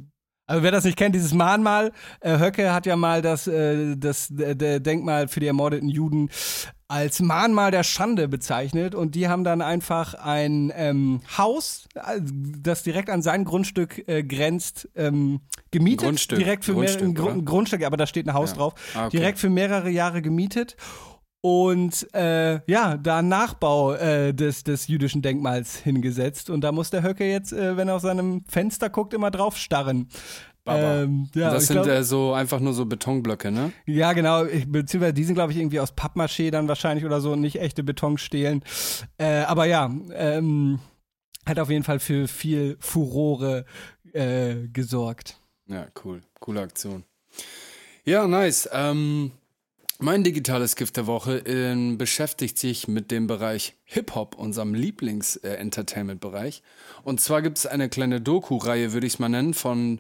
Also 0.49 0.63
wer 0.63 0.71
das 0.71 0.86
nicht 0.86 0.97
kennt, 0.97 1.13
dieses 1.13 1.34
Mahnmal, 1.34 1.91
äh, 2.21 2.39
Höcke 2.39 2.73
hat 2.73 2.86
ja 2.86 2.95
mal 2.95 3.21
das, 3.21 3.47
äh, 3.47 3.97
das 3.97 4.32
äh, 4.32 4.80
Denkmal 4.80 5.27
für 5.27 5.41
die 5.41 5.47
ermordeten 5.47 5.89
Juden 5.89 6.30
als 6.88 7.19
Mahnmal 7.19 7.69
der 7.71 7.84
Schande 7.84 8.30
bezeichnet 8.30 8.95
und 8.95 9.13
die 9.15 9.27
haben 9.27 9.43
dann 9.43 9.62
einfach 9.62 10.13
ein 10.13 10.71
ähm, 10.73 11.19
Haus, 11.38 11.89
äh, 11.95 12.21
das 12.21 12.84
direkt 12.84 13.10
an 13.10 13.21
sein 13.21 13.43
Grundstück 13.43 14.08
äh, 14.08 14.23
grenzt, 14.23 14.88
ähm, 14.95 15.41
gemietet. 15.69 16.06
Grundstück, 16.06 16.39
direkt 16.39 16.63
für 16.63 16.75
Grundstück, 16.75 17.17
mehrere, 17.17 17.43
Grundstück, 17.43 17.84
aber 17.84 17.97
da 17.97 18.08
steht 18.08 18.25
ein 18.25 18.34
Haus 18.34 18.51
Ja. 18.51 18.56
drauf. 18.56 18.73
Ah, 18.95 19.08
okay. 19.08 19.17
Direkt 19.17 19.39
für 19.39 19.49
mehrere 19.49 19.89
Jahre 19.89 20.21
gemietet. 20.21 20.77
Und 21.41 22.13
äh, 22.13 22.60
ja, 22.69 22.97
da 22.97 23.19
einen 23.19 23.30
Nachbau 23.30 23.93
äh, 23.93 24.34
des, 24.34 24.63
des 24.63 24.88
jüdischen 24.88 25.21
Denkmals 25.21 25.78
hingesetzt. 25.78 26.50
Und 26.50 26.62
da 26.62 26.71
muss 26.71 26.89
der 26.89 27.04
Höcke 27.04 27.30
jetzt, 27.30 27.54
äh, 27.54 27.78
wenn 27.78 27.88
er 27.88 27.95
aus 27.95 28.02
seinem 28.02 28.43
Fenster 28.47 28.89
guckt, 28.89 29.13
immer 29.13 29.32
drauf 29.32 29.58
starren. 29.58 30.10
Ähm, 30.69 31.30
ja, 31.34 31.52
das 31.52 31.67
sind 31.67 31.84
glaub- 31.84 31.88
äh, 31.88 32.04
so 32.04 32.34
einfach 32.34 32.60
nur 32.60 32.73
so 32.73 32.86
Betonblöcke, 32.86 33.52
ne? 33.52 33.71
ja, 33.86 34.12
genau. 34.13 34.43
Ich, 34.43 34.69
beziehungsweise 34.69 35.13
die 35.13 35.23
sind, 35.23 35.36
glaube 35.36 35.54
ich, 35.54 35.58
irgendwie 35.58 35.80
aus 35.80 35.95
Pappmaché 35.95 36.52
dann 36.52 36.67
wahrscheinlich 36.67 37.06
oder 37.06 37.21
so, 37.21 37.36
nicht 37.38 37.62
echte 37.62 37.84
Betonstelen. 37.84 38.63
Äh, 39.17 39.43
aber 39.43 39.65
ja, 39.65 39.89
ähm, 40.13 40.80
hat 41.45 41.60
auf 41.60 41.69
jeden 41.69 41.84
Fall 41.86 42.00
für 42.00 42.28
viel 42.28 42.76
Furore 42.82 43.63
äh, 44.12 44.67
gesorgt. 44.73 45.39
Ja, 45.67 45.88
cool. 46.04 46.21
Coole 46.39 46.62
Aktion. 46.62 47.04
Ja, 48.04 48.28
nice. 48.28 48.69
Ähm, 48.73 49.32
mein 49.99 50.23
digitales 50.23 50.75
Gift 50.75 50.97
der 50.97 51.07
Woche 51.07 51.39
ähm, 51.45 51.97
beschäftigt 51.97 52.57
sich 52.60 52.88
mit 52.88 53.10
dem 53.12 53.27
Bereich 53.27 53.75
Hip-Hop, 53.86 54.36
unserem 54.36 54.73
Lieblings-Entertainment-Bereich. 54.73 56.62
Und 57.03 57.19
zwar 57.21 57.41
gibt 57.41 57.57
es 57.57 57.65
eine 57.65 57.89
kleine 57.89 58.21
Doku-Reihe, 58.21 58.93
würde 58.93 59.07
ich 59.07 59.13
es 59.13 59.19
mal 59.19 59.29
nennen, 59.29 59.53
von, 59.53 59.99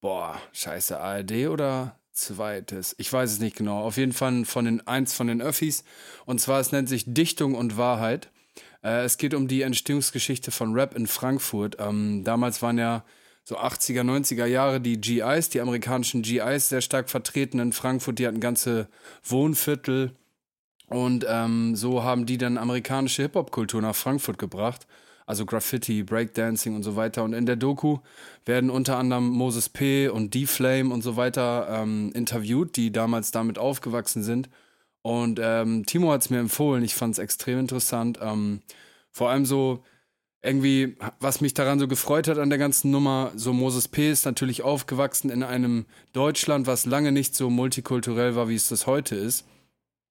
boah, 0.00 0.40
scheiße, 0.52 0.98
ARD 0.98 1.48
oder 1.48 1.98
zweites? 2.12 2.94
Ich 2.98 3.12
weiß 3.12 3.32
es 3.32 3.38
nicht 3.40 3.56
genau. 3.56 3.82
Auf 3.82 3.96
jeden 3.96 4.12
Fall 4.12 4.44
von 4.44 4.64
den, 4.64 4.86
eins 4.86 5.12
von 5.14 5.26
den 5.26 5.42
Öffis. 5.42 5.84
Und 6.24 6.40
zwar, 6.40 6.60
es 6.60 6.72
nennt 6.72 6.88
sich 6.88 7.04
Dichtung 7.06 7.54
und 7.54 7.76
Wahrheit. 7.76 8.30
Äh, 8.82 9.04
es 9.04 9.18
geht 9.18 9.34
um 9.34 9.48
die 9.48 9.62
Entstehungsgeschichte 9.62 10.50
von 10.50 10.72
Rap 10.74 10.94
in 10.94 11.06
Frankfurt. 11.06 11.76
Ähm, 11.78 12.24
damals 12.24 12.62
waren 12.62 12.78
ja 12.78 13.04
so 13.44 13.58
80er, 13.58 14.02
90er 14.02 14.46
Jahre 14.46 14.80
die 14.80 15.00
GIs, 15.00 15.48
die 15.48 15.60
amerikanischen 15.60 16.22
GIs, 16.22 16.68
sehr 16.68 16.80
stark 16.80 17.10
vertreten 17.10 17.58
in 17.58 17.72
Frankfurt. 17.72 18.18
Die 18.18 18.26
hatten 18.26 18.40
ganze 18.40 18.88
Wohnviertel. 19.24 20.12
Und 20.86 21.24
ähm, 21.28 21.74
so 21.74 22.04
haben 22.04 22.26
die 22.26 22.38
dann 22.38 22.58
amerikanische 22.58 23.22
Hip-Hop-Kultur 23.22 23.80
nach 23.80 23.96
Frankfurt 23.96 24.38
gebracht. 24.38 24.86
Also 25.26 25.46
Graffiti, 25.46 26.02
Breakdancing 26.02 26.74
und 26.76 26.82
so 26.82 26.96
weiter. 26.96 27.24
Und 27.24 27.32
in 27.32 27.46
der 27.46 27.56
Doku 27.56 27.98
werden 28.44 28.70
unter 28.70 28.98
anderem 28.98 29.28
Moses 29.28 29.68
P. 29.68 30.08
und 30.08 30.34
D-Flame 30.34 30.92
und 30.92 31.02
so 31.02 31.16
weiter 31.16 31.68
ähm, 31.70 32.12
interviewt, 32.14 32.76
die 32.76 32.92
damals 32.92 33.30
damit 33.30 33.58
aufgewachsen 33.58 34.22
sind. 34.22 34.50
Und 35.02 35.40
ähm, 35.42 35.84
Timo 35.86 36.12
hat 36.12 36.22
es 36.22 36.30
mir 36.30 36.38
empfohlen. 36.38 36.84
Ich 36.84 36.94
fand 36.94 37.14
es 37.14 37.18
extrem 37.18 37.58
interessant. 37.58 38.18
Ähm, 38.22 38.60
vor 39.10 39.30
allem 39.30 39.46
so 39.46 39.82
irgendwie, 40.42 40.96
was 41.20 41.40
mich 41.40 41.54
daran 41.54 41.78
so 41.78 41.86
gefreut 41.86 42.26
hat 42.26 42.38
an 42.38 42.50
der 42.50 42.58
ganzen 42.58 42.90
Nummer, 42.90 43.32
so 43.36 43.52
Moses 43.52 43.86
P. 43.86 44.10
ist 44.10 44.24
natürlich 44.24 44.62
aufgewachsen 44.62 45.30
in 45.30 45.42
einem 45.42 45.86
Deutschland, 46.12 46.66
was 46.66 46.84
lange 46.84 47.12
nicht 47.12 47.36
so 47.36 47.48
multikulturell 47.48 48.34
war, 48.34 48.48
wie 48.48 48.56
es 48.56 48.68
das 48.68 48.86
heute 48.86 49.14
ist. 49.14 49.46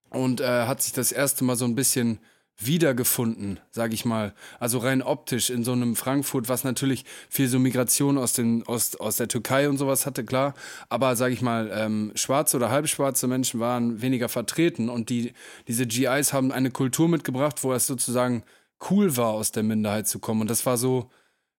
Und 0.10 0.42
äh, 0.42 0.66
hat 0.66 0.82
sich 0.82 0.94
das 0.94 1.12
erste 1.12 1.44
Mal 1.44 1.56
so 1.56 1.66
ein 1.66 1.76
bisschen 1.76 2.20
wiedergefunden, 2.58 3.60
sage 3.72 3.94
ich 3.94 4.06
mal. 4.06 4.34
Also 4.60 4.78
rein 4.78 5.02
optisch 5.02 5.50
in 5.50 5.64
so 5.64 5.72
einem 5.72 5.96
Frankfurt, 5.96 6.48
was 6.48 6.64
natürlich 6.64 7.06
viel 7.30 7.48
so 7.48 7.60
Migration 7.60 8.18
aus, 8.18 8.34
den, 8.34 8.64
aus, 8.68 8.96
aus 8.96 9.18
der 9.18 9.28
Türkei 9.28 9.68
und 9.68 9.78
sowas 9.78 10.06
hatte, 10.06 10.24
klar. 10.24 10.54
Aber 10.88 11.16
sage 11.16 11.34
ich 11.34 11.42
mal, 11.42 11.72
ähm, 11.74 12.12
schwarze 12.16 12.58
oder 12.58 12.70
halbschwarze 12.70 13.28
Menschen 13.28 13.60
waren 13.60 14.02
weniger 14.02 14.30
vertreten 14.30 14.90
und 14.90 15.10
die, 15.10 15.34
diese 15.68 15.88
GIs 15.88 16.34
haben 16.34 16.52
eine 16.52 16.72
Kultur 16.72 17.10
mitgebracht, 17.10 17.64
wo 17.64 17.74
es 17.74 17.88
sozusagen 17.88 18.44
cool 18.90 19.16
war, 19.18 19.30
aus 19.30 19.52
der 19.52 19.64
Minderheit 19.64 20.08
zu 20.08 20.20
kommen. 20.20 20.42
Und 20.42 20.50
das 20.50 20.66
war 20.66 20.78
so 20.78 21.10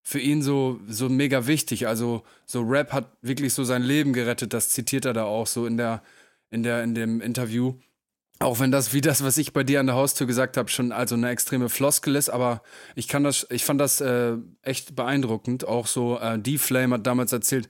für 0.02 0.18
ihn 0.18 0.42
so, 0.42 0.80
so 0.88 1.08
mega 1.08 1.46
wichtig. 1.46 1.87
Also 1.87 2.22
so 2.44 2.62
Rap 2.62 2.92
hat 2.92 3.16
wirklich 3.22 3.54
so 3.54 3.64
sein 3.64 3.82
Leben 3.82 4.12
gerettet. 4.12 4.52
Das 4.52 4.68
zitiert 4.68 5.04
er 5.04 5.12
da 5.12 5.24
auch 5.24 5.46
so 5.46 5.66
in 5.66 5.76
der, 5.76 6.02
in 6.50 6.62
der, 6.62 6.82
in 6.82 6.94
dem 6.94 7.20
Interview. 7.20 7.74
Auch 8.40 8.58
wenn 8.58 8.72
das, 8.72 8.92
wie 8.92 9.00
das, 9.00 9.22
was 9.22 9.38
ich 9.38 9.52
bei 9.52 9.62
dir 9.62 9.78
an 9.78 9.87
der 9.87 9.94
Haustür 9.94 10.26
gesagt 10.26 10.56
habe, 10.56 10.68
schon 10.68 10.90
also 10.90 11.14
eine 11.14 11.30
extreme 11.30 11.68
Floskel 11.68 12.16
ist, 12.16 12.28
aber 12.28 12.62
ich 12.96 13.06
kann 13.06 13.22
das, 13.22 13.46
ich 13.50 13.64
fand 13.64 13.80
das 13.80 14.00
äh, 14.00 14.37
echt 14.62 14.96
beeindruckend. 14.96 15.64
Auch 15.64 15.87
so, 15.87 16.18
äh, 16.18 16.40
D-Flame 16.40 16.96
hat 16.96 17.06
damals 17.06 17.32
erzählt, 17.32 17.68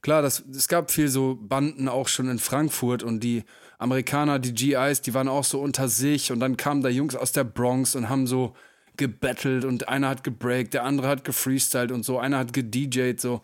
klar, 0.00 0.22
das, 0.22 0.42
es 0.50 0.68
gab 0.68 0.90
viel 0.90 1.08
so 1.08 1.38
Banden 1.38 1.88
auch 1.88 2.08
schon 2.08 2.30
in 2.30 2.38
Frankfurt 2.38 3.02
und 3.02 3.20
die 3.20 3.44
Amerikaner, 3.78 4.38
die 4.38 4.54
GIs, 4.54 5.02
die 5.02 5.12
waren 5.12 5.28
auch 5.28 5.44
so 5.44 5.60
unter 5.60 5.88
sich 5.88 6.32
und 6.32 6.40
dann 6.40 6.56
kamen 6.56 6.80
da 6.80 6.88
Jungs 6.88 7.16
aus 7.16 7.32
der 7.32 7.44
Bronx 7.44 7.94
und 7.94 8.08
haben 8.08 8.26
so 8.26 8.54
gebettelt 8.96 9.64
und 9.64 9.88
einer 9.88 10.08
hat 10.08 10.24
gebreakt, 10.24 10.74
der 10.74 10.84
andere 10.84 11.08
hat 11.08 11.24
gefreestylt 11.24 11.92
und 11.92 12.04
so, 12.04 12.18
einer 12.18 12.38
hat 12.38 12.52
gedjed, 12.52 13.20
so. 13.20 13.42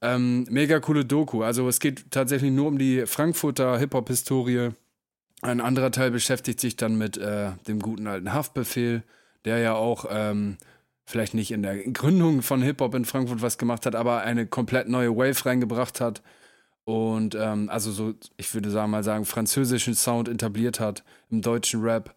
Ähm, 0.00 0.44
mega 0.50 0.80
coole 0.80 1.04
Doku. 1.04 1.44
Also 1.44 1.68
es 1.68 1.78
geht 1.78 2.10
tatsächlich 2.10 2.50
nur 2.50 2.66
um 2.66 2.76
die 2.76 3.06
Frankfurter 3.06 3.78
Hip-Hop-Historie 3.78 4.70
ein 5.42 5.60
anderer 5.60 5.90
Teil 5.90 6.12
beschäftigt 6.12 6.60
sich 6.60 6.76
dann 6.76 6.96
mit 6.96 7.18
äh, 7.18 7.50
dem 7.66 7.80
guten 7.80 8.06
alten 8.06 8.32
Haftbefehl, 8.32 9.02
der 9.44 9.58
ja 9.58 9.74
auch 9.74 10.06
ähm, 10.08 10.56
vielleicht 11.04 11.34
nicht 11.34 11.50
in 11.50 11.62
der 11.62 11.76
Gründung 11.78 12.42
von 12.42 12.62
Hip-Hop 12.62 12.94
in 12.94 13.04
Frankfurt 13.04 13.42
was 13.42 13.58
gemacht 13.58 13.84
hat, 13.84 13.96
aber 13.96 14.20
eine 14.20 14.46
komplett 14.46 14.88
neue 14.88 15.16
Wave 15.16 15.44
reingebracht 15.44 16.00
hat 16.00 16.22
und 16.84 17.34
ähm, 17.34 17.68
also 17.70 17.90
so, 17.90 18.14
ich 18.36 18.54
würde 18.54 18.70
sagen, 18.70 18.92
mal 18.92 19.04
sagen, 19.04 19.24
französischen 19.24 19.94
Sound 19.94 20.28
etabliert 20.28 20.78
hat 20.80 21.04
im 21.28 21.42
deutschen 21.42 21.82
Rap. 21.82 22.14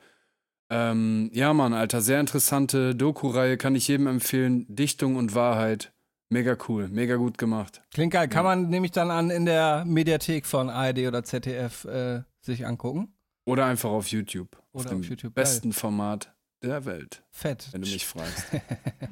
Ähm, 0.70 1.30
ja, 1.34 1.54
Mann, 1.54 1.74
Alter, 1.74 2.02
sehr 2.02 2.20
interessante 2.20 2.96
Doku-Reihe, 2.96 3.58
kann 3.58 3.76
ich 3.76 3.88
jedem 3.88 4.08
empfehlen. 4.08 4.66
Dichtung 4.68 5.16
und 5.16 5.36
Wahrheit. 5.36 5.94
Mega 6.30 6.58
cool, 6.68 6.88
mega 6.88 7.18
gut 7.18 7.38
gemacht. 7.38 7.84
Klingt 7.94 8.14
geil. 8.14 8.28
Kann 8.28 8.44
man 8.44 8.70
nämlich 8.70 8.92
dann 8.92 9.12
an 9.12 9.30
in 9.30 9.46
der 9.46 9.86
Mediathek 9.86 10.46
von 10.48 10.70
ARD 10.70 11.08
oder 11.08 11.24
ZDF 11.24 11.86
äh, 11.86 12.24
sich 12.42 12.66
angucken? 12.66 13.14
Oder 13.46 13.66
einfach 13.66 13.92
auf 13.92 14.08
YouTube. 14.08 14.58
Oder 14.72 14.86
auf 14.86 14.90
dem 14.90 15.00
auf 15.02 15.06
YouTube, 15.06 15.36
besten 15.36 15.72
Format 15.72 16.34
der 16.64 16.86
Welt, 16.86 17.24
Fett. 17.30 17.68
wenn 17.72 17.84
du 17.84 17.88
mich 17.88 18.06
fragst. 18.06 18.48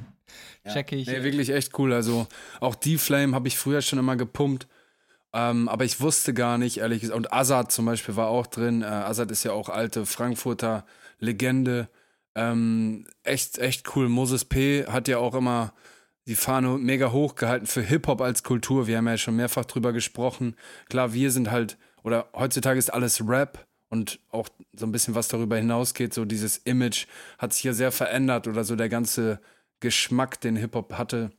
Check 0.73 0.91
ich. 0.91 1.07
Nee, 1.07 1.23
wirklich 1.23 1.51
echt 1.51 1.77
cool. 1.77 1.93
Also 1.93 2.27
auch 2.59 2.73
die 2.73 2.97
Flame 2.97 3.35
habe 3.35 3.47
ich 3.47 3.57
früher 3.57 3.81
schon 3.81 3.99
immer 3.99 4.15
gepumpt. 4.15 4.67
Ähm, 5.33 5.67
aber 5.67 5.85
ich 5.85 5.99
wusste 5.99 6.33
gar 6.33 6.57
nicht, 6.57 6.77
ehrlich 6.77 7.01
gesagt. 7.01 7.17
Und 7.17 7.33
Azad 7.33 7.71
zum 7.71 7.85
Beispiel 7.85 8.15
war 8.15 8.27
auch 8.27 8.47
drin. 8.47 8.81
Äh, 8.81 8.85
Azad 8.85 9.31
ist 9.31 9.43
ja 9.43 9.51
auch 9.51 9.69
alte 9.69 10.05
Frankfurter 10.05 10.85
Legende. 11.23 11.89
Ähm, 12.35 13.05
echt, 13.23 13.57
echt 13.57 13.95
cool. 13.95 14.09
Moses 14.09 14.45
P. 14.45 14.85
hat 14.85 15.07
ja 15.07 15.17
auch 15.17 15.35
immer 15.35 15.73
die 16.27 16.35
Fahne 16.35 16.77
mega 16.77 17.11
hoch 17.11 17.35
gehalten 17.35 17.65
für 17.65 17.81
Hip-Hop 17.81 18.21
als 18.21 18.43
Kultur. 18.43 18.87
Wir 18.87 18.97
haben 18.97 19.07
ja 19.07 19.17
schon 19.17 19.35
mehrfach 19.35 19.65
drüber 19.65 19.93
gesprochen. 19.93 20.55
Klar, 20.89 21.13
wir 21.13 21.31
sind 21.31 21.51
halt, 21.51 21.77
oder 22.03 22.29
heutzutage 22.33 22.79
ist 22.79 22.93
alles 22.93 23.27
Rap 23.27 23.65
und 23.89 24.19
auch 24.29 24.47
so 24.73 24.85
ein 24.85 24.91
bisschen 24.91 25.15
was 25.15 25.27
darüber 25.27 25.57
hinausgeht. 25.57 26.13
So 26.13 26.25
dieses 26.25 26.57
Image 26.57 27.07
hat 27.37 27.53
sich 27.53 27.61
hier 27.61 27.73
sehr 27.73 27.91
verändert 27.91 28.47
oder 28.47 28.63
so 28.63 28.75
der 28.75 28.89
ganze 28.89 29.39
Geschmack, 29.79 30.39
den 30.39 30.55
Hip-Hop 30.55 30.93
hatte, 30.93 31.31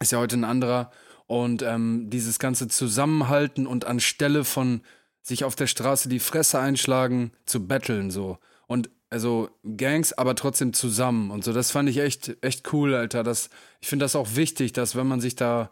ist 0.00 0.12
ja 0.12 0.18
heute 0.18 0.36
ein 0.36 0.44
anderer. 0.44 0.90
Und 1.26 1.62
ähm, 1.62 2.10
dieses 2.10 2.38
ganze 2.38 2.68
Zusammenhalten 2.68 3.66
und 3.66 3.86
anstelle 3.86 4.44
von 4.44 4.82
sich 5.22 5.44
auf 5.44 5.54
der 5.54 5.66
Straße 5.66 6.08
die 6.08 6.18
Fresse 6.18 6.58
einschlagen, 6.58 7.32
zu 7.46 7.66
betteln 7.66 8.10
so. 8.10 8.38
Und 8.66 8.90
also 9.10 9.50
Gangs, 9.76 10.12
aber 10.12 10.36
trotzdem 10.36 10.72
zusammen 10.72 11.30
und 11.30 11.44
so. 11.44 11.52
Das 11.52 11.72
fand 11.72 11.88
ich 11.88 11.98
echt, 11.98 12.36
echt 12.42 12.72
cool, 12.72 12.94
Alter. 12.94 13.22
Das, 13.24 13.50
ich 13.80 13.88
finde 13.88 14.04
das 14.04 14.16
auch 14.16 14.36
wichtig, 14.36 14.72
dass 14.72 14.94
wenn 14.96 15.08
man 15.08 15.20
sich 15.20 15.34
da 15.34 15.70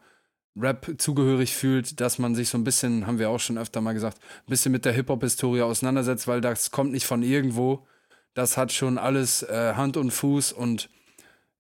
Rap 0.57 0.95
zugehörig 0.99 1.55
fühlt, 1.55 2.01
dass 2.01 2.19
man 2.19 2.35
sich 2.35 2.49
so 2.49 2.59
ein 2.59 2.65
bisschen, 2.65 3.07
haben 3.07 3.21
wir 3.21 3.31
auch 3.31 3.39
schon 3.39 3.59
öfter 3.59 3.81
mal 3.81 3.93
gesagt, 3.93 4.19
ein 4.21 4.51
bisschen 4.51 4.73
mit 4.73 4.85
der 4.85 4.93
Hip-Hop-Historie 4.93 5.63
auseinandersetzt, 5.63 6.27
weil 6.27 6.41
das 6.41 6.73
kommt 6.73 6.91
nicht 6.91 7.07
von 7.07 7.23
irgendwo. 7.23 7.87
Das 8.35 8.57
hat 8.57 8.73
schon 8.73 8.99
alles 8.99 9.43
äh, 9.45 9.75
Hand 9.75 9.97
und 9.97 10.11
Fuß 10.11 10.53
und 10.53 10.91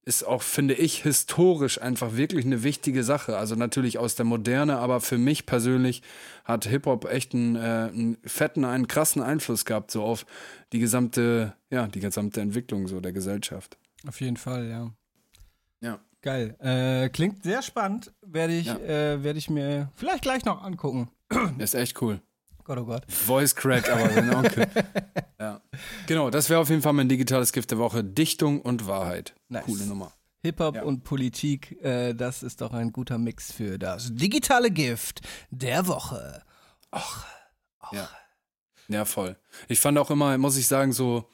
ist 0.09 0.25
auch, 0.27 0.42
finde 0.42 0.73
ich, 0.73 1.03
historisch 1.03 1.81
einfach 1.83 2.16
wirklich 2.16 2.47
eine 2.47 2.62
wichtige 2.62 3.05
Sache. 3.05 3.37
Also 3.37 3.55
natürlich 3.57 3.99
aus 3.99 4.14
der 4.14 4.25
Moderne, 4.25 4.79
aber 4.79 5.01
für 5.03 5.18
mich 5.18 5.44
persönlich 5.44 6.03
hat 6.44 6.64
Hip-Hop 6.64 7.05
echt 7.11 7.35
einen, 7.35 7.57
äh, 7.57 7.59
einen 7.92 8.16
fetten, 8.25 8.64
einen 8.64 8.88
krassen 8.88 9.21
Einfluss 9.21 9.66
gehabt, 9.66 9.90
so 9.90 10.03
auf 10.03 10.25
die 10.73 10.79
gesamte, 10.79 11.53
ja, 11.71 11.87
die 11.87 12.01
gesamte 12.01 12.40
Entwicklung 12.40 12.88
so 12.88 13.01
der 13.01 13.12
Gesellschaft. 13.12 13.77
Auf 14.07 14.21
jeden 14.23 14.38
Fall, 14.38 14.66
ja. 14.68 14.90
Ja. 15.81 16.01
Geil. 16.23 16.57
Äh, 16.59 17.11
klingt 17.11 17.42
sehr 17.44 17.61
spannend. 17.62 18.12
Werde 18.23 18.55
ich, 18.55 18.66
Ja. 18.66 18.77
äh, 18.79 19.23
werde 19.23 19.38
ich 19.38 19.51
mir 19.51 19.92
vielleicht 19.94 20.23
gleich 20.23 20.44
noch 20.47 20.64
angucken. 20.64 21.11
Ist 21.59 21.75
echt 21.75 22.01
cool. 22.01 22.21
Gott, 22.68 22.78
oh 22.78 22.85
Gott. 22.85 23.04
Voice 23.11 23.54
Crack, 23.57 23.90
aber 23.90 24.11
sein 24.14 24.35
Onkel. 24.35 24.66
ja. 25.40 25.61
Genau, 26.07 26.28
das 26.31 26.50
wäre 26.50 26.61
auf 26.61 26.68
jeden 26.68 26.83
Fall 26.83 26.92
mein 26.92 27.09
digitales 27.09 27.52
Gift 27.52 27.70
der 27.70 27.78
Woche. 27.78 28.04
Dichtung 28.04 28.61
und 28.61 28.87
Wahrheit. 28.87 29.35
Nice. 29.48 29.64
Coole 29.64 29.87
Nummer. 29.87 30.12
Hip-Hop 30.44 30.76
Ja. 30.76 30.83
und 30.83 31.02
Politik, 31.02 31.83
äh, 31.83 32.12
das 32.14 32.42
ist 32.42 32.61
doch 32.61 32.72
ein 32.72 32.92
guter 32.92 33.18
Mix 33.18 33.50
für 33.52 33.78
das 33.78 34.14
digitale 34.14 34.70
Gift 34.70 35.22
der 35.50 35.87
Woche. 35.88 36.42
Ja. 37.90 38.09
Ja, 38.88 39.04
voll. 39.04 39.37
Ich 39.68 39.81
fand 39.81 39.98
auch 39.98 40.11
immer, 40.11 40.37
muss 40.38 40.57
ich 40.57 40.66
sagen, 40.66 40.92
so 40.92 41.28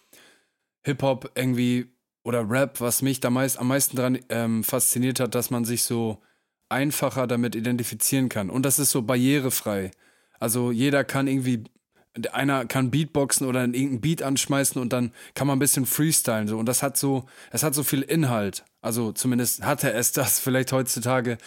Hip-Hop 0.82 1.32
irgendwie 1.34 1.92
oder 2.22 2.48
Rap, 2.48 2.80
was 2.80 3.02
mich 3.02 3.20
da 3.20 3.28
meist, 3.30 3.58
am 3.58 3.68
meisten 3.68 3.96
dran 3.96 4.18
ähm, 4.28 4.64
fasziniert 4.64 5.20
hat, 5.20 5.34
dass 5.34 5.50
man 5.50 5.64
sich 5.64 5.82
so 5.82 6.22
einfacher 6.68 7.26
damit 7.26 7.54
identifizieren 7.54 8.28
kann. 8.28 8.50
Und 8.50 8.62
das 8.64 8.78
ist 8.78 8.90
so 8.90 9.02
barrierefrei. 9.02 9.90
Also 10.40 10.70
jeder 10.70 11.04
kann 11.04 11.26
irgendwie, 11.26 11.64
einer 12.32 12.66
kann 12.66 12.90
Beatboxen 12.90 13.46
oder 13.46 13.62
irgendeinen 13.62 14.00
Beat 14.00 14.22
anschmeißen 14.22 14.80
und 14.80 14.92
dann 14.92 15.12
kann 15.34 15.46
man 15.46 15.56
ein 15.56 15.60
bisschen 15.60 15.86
freestylen. 15.86 16.48
So. 16.48 16.58
Und 16.58 16.66
das 16.66 16.82
hat 16.82 16.96
so, 16.96 17.26
es 17.50 17.62
hat 17.62 17.74
so 17.74 17.82
viel 17.82 18.02
Inhalt. 18.02 18.64
Also 18.82 19.12
zumindest 19.12 19.64
hatte 19.64 19.92
es 19.92 20.12
das. 20.12 20.40
Vielleicht 20.40 20.72
heutzutage 20.72 21.38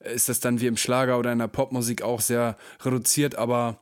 ist 0.00 0.28
das 0.28 0.40
dann 0.40 0.60
wie 0.60 0.66
im 0.66 0.76
Schlager 0.76 1.18
oder 1.18 1.32
in 1.32 1.38
der 1.38 1.48
Popmusik 1.48 2.02
auch 2.02 2.20
sehr 2.20 2.56
reduziert, 2.84 3.36
aber 3.36 3.80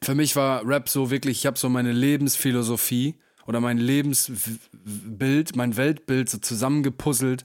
für 0.00 0.14
mich 0.14 0.36
war 0.36 0.64
Rap 0.66 0.88
so 0.88 1.10
wirklich, 1.10 1.38
ich 1.38 1.46
habe 1.46 1.58
so 1.58 1.68
meine 1.68 1.90
Lebensphilosophie 1.92 3.16
oder 3.46 3.60
mein 3.60 3.78
Lebensbild, 3.78 5.56
mein 5.56 5.76
Weltbild 5.76 6.30
so 6.30 6.38
zusammengepuzzelt, 6.38 7.44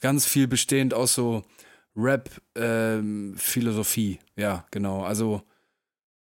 ganz 0.00 0.26
viel 0.26 0.48
bestehend 0.48 0.92
aus 0.92 1.14
so 1.14 1.44
Rap-Philosophie. 1.96 4.18
ja, 4.36 4.66
genau. 4.70 5.04
Also 5.04 5.42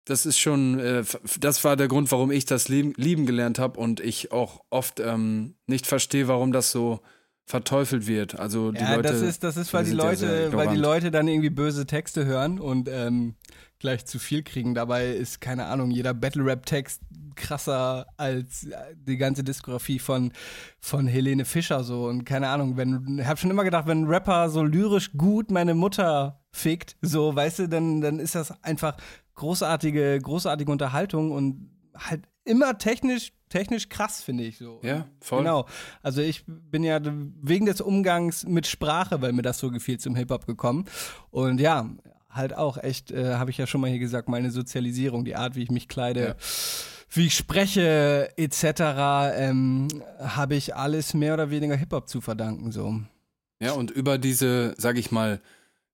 das 0.04 0.26
ist 0.26 0.38
schon, 0.38 0.78
äh, 0.78 1.04
das 1.38 1.62
war 1.64 1.76
der 1.76 1.88
Grund, 1.88 2.10
warum 2.10 2.30
ich 2.30 2.44
das 2.44 2.68
lieben, 2.68 2.92
lieben 2.96 3.26
gelernt 3.26 3.58
habe 3.58 3.78
und 3.78 4.00
ich 4.00 4.32
auch 4.32 4.62
oft 4.70 5.00
ähm, 5.00 5.54
nicht 5.66 5.86
verstehe, 5.86 6.28
warum 6.28 6.52
das 6.52 6.70
so 6.70 7.00
verteufelt 7.44 8.06
wird. 8.06 8.38
Also 8.38 8.72
die 8.72 8.80
ja, 8.80 8.96
Leute. 8.96 9.08
das 9.08 9.20
ist, 9.20 9.44
das 9.44 9.56
ist, 9.56 9.72
weil 9.72 9.84
die 9.84 9.90
sind 9.90 9.98
ja 9.98 10.04
Leute, 10.06 10.52
weil 10.52 10.68
die. 10.68 10.76
Leute 10.76 11.10
dann 11.10 11.28
irgendwie 11.28 11.50
böse 11.50 11.86
Texte 11.86 12.24
hören 12.24 12.58
und 12.58 12.88
ähm, 12.88 13.34
gleich 13.78 14.06
zu 14.06 14.18
viel 14.18 14.42
kriegen. 14.42 14.74
Dabei 14.74 15.10
ist, 15.10 15.40
keine 15.40 15.66
Ahnung, 15.66 15.90
jeder 15.90 16.14
Battle-Rap-Text 16.14 17.02
krasser 17.34 18.06
als 18.16 18.68
die 18.94 19.16
ganze 19.16 19.42
Diskografie 19.42 19.98
von, 19.98 20.32
von 20.80 21.06
Helene 21.06 21.44
Fischer 21.44 21.82
so. 21.82 22.06
Und 22.06 22.24
keine 22.24 22.48
Ahnung, 22.48 22.76
wenn, 22.76 23.18
ich 23.18 23.26
hab 23.26 23.38
schon 23.38 23.50
immer 23.50 23.64
gedacht, 23.64 23.86
wenn 23.86 24.02
ein 24.02 24.08
Rapper 24.08 24.50
so 24.50 24.62
lyrisch 24.62 25.12
gut 25.12 25.50
meine 25.50 25.74
Mutter 25.74 26.42
fickt, 26.52 26.96
so, 27.02 27.34
weißt 27.34 27.60
du, 27.60 27.68
dann, 27.68 28.00
dann 28.00 28.18
ist 28.18 28.34
das 28.34 28.62
einfach 28.62 28.96
großartige, 29.34 30.18
großartige 30.20 30.70
Unterhaltung 30.70 31.30
und 31.32 31.70
halt 31.94 32.22
immer 32.44 32.76
technisch, 32.78 33.32
technisch 33.48 33.88
krass, 33.88 34.22
finde 34.22 34.44
ich 34.44 34.58
so. 34.58 34.80
Ja, 34.82 35.06
voll. 35.20 35.40
Genau. 35.40 35.66
Also 36.02 36.20
ich 36.22 36.44
bin 36.46 36.82
ja 36.84 37.00
wegen 37.02 37.66
des 37.66 37.80
Umgangs 37.80 38.44
mit 38.46 38.66
Sprache, 38.66 39.20
weil 39.22 39.32
mir 39.32 39.42
das 39.42 39.58
so 39.58 39.70
gefiel, 39.70 39.98
zum 39.98 40.16
Hip-Hop 40.16 40.46
gekommen. 40.46 40.86
Und 41.30 41.60
ja, 41.60 41.88
halt 42.28 42.54
auch 42.56 42.78
echt, 42.78 43.10
äh, 43.10 43.34
habe 43.34 43.50
ich 43.50 43.58
ja 43.58 43.66
schon 43.66 43.80
mal 43.80 43.90
hier 43.90 43.98
gesagt, 43.98 44.28
meine 44.28 44.50
Sozialisierung, 44.50 45.24
die 45.24 45.36
Art, 45.36 45.54
wie 45.54 45.62
ich 45.62 45.70
mich 45.70 45.86
kleide, 45.88 46.20
Ja. 46.28 46.34
wie 47.10 47.26
ich 47.26 47.34
spreche, 47.36 48.30
etc., 48.36 48.64
ähm, 49.36 49.88
habe 50.18 50.54
ich 50.54 50.74
alles 50.74 51.12
mehr 51.14 51.34
oder 51.34 51.50
weniger 51.50 51.76
Hip-Hop 51.76 52.08
zu 52.08 52.20
verdanken. 52.22 52.72
So. 52.72 53.00
Ja, 53.60 53.72
und 53.72 53.90
über 53.90 54.18
diese, 54.18 54.74
sag 54.78 54.96
ich 54.96 55.12
mal, 55.12 55.40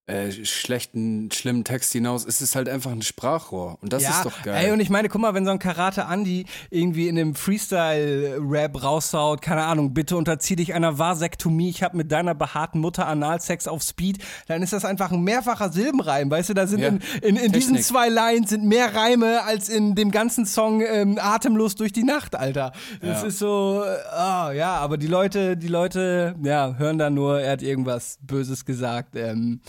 äh, 0.09 0.33
schlechten, 0.45 1.31
schlimmen 1.31 1.65
Text 1.65 1.93
hinaus 1.93 2.25
ist 2.25 2.41
es 2.41 2.57
halt 2.57 2.69
einfach 2.69 2.91
ein 2.91 3.03
Sprachrohr. 3.03 3.79
Und 3.83 3.93
das 3.93 4.03
ja, 4.03 4.11
ist 4.11 4.25
doch 4.25 4.43
geil. 4.43 4.65
Ey, 4.67 4.73
und 4.73 4.81
ich 4.81 4.89
meine, 4.91 5.09
guck 5.09 5.21
mal, 5.21 5.35
wenn 5.35 5.45
so 5.45 5.51
ein 5.51 5.59
Karate 5.59 6.07
Andy 6.11 6.47
irgendwie 6.71 7.09
in 7.09 7.19
einem 7.19 7.35
Freestyle-Rap 7.35 8.83
raushaut, 8.83 9.43
keine 9.43 9.65
Ahnung, 9.65 9.95
bitte 9.95 10.17
unterzieh 10.17 10.57
dich 10.57 10.75
einer 10.75 10.99
Vasektomie, 10.99 11.69
ich 11.71 11.83
habe 11.83 11.97
mit 11.97 12.11
deiner 12.11 12.35
behaarten 12.35 12.81
Mutter 12.81 13.07
Analsex 13.07 13.69
auf 13.69 13.83
Speed, 13.83 14.19
dann 14.47 14.63
ist 14.63 14.73
das 14.73 14.85
einfach 14.85 15.13
ein 15.13 15.23
mehrfacher 15.23 15.71
Silbenreim, 15.71 16.31
weißt 16.31 16.51
du, 16.51 16.55
da 16.55 16.67
sind 16.67 16.81
Ja, 16.81 16.89
in, 16.89 17.01
in, 17.23 17.37
in 17.37 17.53
diesen 17.53 17.79
zwei 17.79 18.09
Lines 18.09 18.51
sind 18.51 18.65
mehr 18.65 18.95
Reime 18.95 19.43
als 19.45 19.69
in 19.69 19.95
dem 19.95 20.11
ganzen 20.11 20.47
Song 20.47 20.81
ähm, 20.81 21.19
Atemlos 21.21 21.75
durch 21.75 21.93
die 21.93 22.05
Nacht, 22.05 22.35
Alter. 22.35 22.73
Das 23.01 23.23
Ja. 23.23 23.29
ist 23.29 23.39
so, 23.39 23.85
ah, 24.11 24.53
ja, 24.53 24.77
aber 24.77 24.97
die 24.97 25.07
Leute, 25.07 25.57
die 25.57 25.69
Leute, 25.69 26.35
ja, 26.43 26.75
hören 26.79 26.99
da 26.99 27.11
nur, 27.11 27.41
er 27.41 27.53
hat 27.53 27.63
irgendwas 27.63 28.19
Böses 28.23 28.65
gesagt, 28.65 29.17
ähm, 29.17 29.61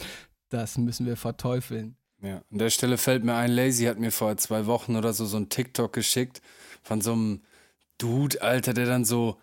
das 0.50 0.78
müssen 0.78 1.06
wir 1.06 1.16
verteufeln. 1.16 1.96
Ja, 2.22 2.42
an 2.52 2.58
der 2.58 2.70
Stelle 2.70 2.98
fällt 2.98 3.24
mir 3.24 3.36
ein, 3.36 3.52
Lazy 3.52 3.86
hat 3.86 3.98
mir 3.98 4.12
vor 4.12 4.36
zwei 4.38 4.66
Wochen 4.66 4.96
oder 4.96 5.14
so 5.14 5.26
so 5.26 5.38
ein 5.38 5.50
TikTok 5.50 5.94
geschickt 5.94 6.42
von 6.84 7.02
so 7.02 7.14
einem 7.14 7.42
Dude, 7.98 8.42
Alter, 8.42 8.74
der 8.74 8.86
dann 8.86 9.06
so, 9.06 9.38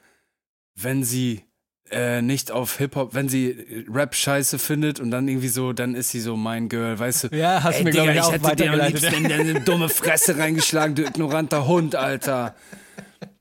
wenn 0.74 1.04
sie 1.04 1.42
äh, 1.90 2.20
nicht 2.22 2.50
auf 2.50 2.78
Hip-Hop, 2.78 3.14
wenn 3.14 3.28
sie 3.28 3.84
Rap 3.88 4.14
scheiße 4.14 4.58
findet 4.58 4.98
und 4.98 5.10
dann 5.10 5.28
irgendwie 5.28 5.48
so, 5.48 5.72
dann 5.72 5.94
ist 5.94 6.10
sie 6.10 6.20
so 6.20 6.36
mein 6.36 6.68
Girl, 6.68 6.98
weißt 6.98 7.24
du? 7.24 7.36
Ja, 7.36 7.62
hast 7.62 7.76
du 7.76 7.78
Ey, 7.78 7.84
mir, 7.84 7.90
glaub 7.92 8.06
Digga, 8.08 8.14
ich, 8.14 8.22
auch 8.22 8.32
hätte 8.32 8.56
dir 8.56 8.72
am 8.72 8.80
liebsten 8.80 9.14
in 9.14 9.28
deine 9.28 9.60
dumme 9.60 9.88
Fresse 9.88 10.36
reingeschlagen, 10.36 10.94
du 10.94 11.04
ignoranter 11.04 11.66
Hund, 11.66 11.94
Alter. 11.94 12.54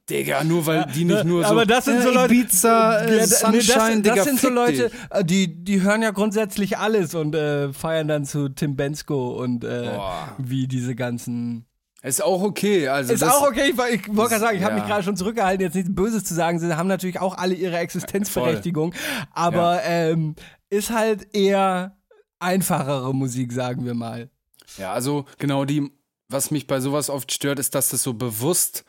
Digga, 0.10 0.44
nur 0.44 0.66
weil 0.68 0.86
die 0.94 1.04
nicht 1.06 1.24
nur 1.24 1.44
so. 1.44 1.50
aber 1.50 1.66
das 1.66 1.86
sind 1.86 2.02
so 2.04 2.10
äh, 2.10 2.14
Leute. 2.14 2.34
Ibiza, 2.36 3.00
äh, 3.00 3.18
Ja, 3.18 3.26
da- 3.26 3.52
nee, 3.52 3.60
Sunshine, 3.62 4.02
das, 4.02 4.02
Digga, 4.02 4.16
das 4.16 4.26
sind 4.26 4.40
so 4.40 4.50
Leute, 4.50 4.90
dich. 4.90 5.00
äh, 5.10 5.24
die, 5.26 5.64
die 5.64 5.82
hören 5.82 6.02
ja 6.04 6.12
grundsätzlich 6.12 6.78
alles 6.78 7.16
und 7.16 7.34
äh, 7.34 7.74
feiern 7.74 8.08
dann 8.08 8.24
zu 8.26 8.50
Tim 8.50 8.76
Bensko 8.76 9.32
und 9.42 9.64
äh, 9.64 9.98
wie 10.38 10.68
diese 10.68 10.94
ganzen. 10.96 11.66
Ist 12.04 12.24
auch 12.24 12.44
okay. 12.44 12.88
Also 12.88 13.14
Ist 13.14 13.24
das, 13.24 13.34
auch 13.34 13.48
okay, 13.48 13.64
ich, 13.64 13.72
ich 13.72 13.80
wollte 14.16 14.30
gerade 14.36 14.40
sagen, 14.40 14.58
ich 14.58 14.64
habe 14.64 14.76
Ja. 14.76 14.82
mich 14.82 14.88
gerade 14.88 15.02
schon 15.04 15.18
zurückgehalten, 15.18 15.66
jetzt 15.66 15.74
nichts 15.74 15.90
Böses 15.96 16.24
zu 16.24 16.36
sagen. 16.36 16.60
Sie 16.60 16.72
haben 16.78 16.88
natürlich 16.88 17.20
auch 17.20 17.36
alle 17.36 17.56
ihre 17.56 17.78
Existenzberechtigung, 17.80 18.94
aber 19.34 19.82
ähm, 19.86 20.36
ist 20.70 20.92
halt 20.92 21.34
eher 21.34 21.98
einfachere 22.38 23.12
Musik, 23.16 23.52
sagen 23.54 23.86
wir 23.86 23.96
mal. 23.96 24.30
Ja, 24.78 24.94
also 24.94 25.26
genau 25.40 25.66
die, 25.66 25.90
was 26.30 26.52
mich 26.52 26.68
bei 26.68 26.80
sowas 26.80 27.10
oft 27.10 27.32
stört, 27.34 27.58
ist, 27.58 27.74
dass 27.74 27.90
das 27.90 28.04
so 28.04 28.14
bewusst 28.14 28.86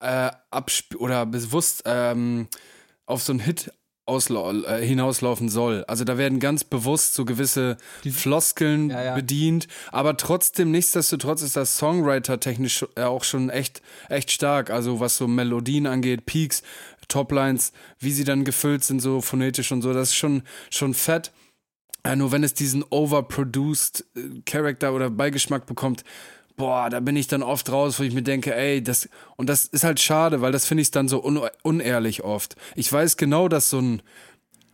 äh, 0.00 0.30
absp 0.50 0.96
oder 0.96 1.26
bewusst 1.26 1.82
ähm, 1.86 2.48
auf 3.06 3.22
so 3.22 3.32
einen 3.32 3.40
Hit 3.40 3.72
äh, 4.08 4.84
hinauslaufen 4.84 5.48
soll. 5.48 5.84
Also 5.84 6.02
da 6.04 6.18
werden 6.18 6.40
ganz 6.40 6.64
bewusst 6.64 7.14
so 7.14 7.24
gewisse 7.24 7.76
Floskeln 8.10 8.90
Ja, 8.90 9.02
ja. 9.04 9.14
bedient, 9.14 9.68
aber 9.92 10.16
trotzdem, 10.16 10.72
nichtsdestotrotz 10.72 11.42
ist 11.42 11.56
das 11.56 11.76
Songwriter 11.76 12.40
technisch 12.40 12.84
auch 12.96 13.22
schon 13.22 13.50
echt, 13.50 13.82
echt 14.08 14.32
stark. 14.32 14.70
Also 14.70 14.98
was 14.98 15.16
so 15.16 15.28
Melodien 15.28 15.86
angeht, 15.86 16.26
Peaks, 16.26 16.62
Toplines, 17.06 17.72
wie 17.98 18.10
sie 18.12 18.24
dann 18.24 18.44
gefüllt 18.44 18.82
sind, 18.84 19.00
so 19.00 19.20
phonetisch 19.20 19.70
und 19.70 19.82
so, 19.82 19.92
das 19.92 20.08
ist 20.08 20.16
schon, 20.16 20.42
schon 20.70 20.94
fett. 20.94 21.32
Ja, 22.04 22.16
nur 22.16 22.32
wenn 22.32 22.42
es 22.42 22.54
diesen 22.54 22.82
overproduced 22.88 24.06
äh, 24.16 24.40
Charakter 24.46 24.94
oder 24.94 25.10
Beigeschmack 25.10 25.66
bekommt, 25.66 26.02
boah, 26.60 26.90
da 26.90 27.00
bin 27.00 27.16
ich 27.16 27.26
dann 27.26 27.42
oft 27.42 27.72
raus, 27.72 27.98
wo 27.98 28.02
ich 28.02 28.12
mir 28.12 28.22
denke, 28.22 28.54
ey, 28.54 28.82
das, 28.82 29.08
und 29.36 29.48
das 29.48 29.64
ist 29.64 29.82
halt 29.82 29.98
schade, 29.98 30.42
weil 30.42 30.52
das 30.52 30.66
finde 30.66 30.82
ich 30.82 30.90
dann 30.90 31.08
so 31.08 31.24
un 31.24 31.40
unehrlich 31.62 32.22
oft. 32.22 32.54
Ich 32.76 32.92
weiß 32.92 33.16
genau, 33.16 33.48
dass 33.48 33.70
so 33.70 33.80
ein 33.80 34.02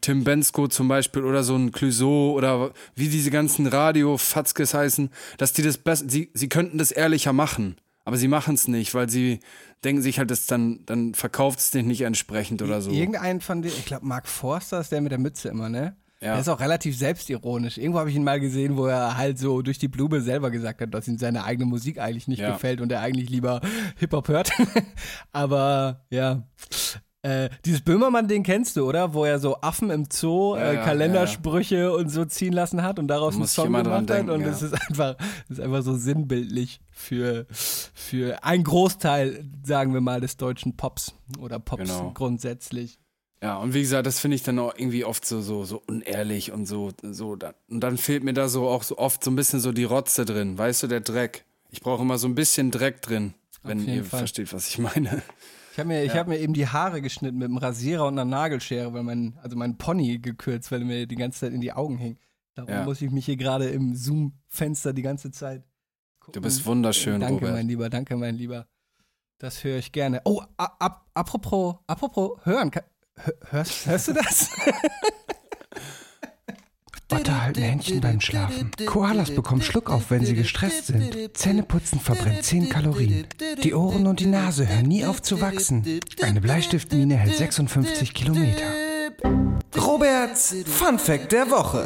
Tim 0.00 0.24
Bensko 0.24 0.66
zum 0.66 0.88
Beispiel 0.88 1.22
oder 1.22 1.44
so 1.44 1.54
ein 1.54 1.70
Clouseau 1.70 2.32
oder 2.32 2.72
wie 2.96 3.08
diese 3.08 3.30
ganzen 3.30 3.68
Radio-Fatzkes 3.68 4.74
heißen, 4.74 5.10
dass 5.38 5.52
die 5.52 5.62
das 5.62 5.78
besser, 5.78 6.06
sie, 6.08 6.30
sie 6.34 6.48
könnten 6.48 6.76
das 6.78 6.90
ehrlicher 6.90 7.32
machen. 7.32 7.76
Aber 8.04 8.16
sie 8.16 8.28
machen 8.28 8.54
es 8.54 8.68
nicht, 8.68 8.94
weil 8.94 9.08
sie 9.08 9.40
denken 9.84 10.02
sich 10.02 10.18
halt, 10.18 10.30
dass 10.30 10.46
dann, 10.46 10.80
dann 10.86 11.14
verkauft 11.14 11.60
es 11.60 11.72
nicht, 11.74 11.86
nicht 11.86 12.00
entsprechend 12.02 12.62
oder 12.62 12.80
so. 12.80 12.90
Irgendein 12.90 13.40
von 13.40 13.62
denen, 13.62 13.74
ich 13.78 13.86
glaube, 13.86 14.06
Mark 14.06 14.26
Forster 14.28 14.80
ist 14.80 14.90
der 14.90 15.00
mit 15.00 15.12
der 15.12 15.18
Mütze 15.18 15.48
immer, 15.48 15.68
ne? 15.68 15.96
Ja. 16.26 16.32
Der 16.32 16.40
ist 16.40 16.48
auch 16.48 16.60
relativ 16.60 16.96
selbstironisch. 16.98 17.78
Irgendwo 17.78 18.00
habe 18.00 18.10
ich 18.10 18.16
ihn 18.16 18.24
mal 18.24 18.40
gesehen, 18.40 18.76
wo 18.76 18.86
er 18.86 19.16
halt 19.16 19.38
so 19.38 19.62
durch 19.62 19.78
die 19.78 19.88
Blume 19.88 20.20
selber 20.20 20.50
gesagt 20.50 20.80
hat, 20.80 20.92
dass 20.92 21.06
ihm 21.08 21.18
seine 21.18 21.44
eigene 21.44 21.66
Musik 21.66 21.98
eigentlich 22.00 22.26
nicht 22.28 22.40
Ja. 22.40 22.52
gefällt 22.52 22.80
und 22.80 22.90
er 22.90 23.00
eigentlich 23.00 23.30
lieber 23.30 23.60
Hip-Hop 23.98 24.28
hört. 24.28 24.50
Aber 25.32 26.04
ja. 26.10 26.42
Äh, 27.22 27.48
dieses 27.64 27.80
Böhmermann-Ding 27.80 28.44
kennst 28.44 28.76
du, 28.76 28.86
oder? 28.88 29.12
Wo 29.12 29.24
er 29.24 29.40
so 29.40 29.60
Affen 29.60 29.90
im 29.90 30.06
Zoo 30.12 30.54
Ja, 30.56 30.72
äh, 30.72 30.76
Kalendersprüche 30.76 31.92
und 31.92 32.08
so 32.08 32.24
ziehen 32.24 32.52
lassen 32.52 32.82
hat 32.82 32.98
und 33.00 33.08
daraus 33.08 33.34
Da 33.34 33.38
einen 33.40 33.48
Song 33.48 33.72
gemacht 33.72 33.90
hat. 33.90 34.08
denken, 34.10 34.30
Und 34.30 34.42
ja. 34.42 34.48
es 34.48 34.62
ist 34.62 34.74
einfach, 34.88 35.16
ist 35.48 35.60
einfach 35.60 35.82
so 35.82 35.96
sinnbildlich 35.96 36.80
für, 36.92 37.46
für 37.50 38.44
einen 38.44 38.62
Großteil, 38.62 39.44
sagen 39.64 39.92
wir 39.92 40.00
mal, 40.00 40.20
des 40.20 40.36
deutschen 40.36 40.76
Pops 40.76 41.14
oder 41.40 41.58
Pops 41.58 41.82
Genau. 41.82 42.12
grundsätzlich. 42.14 43.00
Ja, 43.42 43.58
und 43.58 43.74
wie 43.74 43.82
gesagt, 43.82 44.06
das 44.06 44.18
finde 44.18 44.34
ich 44.36 44.42
dann 44.42 44.58
auch 44.58 44.74
irgendwie 44.76 45.04
oft 45.04 45.24
so, 45.26 45.40
so, 45.42 45.64
so 45.64 45.82
unehrlich 45.86 46.52
und 46.52 46.66
so, 46.66 46.92
so. 47.02 47.36
da- 47.36 47.54
Und 47.68 47.80
dann 47.80 47.98
fehlt 47.98 48.24
mir 48.24 48.32
da 48.32 48.48
so 48.48 48.66
auch 48.68 48.82
so 48.82 48.96
oft 48.98 49.22
so 49.22 49.30
ein 49.30 49.36
bisschen 49.36 49.60
so 49.60 49.72
die 49.72 49.84
Rotze 49.84 50.24
drin, 50.24 50.56
weißt 50.56 50.84
du, 50.84 50.86
der 50.86 51.00
Dreck. 51.00 51.44
Ich 51.70 51.80
brauche 51.80 52.02
immer 52.02 52.16
so 52.18 52.28
ein 52.28 52.34
bisschen 52.34 52.70
Dreck 52.70 53.02
drin, 53.02 53.34
wenn 53.62 53.86
ihr 53.86 54.04
Fall. 54.04 54.20
versteht, 54.20 54.52
was 54.54 54.68
ich 54.68 54.78
meine. 54.78 55.22
Ich 55.72 55.78
habe 55.78 55.88
mir, 55.88 56.04
ich 56.04 56.14
hab 56.16 56.26
mir 56.28 56.38
eben 56.38 56.54
die 56.54 56.66
Haare 56.66 57.02
geschnitten 57.02 57.36
mit 57.36 57.48
einem 57.48 57.58
Rasierer 57.58 58.06
und 58.06 58.14
einer 58.14 58.24
Nagelschere, 58.24 58.94
weil 58.94 59.02
mein, 59.02 59.38
also 59.42 59.56
mein 59.56 59.76
Pony 59.76 60.18
gekürzt, 60.18 60.72
weil 60.72 60.80
er 60.80 60.86
mir 60.86 61.06
die 61.06 61.16
ganze 61.16 61.40
Zeit 61.40 61.52
in 61.52 61.60
die 61.60 61.74
Augen 61.74 61.98
hing. 61.98 62.16
Darum 62.54 62.70
Ja. 62.70 62.84
muss 62.84 63.02
ich 63.02 63.10
mich 63.10 63.26
hier 63.26 63.36
gerade 63.36 63.68
im 63.68 63.94
Zoom-Fenster 63.94 64.94
die 64.94 65.02
ganze 65.02 65.30
Zeit 65.30 65.62
gucken. 66.20 66.32
Du 66.32 66.40
bist 66.40 66.64
wunderschön, 66.64 67.20
Danke, 67.20 67.34
Robert. 67.34 67.52
mein 67.52 67.68
Lieber, 67.68 67.90
danke, 67.90 68.16
mein 68.16 68.36
Lieber. 68.36 68.66
Das 69.38 69.62
höre 69.64 69.76
ich 69.76 69.92
gerne. 69.92 70.22
Oh, 70.24 70.40
apropos, 70.56 71.76
apropos 71.86 72.38
hören. 72.44 72.70
Ka- 72.70 72.80
hör- 72.80 72.86
Hörst, 73.50 73.86
hörst 73.86 74.08
du 74.08 74.12
das? 74.12 74.50
Otter 77.12 77.42
halten 77.42 77.62
Händchen 77.62 78.00
beim 78.00 78.20
Schlafen. 78.20 78.72
Koalas 78.84 79.32
bekommen 79.32 79.62
Schluckauf, 79.62 80.10
wenn 80.10 80.24
sie 80.24 80.34
gestresst 80.34 80.86
sind. 80.86 81.36
Zähneputzen 81.36 82.00
verbrennt 82.00 82.42
10 82.42 82.68
Kalorien. 82.68 83.26
Die 83.62 83.74
Ohren 83.74 84.08
und 84.08 84.18
die 84.18 84.26
Nase 84.26 84.68
hören 84.68 84.86
nie 84.86 85.04
auf 85.06 85.22
zu 85.22 85.40
wachsen. 85.40 86.00
Eine 86.20 86.40
Bleistiftmine 86.40 87.16
hält 87.16 87.36
56 87.36 88.12
Kilometer. 88.12 88.64
Roberts 89.76 90.56
Fun 90.66 90.98
Fact 90.98 91.30
der 91.30 91.48
Woche. 91.50 91.84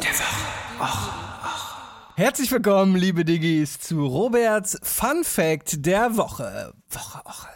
Herzlich 2.15 2.51
willkommen, 2.51 2.95
liebe 2.95 3.23
Diggis, 3.23 3.79
zu 3.79 4.05
Roberts 4.05 4.79
Fun 4.81 5.23
Fact 5.23 5.85
der 5.85 6.17
Woche. 6.17 6.73
Woche, 6.89 7.21
Woche. 7.25 7.47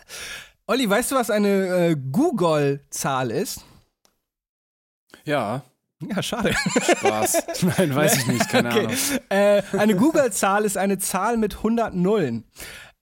Olli, 0.67 0.89
weißt 0.89 1.11
du, 1.11 1.15
was 1.15 1.29
eine 1.29 1.89
äh, 1.89 1.95
Google-Zahl 2.11 3.29
ist? 3.31 3.63
Ja, 5.23 5.61
Ja, 6.01 6.21
schade. 6.23 6.53
Spaß. 6.53 7.43
Nein, 7.77 7.95
weiß 7.95 8.17
ich 8.17 8.27
nicht, 8.27 8.49
keine 8.49 8.69
Okay. 8.69 8.85
Ahnung. 8.85 8.97
Äh, 9.29 9.61
eine 9.77 9.95
Google-Zahl 9.95 10.65
ist 10.65 10.77
eine 10.77 10.97
Zahl 10.97 11.37
mit 11.37 11.57
100 11.57 11.93
Nullen. 11.93 12.43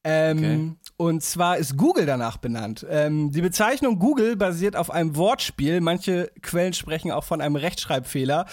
Ähm, 0.04 0.38
Okay. 0.38 0.72
Und 0.96 1.24
zwar 1.24 1.58
ist 1.58 1.76
Google 1.76 2.06
danach 2.06 2.38
benannt. 2.38 2.86
Ähm, 2.90 3.32
die 3.32 3.42
Bezeichnung 3.42 4.00
Google 4.00 4.36
basiert 4.36 4.76
auf 4.76 4.92
einem 4.92 5.16
Wortspiel. 5.16 5.82
Manche 5.82 6.30
Quellen 6.42 6.74
sprechen 6.74 7.12
auch 7.12 7.24
von 7.24 7.42
einem 7.42 7.56
Rechtschreibfehler 7.56 8.46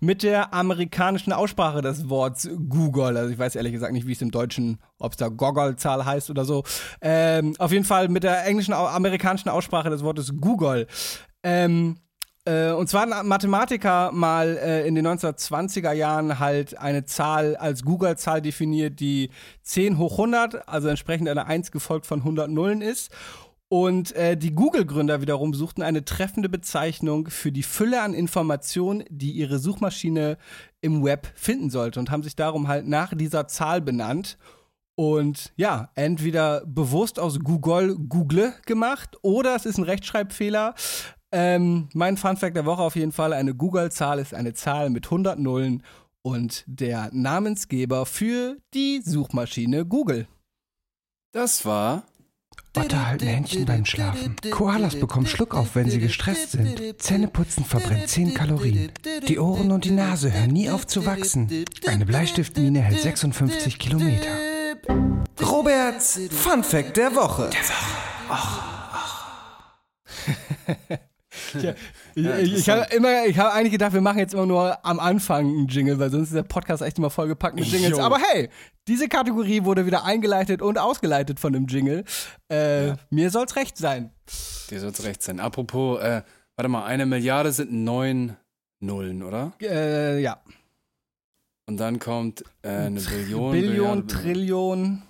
mit 0.00 0.22
der 0.22 0.54
amerikanischen 0.54 1.32
Aussprache 1.32 1.82
des 1.82 2.08
Worts 2.08 2.48
Google. 2.68 3.16
Also 3.16 3.30
ich 3.30 3.38
weiß 3.38 3.56
ehrlich 3.56 3.72
gesagt 3.72 3.92
nicht, 3.92 4.06
wie 4.06 4.12
es 4.12 4.22
im 4.22 4.30
Deutschen, 4.30 4.78
ob 4.98 5.12
es 5.12 5.18
da 5.18 5.28
Goggle-Zahl 5.28 6.04
heißt 6.04 6.30
oder 6.30 6.44
so. 6.44 6.62
Ähm, 7.00 7.54
auf 7.58 7.72
jeden 7.72 7.84
Fall 7.84 8.08
mit 8.08 8.22
der 8.22 8.46
englischen, 8.46 8.72
amerikanischen 8.72 9.48
Aussprache 9.48 9.90
des 9.90 10.02
Wortes 10.02 10.32
Google. 10.40 10.86
Ähm, 11.42 11.96
Äh, 11.96 12.07
und 12.72 12.88
zwar 12.88 13.02
hat 13.02 13.12
ein 13.12 13.26
Mathematiker 13.26 14.10
mal 14.12 14.56
äh, 14.56 14.86
in 14.86 14.94
den 14.94 15.06
1920er 15.06 15.92
Jahren 15.92 16.38
halt 16.38 16.78
eine 16.78 17.04
Zahl 17.04 17.56
als 17.56 17.84
Google-Zahl 17.84 18.40
definiert, 18.40 19.00
die 19.00 19.30
10 19.62 19.98
hoch 19.98 20.12
100, 20.12 20.68
also 20.68 20.88
entsprechend 20.88 21.28
einer 21.28 21.46
1 21.46 21.72
gefolgt 21.72 22.06
von 22.06 22.20
100 22.20 22.50
Nullen 22.50 22.80
ist. 22.80 23.10
Und 23.70 24.12
äh, 24.12 24.36
die 24.36 24.54
Google-Gründer 24.54 25.20
wiederum 25.20 25.52
suchten 25.52 25.82
eine 25.82 26.04
treffende 26.04 26.48
Bezeichnung 26.48 27.28
für 27.28 27.52
die 27.52 27.62
Fülle 27.62 28.00
an 28.00 28.14
Informationen, 28.14 29.04
die 29.10 29.32
ihre 29.32 29.58
Suchmaschine 29.58 30.38
im 30.80 31.04
Web 31.04 31.30
finden 31.34 31.68
sollte 31.68 32.00
und 32.00 32.10
haben 32.10 32.22
sich 32.22 32.34
darum 32.34 32.66
halt 32.66 32.86
nach 32.86 33.12
dieser 33.14 33.46
Zahl 33.46 33.82
benannt. 33.82 34.38
Und 34.94 35.52
ja, 35.56 35.90
entweder 35.94 36.64
bewusst 36.66 37.20
aus 37.20 37.40
Google 37.40 37.94
Google 38.08 38.54
gemacht 38.64 39.16
oder 39.22 39.54
es 39.54 39.66
ist 39.66 39.76
ein 39.76 39.84
Rechtschreibfehler. 39.84 40.74
Ähm, 41.30 41.88
mein 41.92 42.16
Funfact 42.16 42.56
der 42.56 42.64
Woche 42.64 42.82
auf 42.82 42.96
jeden 42.96 43.12
Fall: 43.12 43.32
Eine 43.32 43.54
Google-Zahl 43.54 44.18
ist 44.18 44.34
eine 44.34 44.54
Zahl 44.54 44.90
mit 44.90 45.06
100 45.06 45.38
Nullen 45.38 45.82
und 46.22 46.64
der 46.66 47.10
Namensgeber 47.12 48.06
für 48.06 48.56
die 48.74 49.02
Suchmaschine 49.04 49.84
Google. 49.84 50.26
Das 51.32 51.66
war 51.66 52.04
Otter 52.76 53.06
halten 53.06 53.26
Händchen 53.26 53.64
beim 53.64 53.84
Schlafen. 53.84 54.36
Koalas 54.50 54.98
bekommen 54.98 55.26
Schluck 55.26 55.54
auf, 55.54 55.74
wenn 55.74 55.90
sie 55.90 55.98
gestresst 55.98 56.52
sind. 56.52 57.02
Zähneputzen 57.02 57.64
verbrennt 57.64 58.08
10 58.08 58.34
Kalorien. 58.34 58.92
Die 59.26 59.38
Ohren 59.38 59.72
und 59.72 59.84
die 59.84 59.90
Nase 59.90 60.32
hören 60.32 60.50
nie 60.50 60.70
auf 60.70 60.86
zu 60.86 61.04
wachsen. 61.04 61.64
Eine 61.86 62.06
Bleistiftmine 62.06 62.80
hält 62.80 63.00
56 63.00 63.78
Kilometer. 63.78 64.30
Roberts 65.40 66.20
Fun 66.30 66.62
Fact 66.62 66.96
der 66.96 67.14
Woche. 67.14 67.48
Ich, 72.14 72.26
ich, 72.26 72.54
ich 72.54 72.68
habe 72.68 72.86
immer, 72.94 73.26
ich 73.26 73.38
habe 73.38 73.52
eigentlich 73.52 73.72
gedacht, 73.72 73.92
wir 73.92 74.00
machen 74.00 74.18
jetzt 74.18 74.34
immer 74.34 74.46
nur 74.46 74.84
am 74.84 74.98
Anfang 74.98 75.46
einen 75.46 75.68
Jingle, 75.68 75.98
weil 75.98 76.10
sonst 76.10 76.28
ist 76.28 76.34
der 76.34 76.42
Podcast 76.42 76.82
echt 76.82 76.98
immer 76.98 77.10
vollgepackt 77.10 77.54
mit 77.54 77.66
Jingles. 77.66 77.98
Jo. 77.98 78.00
Aber 78.00 78.18
hey, 78.18 78.48
diese 78.88 79.08
Kategorie 79.08 79.64
wurde 79.64 79.86
wieder 79.86 80.04
eingeleitet 80.04 80.60
und 80.62 80.78
ausgeleitet 80.78 81.38
von 81.38 81.52
dem 81.52 81.66
Jingle. 81.66 82.04
Äh, 82.48 82.94
Mir 83.10 83.30
soll's 83.30 83.54
recht 83.54 83.76
sein. 83.76 84.10
Dir 84.70 84.80
soll's 84.80 85.04
recht 85.04 85.22
sein. 85.22 85.38
Apropos, 85.38 86.00
äh, 86.00 86.22
warte 86.56 86.68
mal, 86.68 86.84
eine 86.84 87.06
Milliarde 87.06 87.52
sind 87.52 87.72
neun 87.72 88.36
Nullen, 88.80 89.22
oder? 89.22 89.52
Äh, 89.60 90.20
ja. 90.20 90.40
Und 91.66 91.76
dann 91.76 91.98
kommt 91.98 92.44
äh, 92.62 92.68
eine 92.68 93.00
Billion. 93.00 93.52
Billion, 93.52 94.08
Trillion. 94.08 95.02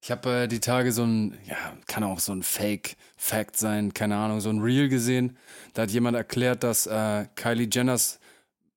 Ich 0.00 0.10
habe 0.10 0.44
äh, 0.44 0.48
die 0.48 0.60
Tage 0.60 0.92
so 0.92 1.04
ein, 1.04 1.36
ja, 1.44 1.56
kann 1.86 2.04
auch 2.04 2.20
so 2.20 2.32
ein 2.32 2.42
Fake-Fact 2.42 3.56
sein, 3.56 3.92
keine 3.92 4.16
Ahnung, 4.16 4.40
so 4.40 4.48
ein 4.48 4.60
Reel 4.60 4.88
gesehen. 4.88 5.36
Da 5.74 5.82
hat 5.82 5.90
jemand 5.90 6.16
erklärt, 6.16 6.62
dass 6.62 6.86
äh, 6.86 7.26
Kylie 7.34 7.68
Jenners 7.70 8.20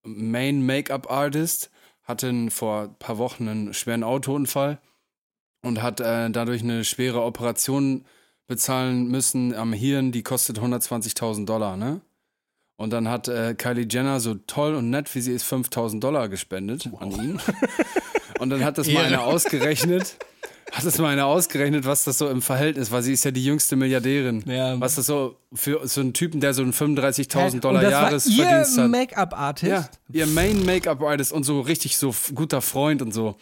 Main 0.03 0.65
Make-up-Artist 0.65 1.69
hatte 2.03 2.49
vor 2.49 2.83
ein 2.83 2.95
paar 2.95 3.17
Wochen 3.17 3.47
einen 3.47 3.73
schweren 3.73 4.03
Autounfall 4.03 4.79
und 5.61 5.81
hat 5.81 5.99
äh, 5.99 6.29
dadurch 6.29 6.61
eine 6.63 6.83
schwere 6.83 7.21
Operation 7.21 8.05
bezahlen 8.47 9.07
müssen 9.07 9.53
am 9.53 9.71
Hirn, 9.73 10.11
die 10.11 10.23
kostet 10.23 10.59
120.000 10.59 11.45
Dollar, 11.45 11.77
ne? 11.77 12.01
Und 12.75 12.91
dann 12.91 13.07
hat 13.07 13.27
äh, 13.27 13.53
Kylie 13.53 13.85
Jenner, 13.87 14.19
so 14.19 14.33
toll 14.33 14.73
und 14.73 14.89
nett 14.89 15.13
wie 15.13 15.21
sie 15.21 15.33
ist, 15.33 15.45
5.000 15.45 15.99
Dollar 15.99 16.29
gespendet 16.29 16.89
an 16.99 17.11
ihn. 17.11 17.39
und 18.41 18.49
dann 18.49 18.65
hat 18.65 18.77
das 18.77 18.87
mal 18.87 19.05
einer 19.05 19.23
ausgerechnet. 19.23 20.17
Hat 20.71 20.85
das 20.85 20.97
mal 20.97 21.09
einer 21.09 21.25
ausgerechnet, 21.25 21.85
was 21.85 22.05
das 22.05 22.17
so 22.17 22.29
im 22.29 22.41
Verhältnis 22.41 22.91
war? 22.91 23.03
Sie 23.03 23.11
ist 23.11 23.25
ja 23.25 23.31
die 23.31 23.43
jüngste 23.43 23.75
Milliardärin. 23.75 24.43
Ja. 24.47 24.79
Was 24.79 24.95
das 24.95 25.05
so 25.05 25.35
für 25.53 25.85
so 25.85 26.01
einen 26.01 26.13
Typen, 26.13 26.39
der 26.39 26.53
so 26.53 26.61
einen 26.61 26.71
35.000 26.71 27.53
Und 27.53 27.63
Dollar 27.63 27.83
Jahresverdienst 27.83 28.77
ihr 28.77 28.83
hat. 28.83 28.89
Make-up-Artist. 28.89 29.69
Ja, 29.69 29.89
ihr 30.11 30.27
Main 30.27 30.65
Make-up 30.65 31.01
Artist 31.01 31.33
und 31.33 31.43
so 31.43 31.59
richtig 31.59 31.97
so 31.97 32.15
guter 32.33 32.61
Freund 32.61 33.01
und 33.01 33.13
so. 33.13 33.35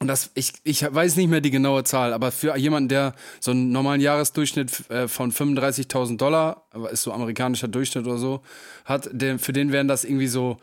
Und 0.00 0.06
das, 0.06 0.30
ich, 0.34 0.52
ich 0.62 0.82
weiß 0.82 1.16
nicht 1.16 1.28
mehr 1.28 1.40
die 1.40 1.50
genaue 1.50 1.84
Zahl, 1.84 2.12
aber 2.12 2.30
für 2.30 2.56
jemanden, 2.56 2.88
der 2.88 3.14
so 3.40 3.50
einen 3.50 3.72
normalen 3.72 4.00
Jahresdurchschnitt 4.00 4.90
äh, 4.90 5.08
von 5.08 5.32
35.000 5.32 6.18
Dollar, 6.18 6.66
ist 6.92 7.02
so 7.02 7.12
amerikanischer 7.12 7.68
Durchschnitt 7.68 8.06
oder 8.06 8.16
so, 8.16 8.42
hat, 8.84 9.08
der, 9.12 9.38
für 9.38 9.52
den 9.52 9.72
wären 9.72 9.88
das 9.88 10.04
irgendwie 10.04 10.28
so 10.28 10.56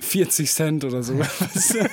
40 0.00 0.50
Cent 0.50 0.84
oder 0.84 1.02
so. 1.02 1.18
Weißt 1.18 1.74
du? 1.74 1.88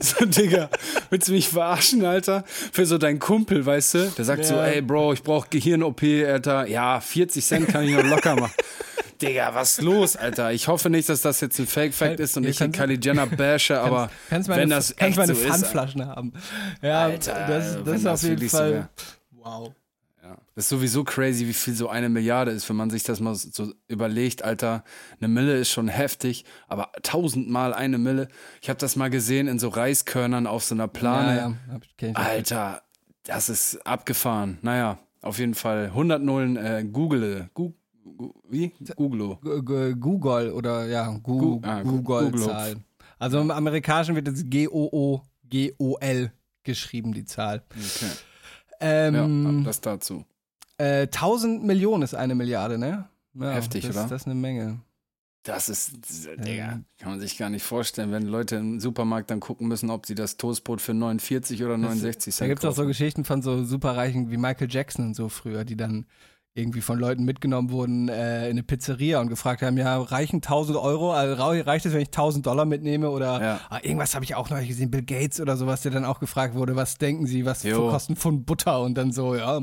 so, 0.00 0.24
Digga, 0.26 0.68
willst 1.10 1.28
du 1.28 1.32
mich 1.32 1.48
verarschen, 1.48 2.04
Alter? 2.04 2.44
Für 2.46 2.86
so 2.86 2.98
deinen 2.98 3.18
Kumpel, 3.18 3.64
weißt 3.64 3.94
du? 3.94 4.10
Der 4.16 4.24
sagt 4.24 4.44
so, 4.44 4.54
Ja. 4.54 4.66
ey, 4.66 4.82
Bro, 4.82 5.14
ich 5.14 5.22
brauch 5.22 5.48
Gehirn-OP, 5.50 6.02
Alter. 6.02 6.66
Ja, 6.66 7.00
40 7.00 7.44
Cent 7.44 7.68
kann 7.68 7.84
ich 7.84 7.92
noch 7.94 8.04
locker 8.04 8.36
machen. 8.36 8.52
Digga, 9.22 9.54
was 9.54 9.78
ist 9.78 9.82
los, 9.82 10.14
Alter? 10.16 10.52
Ich 10.52 10.68
hoffe 10.68 10.90
nicht, 10.90 11.08
dass 11.08 11.22
das 11.22 11.40
jetzt 11.40 11.58
ein 11.58 11.66
Fake-Fact 11.66 12.20
ist 12.20 12.36
und 12.36 12.42
Hier 12.42 12.50
ich 12.50 12.58
kannst- 12.58 12.78
Kylie 12.78 12.98
Jenner 13.02 13.26
bashe, 13.26 13.80
aber 13.80 14.10
kannst 14.28 14.48
meine, 14.50 14.62
wenn 14.62 14.68
das 14.70 14.88
kannst 14.94 15.02
echt 15.02 15.16
meine 15.16 15.34
so 15.34 15.40
ist, 15.40 15.48
Pfandflaschen 15.48 16.06
haben. 16.06 16.32
Ja, 16.82 17.04
Alter, 17.04 17.46
das, 17.48 17.78
das 17.82 17.96
ist 18.00 18.06
auf 18.06 18.22
jeden 18.22 18.34
wirklich 18.34 18.50
so 18.50 18.58
Fall. 18.58 18.88
wow. 19.32 19.72
Das 20.56 20.64
ist 20.64 20.68
sowieso 20.70 21.04
crazy, 21.04 21.46
wie 21.46 21.52
viel 21.52 21.74
so 21.74 21.90
eine 21.90 22.08
Milliarde 22.08 22.50
ist, 22.50 22.66
wenn 22.70 22.76
man 22.76 22.88
sich 22.88 23.02
das 23.02 23.20
mal 23.20 23.34
so 23.34 23.74
überlegt, 23.88 24.42
Alter. 24.42 24.84
Eine 25.20 25.28
Mille 25.28 25.54
ist 25.58 25.70
schon 25.70 25.86
heftig, 25.86 26.46
aber 26.66 26.92
tausendmal 27.02 27.74
eine 27.74 27.98
Mille. 27.98 28.28
Ich 28.62 28.70
habe 28.70 28.80
das 28.80 28.96
mal 28.96 29.10
gesehen 29.10 29.48
in 29.48 29.58
so 29.58 29.68
Reiskörnern 29.68 30.46
auf 30.46 30.64
so 30.64 30.74
einer 30.74 30.88
Plane. 30.88 31.36
Ja, 31.36 32.08
ja, 32.08 32.14
auch. 32.14 32.18
Alter, 32.18 32.82
das 33.24 33.50
ist 33.50 33.86
abgefahren. 33.86 34.56
Naja, 34.62 34.98
auf 35.20 35.38
jeden 35.38 35.52
Fall 35.52 35.88
100 35.88 36.22
Nullen 36.22 36.56
äh, 36.56 36.86
Google. 36.90 37.50
Gu, 37.52 37.74
gu, 38.16 38.32
wie? 38.48 38.72
Google. 38.96 39.36
Google 40.00 40.52
oder 40.52 40.86
ja, 40.86 41.18
Gu 41.22 41.60
ah, 41.64 41.82
Google-Zahl. 41.82 42.76
Also 43.18 43.40
im 43.42 43.50
Amerikanischen 43.50 44.14
wird 44.14 44.28
es 44.28 44.42
G-O-O-G-O-L 44.48 46.32
geschrieben, 46.62 47.12
die 47.12 47.26
Zahl. 47.26 47.62
Okay. 47.70 48.10
Ähm, 48.80 49.58
ja, 49.58 49.64
das 49.64 49.82
dazu. 49.82 50.24
Äh, 50.78 51.02
1000 51.02 51.64
Millionen 51.64 52.02
ist 52.02 52.14
eine 52.14 52.34
Milliarde, 52.34 52.78
ne? 52.78 53.08
Ja, 53.34 53.50
Heftig, 53.50 53.86
das, 53.86 53.96
oder? 53.96 54.08
Das 54.08 54.22
ist 54.22 54.26
eine 54.26 54.34
Menge. 54.34 54.80
Das 55.42 55.68
ist, 55.68 55.92
Digga, 56.44 56.72
Ähm. 56.72 56.84
kann 56.98 57.10
man 57.12 57.20
sich 57.20 57.38
gar 57.38 57.50
nicht 57.50 57.62
vorstellen, 57.62 58.10
wenn 58.10 58.26
Leute 58.26 58.56
im 58.56 58.80
Supermarkt 58.80 59.30
dann 59.30 59.38
gucken 59.38 59.68
müssen, 59.68 59.90
ob 59.90 60.04
sie 60.06 60.16
das 60.16 60.36
Toastbrot 60.38 60.80
für 60.80 60.92
49 60.92 61.62
oder 61.62 61.76
69 61.78 62.34
Cent 62.34 62.40
Da 62.44 62.48
gibt 62.48 62.64
es 62.64 62.68
auch 62.68 62.74
so. 62.74 62.86
Geschichten 62.86 63.24
von 63.24 63.42
so 63.42 63.62
Superreichen 63.62 64.30
wie 64.32 64.38
Michael 64.38 64.68
Jackson 64.70 65.06
und 65.06 65.14
so 65.14 65.28
früher, 65.28 65.64
die 65.64 65.76
dann 65.76 66.06
irgendwie 66.56 66.80
von 66.80 66.98
Leuten 66.98 67.24
mitgenommen 67.24 67.70
wurden 67.70 68.08
äh, 68.08 68.46
in 68.46 68.52
eine 68.52 68.62
Pizzeria 68.62 69.20
und 69.20 69.28
gefragt 69.28 69.60
haben, 69.62 69.76
ja, 69.76 70.00
reichen 70.00 70.36
1000 70.36 70.78
Euro, 70.78 71.12
also 71.12 71.40
reicht 71.42 71.84
es, 71.84 71.92
wenn 71.92 72.00
ich 72.00 72.08
1000 72.08 72.46
Dollar 72.46 72.64
mitnehme 72.64 73.10
oder 73.10 73.40
Ja. 73.42 73.60
ah, 73.68 73.78
irgendwas 73.82 74.14
habe 74.14 74.24
ich 74.24 74.34
auch 74.34 74.48
noch 74.48 74.58
gesehen, 74.58 74.90
Bill 74.90 75.02
Gates 75.02 75.40
oder 75.40 75.56
sowas, 75.56 75.82
der 75.82 75.92
dann 75.92 76.04
auch 76.06 76.18
gefragt 76.18 76.54
wurde, 76.54 76.74
was 76.74 76.96
denken 76.96 77.26
Sie, 77.26 77.44
was 77.44 77.62
Jo. 77.62 77.90
kosten 77.90 78.16
Pfund 78.16 78.46
Butter 78.46 78.80
und 78.82 78.94
dann 78.96 79.12
so, 79.12 79.34
ja, 79.34 79.60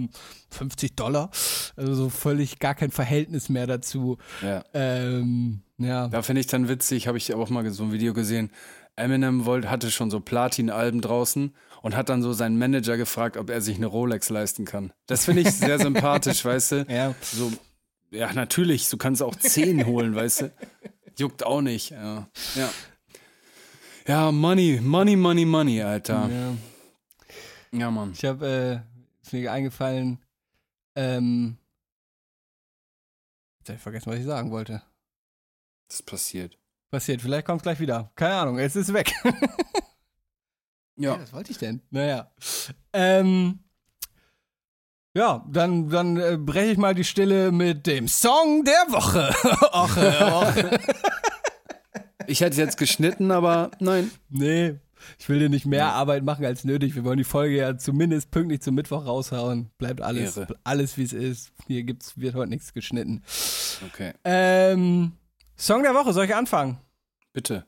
50 0.51 0.95
Dollar, 0.95 1.31
also 1.75 1.95
so 1.95 2.09
völlig 2.09 2.59
gar 2.59 2.75
kein 2.75 2.91
Verhältnis 2.91 3.49
mehr 3.49 3.65
dazu. 3.65 4.17
Ja. 4.43 4.63
Ähm, 4.73 5.61
ja. 5.79 6.07
Da 6.09 6.21
finde 6.21 6.41
ich 6.41 6.47
dann 6.47 6.69
witzig, 6.69 7.07
habe 7.07 7.17
ich 7.17 7.33
auch 7.33 7.49
mal 7.49 7.67
so 7.71 7.83
ein 7.85 7.91
Video 7.91 8.13
gesehen. 8.13 8.51
Eminem 8.95 9.45
wollte, 9.45 9.71
hatte 9.71 9.89
schon 9.89 10.11
so 10.11 10.19
Platin-Alben 10.19 11.01
draußen 11.01 11.53
und 11.83 11.97
hat 11.97 12.07
dann 12.07 12.23
so 12.23 12.31
seinen 12.31 12.57
Manager 12.57 12.95
gefragt, 12.95 13.35
ob 13.35 13.49
er 13.49 13.59
sich 13.59 13.75
eine 13.75 13.87
Rolex 13.87 14.29
leisten 14.29 14.63
kann. 14.63 14.93
Das 15.05 15.25
finde 15.25 15.41
ich 15.41 15.51
sehr 15.51 15.77
sympathisch, 15.79 16.43
weißt 16.45 16.71
du? 16.71 16.85
Ja. 16.87 17.13
So, 17.21 17.51
ja, 18.09 18.31
natürlich, 18.31 18.89
du 18.89 18.97
kannst 18.97 19.21
auch 19.21 19.35
10 19.35 19.85
holen, 19.85 20.15
weißt 20.15 20.41
du? 20.41 20.53
Juckt 21.19 21.45
auch 21.45 21.61
nicht. 21.61 21.91
Ja. 21.91 22.29
ja. 22.55 22.69
Ja, 24.07 24.31
Money, 24.31 24.79
Money, 24.81 25.17
Money, 25.17 25.45
Money, 25.45 25.81
Alter. 25.83 26.29
ja. 26.31 26.53
Ja, 27.77 27.91
Mann. 27.91 28.13
Ich 28.13 28.23
habe, 28.23 28.47
äh, 28.47 29.23
ist 29.23 29.33
mir 29.33 29.51
eingefallen, 29.51 30.19
ähm, 30.95 31.57
jetzt 33.59 33.69
hab 33.69 33.75
ich 33.75 33.81
vergessen, 33.81 34.11
was 34.11 34.19
ich 34.19 34.25
sagen 34.25 34.51
wollte. 34.51 34.83
Das 35.89 36.01
passiert. 36.01 36.57
Passiert, 36.91 37.21
vielleicht 37.21 37.45
kommt 37.45 37.59
es 37.59 37.63
gleich 37.63 37.79
wieder. 37.79 38.11
Keine 38.15 38.35
Ahnung, 38.35 38.59
es 38.59 38.75
ist 38.75 38.93
weg. 38.93 39.11
Ja. 40.95 41.19
Was 41.19 41.33
wollte 41.33 41.51
ich 41.51 41.57
denn? 41.57 41.81
Naja. 41.89 42.31
Ähm, 42.93 43.59
ja, 45.15 45.45
dann, 45.49 45.89
dann 45.89 46.17
äh, 46.17 46.37
breche 46.37 46.71
ich 46.71 46.77
mal 46.77 46.95
die 46.95 47.03
Stille 47.03 47.51
mit 47.51 47.85
dem 47.87 48.07
Song 48.07 48.63
der 48.63 48.93
Woche. 48.93 49.29
och, 49.73 49.97
äh, 49.97 50.23
och. 50.23 50.79
Ich 52.25 52.39
hätte 52.39 52.55
jetzt 52.61 52.77
geschnitten, 52.77 53.31
aber 53.31 53.71
nein. 53.79 54.09
Nee, 54.29 54.75
ich 55.19 55.27
will 55.27 55.39
dir 55.39 55.49
nicht 55.49 55.65
mehr 55.65 55.87
Arbeit 55.91 56.23
machen 56.23 56.45
als 56.45 56.63
nötig. 56.63 56.95
Wir 56.95 57.03
wollen 57.03 57.17
die 57.17 57.25
Folge 57.25 57.57
ja 57.57 57.77
zumindest 57.77 58.31
pünktlich 58.31 58.61
zum 58.61 58.75
Mittwoch 58.75 59.05
raushauen. 59.05 59.69
Bleibt 59.77 59.99
alles, 60.01 60.37
Ehre. 60.37 60.55
alles 60.63 60.97
wie 60.97 61.03
es 61.03 61.11
ist. 61.11 61.51
Hier 61.67 61.83
gibt's, 61.83 62.17
wird 62.17 62.35
heute 62.35 62.49
nichts 62.49 62.71
geschnitten. 62.73 63.23
Okay, 63.87 64.13
Ähm, 64.23 65.11
Song 65.57 65.83
der 65.83 65.93
Woche, 65.93 66.13
soll 66.13 66.25
ich 66.25 66.33
anfangen? 66.35 66.77
bitte. 67.33 67.65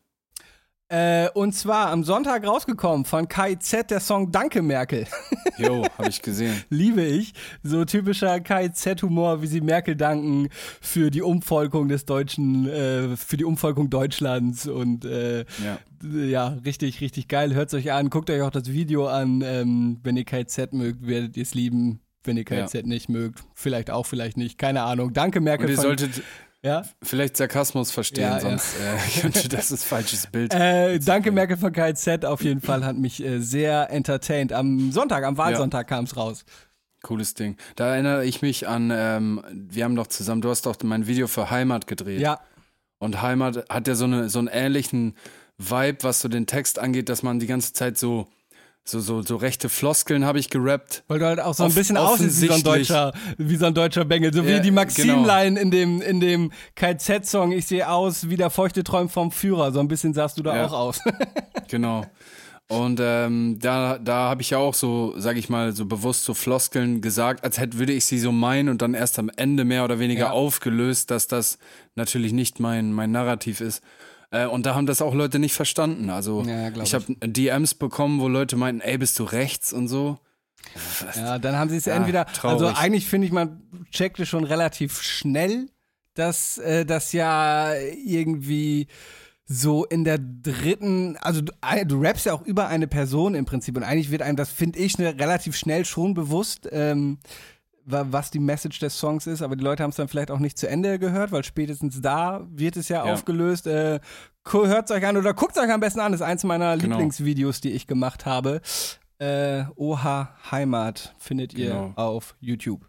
Äh, 0.87 1.29
und 1.33 1.53
zwar 1.53 1.87
am 1.89 2.03
Sonntag 2.03 2.45
rausgekommen 2.45 3.05
von 3.05 3.27
KIZ 3.27 3.87
der 3.89 3.99
Song 3.99 4.31
Danke 4.31 4.61
Merkel. 4.61 5.07
Jo, 5.57 5.83
habe 5.97 6.09
ich 6.09 6.21
gesehen. 6.21 6.61
Liebe 6.69 7.01
ich. 7.01 7.33
So 7.63 7.85
typischer 7.85 8.39
KIZ-Humor, 8.41 9.41
wie 9.41 9.47
sie 9.47 9.61
Merkel 9.61 9.95
danken 9.95 10.49
für 10.81 11.09
die 11.11 11.21
Umvolkung 11.21 11.87
des 11.87 12.05
Deutschen, 12.05 12.67
äh, 12.67 13.15
für 13.15 13.37
die 13.37 13.45
Umvolkung 13.45 13.89
Deutschlands 13.89 14.67
und 14.67 15.05
äh, 15.05 15.45
Ja. 15.63 15.79
ja, 16.03 16.47
richtig, 16.65 16.99
richtig 17.01 17.29
geil. 17.29 17.53
Hört 17.55 17.73
euch 17.73 17.91
an, 17.93 18.09
guckt 18.09 18.29
euch 18.29 18.41
auch 18.41 18.51
das 18.51 18.69
Video 18.71 19.07
an. 19.07 19.41
Ähm, 19.45 19.99
wenn 20.03 20.17
ihr 20.17 20.25
KIZ 20.25 20.73
mögt, 20.73 21.07
werdet 21.07 21.35
ihr 21.37 21.43
es 21.43 21.53
lieben. 21.55 22.01
Wenn 22.25 22.37
ihr 22.37 22.43
KIZ 22.43 22.83
nicht 22.85 23.07
mögt, 23.07 23.43
vielleicht 23.53 23.89
auch, 23.91 24.05
vielleicht 24.05 24.35
nicht. 24.35 24.57
Keine 24.57 24.81
Ahnung. 24.83 25.13
Danke, 25.13 25.39
Merkel. 25.41 25.65
Und 25.67 25.71
ihr 25.71 25.75
von- 25.77 25.83
solltet 25.83 26.21
ja? 26.65 26.83
vielleicht 27.03 27.37
Sarkasmus 27.37 27.91
verstehen, 27.91 28.23
Ja, 28.23 28.33
ja. 28.35 28.39
sonst 28.39 28.75
äh, 28.79 29.19
könnte 29.21 29.47
das 29.47 29.71
ein 29.71 29.77
falsches 29.77 30.27
Bild. 30.27 30.53
Äh, 30.53 30.99
danke, 30.99 31.31
Merkel 31.31 31.57
von 31.57 31.71
KIZ. 31.71 32.25
Auf 32.25 32.41
jeden 32.43 32.61
Fall 32.61 32.83
hat 32.83 32.97
mich 32.97 33.23
äh, 33.23 33.39
sehr 33.39 33.89
entertained. 33.91 34.51
Am 34.51 34.91
Sonntag, 34.91 35.23
am 35.23 35.37
Wahlsonntag 35.37 35.87
kam 35.87 36.05
es 36.05 36.17
raus. 36.17 36.43
Cooles 37.03 37.35
Ding. 37.35 37.55
Da 37.75 37.93
erinnere 37.93 38.25
ich 38.25 38.41
mich 38.41 38.67
an, 38.67 38.91
ähm, 38.93 39.41
wir 39.51 39.83
haben 39.83 39.95
doch 39.95 40.07
zusammen, 40.07 40.41
du 40.41 40.49
hast 40.49 40.65
doch 40.65 40.75
mein 40.83 41.05
Video 41.07 41.27
für 41.27 41.51
Heimat 41.51 41.85
gedreht. 41.85 42.19
Ja, 42.19 42.39
Und 42.97 43.21
Heimat 43.21 43.69
hat 43.69 43.87
ja 43.87 43.93
so, 43.93 44.05
eine, 44.05 44.27
so 44.29 44.39
einen 44.39 44.47
ähnlichen 44.47 45.15
Vibe, 45.59 45.99
was 46.01 46.21
so 46.21 46.27
den 46.27 46.47
Text 46.47 46.79
angeht, 46.79 47.07
dass 47.09 47.21
man 47.21 47.39
die 47.39 47.47
ganze 47.47 47.73
Zeit 47.73 47.97
so, 47.97 48.27
so, 48.87 48.99
so, 48.99 49.23
so 49.23 49.35
rechte 49.37 49.67
Floskeln 49.67 50.25
habe 50.25 50.37
ich 50.37 50.49
gerappt. 50.51 51.03
weil 51.07 51.17
du 51.19 51.25
halt 51.25 51.39
auch 51.39 51.55
so 51.55 51.63
ein 51.63 51.73
bisschen 51.73 51.97
aussiehst 51.97 52.39
wie 52.41 52.47
so 52.47 52.53
ein 52.53 52.63
deutscher, 52.63 53.13
wie 53.37 53.55
so 53.55 53.65
ein 53.65 53.73
deutscher 53.73 54.05
Bengel. 54.05 54.31
So 54.31 54.45
wie 54.45 54.51
Ja, 54.51 54.59
die 54.59 54.69
genau. 54.69 54.81
Maxim-Line 54.81 55.59
in 55.59 55.71
dem, 55.71 56.01
in 56.01 56.19
dem 56.19 56.51
KIZ-Song, 56.75 57.51
ich 57.51 57.65
sehe 57.65 57.89
aus 57.89 58.29
wie 58.29 58.37
der 58.37 58.51
feuchte 58.51 58.83
Träum 58.83 59.09
vom 59.09 59.31
Führer. 59.31 59.71
So 59.71 59.79
ein 59.79 59.87
bisschen 59.87 60.13
sahst 60.13 60.37
du 60.37 60.43
da 60.43 60.55
Ja. 60.55 60.65
auch 60.67 60.73
aus. 60.73 60.99
Genau. 61.67 62.05
Und 62.67 62.99
ähm, 63.01 63.57
da, 63.59 63.97
da 63.99 64.29
habe 64.29 64.41
ich 64.43 64.51
ja 64.51 64.57
auch 64.59 64.73
so, 64.75 65.13
sage 65.17 65.39
ich 65.39 65.49
mal, 65.49 65.71
so 65.73 65.85
bewusst 65.85 66.23
so 66.25 66.33
Floskeln 66.35 67.01
gesagt, 67.01 67.43
als 67.43 67.59
hätte 67.59 67.77
würde 67.79 67.93
ich 67.93 68.05
sie 68.05 68.17
so 68.19 68.31
meinen 68.31 68.69
und 68.69 68.81
dann 68.83 68.93
erst 68.93 69.17
am 69.19 69.29
Ende 69.35 69.65
mehr 69.65 69.83
oder 69.83 69.97
weniger 69.99 70.25
Ja. 70.25 70.31
aufgelöst, 70.31 71.09
dass 71.11 71.27
das 71.27 71.57
natürlich 71.95 72.33
nicht 72.33 72.59
mein, 72.59 72.91
mein 72.93 73.11
Narrativ 73.11 73.61
ist. 73.61 73.81
Äh, 74.35 74.47
und 74.47 74.65
da 74.65 74.75
haben 74.75 74.85
das 74.85 75.01
auch 75.01 75.13
Leute 75.13 75.39
nicht 75.39 75.53
verstanden. 75.53 76.09
Also 76.09 76.43
Ja, 76.43 76.69
glaub 76.69 76.85
ich 76.85 76.93
habe 76.93 77.05
DMs 77.25 77.73
bekommen, 77.73 78.19
wo 78.19 78.27
Leute 78.27 78.57
meinten, 78.57 78.81
ey, 78.81 78.97
bist 78.97 79.17
du 79.19 79.23
rechts 79.23 79.71
und 79.73 79.87
so. 79.87 80.19
Ja, 81.15 81.39
dann 81.39 81.55
haben 81.55 81.69
sie 81.69 81.77
es 81.77 81.85
Ja, 81.85 81.95
entweder. 81.95 82.25
traurig. 82.25 82.61
Also 82.61 82.79
eigentlich 82.79 83.07
finde 83.07 83.27
ich, 83.27 83.33
man 83.33 83.61
checkte 83.91 84.25
schon 84.25 84.43
relativ 84.43 85.01
schnell, 85.01 85.69
dass 86.15 86.57
äh, 86.57 86.85
das 86.85 87.13
ja 87.13 87.73
irgendwie 88.05 88.87
so 89.47 89.85
in 89.85 90.03
der 90.03 90.17
dritten, 90.17 91.17
also 91.17 91.41
du, 91.41 91.51
du 91.85 92.01
rappst 92.01 92.25
ja 92.25 92.33
auch 92.33 92.41
über 92.41 92.67
eine 92.67 92.87
Person 92.87 93.35
im 93.35 93.45
Prinzip 93.45 93.77
und 93.77 93.83
eigentlich 93.83 94.09
wird 94.09 94.23
einem 94.23 94.37
das, 94.37 94.49
finde 94.49 94.79
ich, 94.79 94.97
ne, 94.97 95.15
relativ 95.19 95.55
schnell 95.55 95.85
schon 95.85 96.15
bewusst, 96.15 96.67
ähm, 96.71 97.19
was 97.85 98.31
die 98.31 98.39
Message 98.39 98.79
des 98.79 98.97
Songs 98.97 99.27
ist, 99.27 99.41
aber 99.41 99.55
die 99.55 99.63
Leute 99.63 99.83
haben 99.83 99.91
es 99.91 99.95
dann 99.95 100.07
vielleicht 100.07 100.31
auch 100.31 100.39
nicht 100.39 100.57
zu 100.57 100.67
Ende 100.67 100.97
gehört, 100.99 101.31
weil 101.31 101.43
spätestens 101.43 102.01
da 102.01 102.45
wird 102.49 102.77
es 102.77 102.89
ja, 102.89 103.05
Ja. 103.05 103.13
aufgelöst. 103.13 103.67
Äh, 103.67 103.99
hört 104.51 104.89
es 104.89 104.95
euch 104.95 105.05
an 105.05 105.17
oder 105.17 105.33
guckt 105.33 105.55
es 105.55 105.61
euch 105.63 105.71
am 105.71 105.79
besten 105.79 105.99
an, 105.99 106.11
das 106.11 106.21
ist 106.21 106.27
eins 106.27 106.43
meiner 106.43 106.77
Genau. 106.77 106.95
Lieblingsvideos, 106.95 107.61
die 107.61 107.71
ich 107.71 107.85
gemacht 107.87 108.25
habe. 108.25 108.61
Äh, 109.19 109.63
Oha 109.75 110.35
Heimat 110.51 111.15
findet 111.19 111.53
ihr 111.53 111.69
Genau. 111.69 111.93
auf 111.95 112.35
YouTube. 112.39 112.81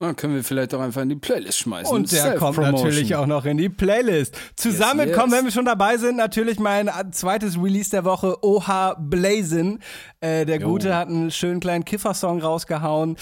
Dann 0.00 0.14
können 0.14 0.36
wir 0.36 0.44
vielleicht 0.44 0.72
auch 0.74 0.80
einfach 0.80 1.02
in 1.02 1.08
die 1.08 1.16
Playlist 1.16 1.58
schmeißen. 1.58 1.92
Und 1.92 2.12
der 2.12 2.36
kommt 2.36 2.56
natürlich 2.58 3.16
auch 3.16 3.26
noch 3.26 3.44
in 3.44 3.56
die 3.58 3.68
Playlist. 3.68 4.36
Zusammen 4.54 5.00
Yes, 5.00 5.08
yes. 5.08 5.16
kommen, 5.18 5.32
wenn 5.32 5.44
wir 5.44 5.50
schon 5.50 5.64
dabei 5.64 5.96
sind, 5.96 6.16
natürlich 6.16 6.60
mein 6.60 6.88
zweites 7.10 7.60
Release 7.60 7.90
der 7.90 8.04
Woche, 8.04 8.36
Oha 8.44 8.94
Blazin. 8.94 9.80
Äh, 10.20 10.46
der 10.46 10.60
Jo. 10.60 10.68
Gute 10.68 10.94
hat 10.94 11.08
einen 11.08 11.32
schönen 11.32 11.58
kleinen 11.58 11.84
Kiffer-Song 11.84 12.40
rausgehauen. 12.40 13.16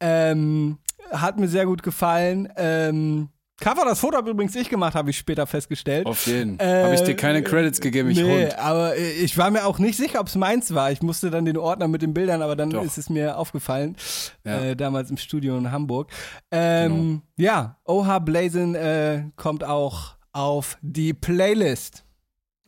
Ähm, 0.00 0.78
hat 1.10 1.38
mir 1.38 1.48
sehr 1.48 1.66
gut 1.66 1.82
gefallen. 1.82 2.48
Ähm, 2.56 3.28
Cover, 3.60 3.84
das 3.84 3.98
Foto 3.98 4.16
habe 4.16 4.30
übrigens 4.30 4.54
ich 4.54 4.68
gemacht, 4.68 4.94
habe 4.94 5.10
ich 5.10 5.18
später 5.18 5.44
festgestellt. 5.44 6.06
Auf 6.06 6.28
jeden. 6.28 6.60
Äh, 6.60 6.84
Habe 6.84 6.94
ich 6.94 7.00
dir 7.02 7.16
keine 7.16 7.42
Credits 7.42 7.80
gegeben, 7.80 8.08
ich 8.10 8.18
nee, 8.18 8.44
Hund. 8.44 8.56
aber 8.56 8.94
äh, 8.96 9.10
ich 9.14 9.36
war 9.36 9.50
mir 9.50 9.66
auch 9.66 9.80
nicht 9.80 9.96
sicher, 9.96 10.20
ob 10.20 10.28
es 10.28 10.36
meins 10.36 10.72
war. 10.74 10.92
Ich 10.92 11.02
musste 11.02 11.28
dann 11.30 11.44
den 11.44 11.56
Ordner 11.56 11.88
mit 11.88 12.00
den 12.02 12.14
Bildern, 12.14 12.40
aber 12.40 12.54
dann 12.54 12.70
Doch. 12.70 12.84
ist 12.84 12.98
es 12.98 13.10
mir 13.10 13.36
aufgefallen, 13.36 13.96
Ja. 14.44 14.60
äh, 14.60 14.76
damals 14.76 15.10
im 15.10 15.16
Studio 15.16 15.58
in 15.58 15.72
Hamburg. 15.72 16.12
Ähm, 16.52 17.22
Ja, 17.36 17.78
Oha 17.84 18.20
Blazin 18.20 18.76
äh, 18.76 19.24
kommt 19.34 19.64
auch 19.64 20.14
auf 20.32 20.78
die 20.80 21.12
Playlist. 21.12 22.04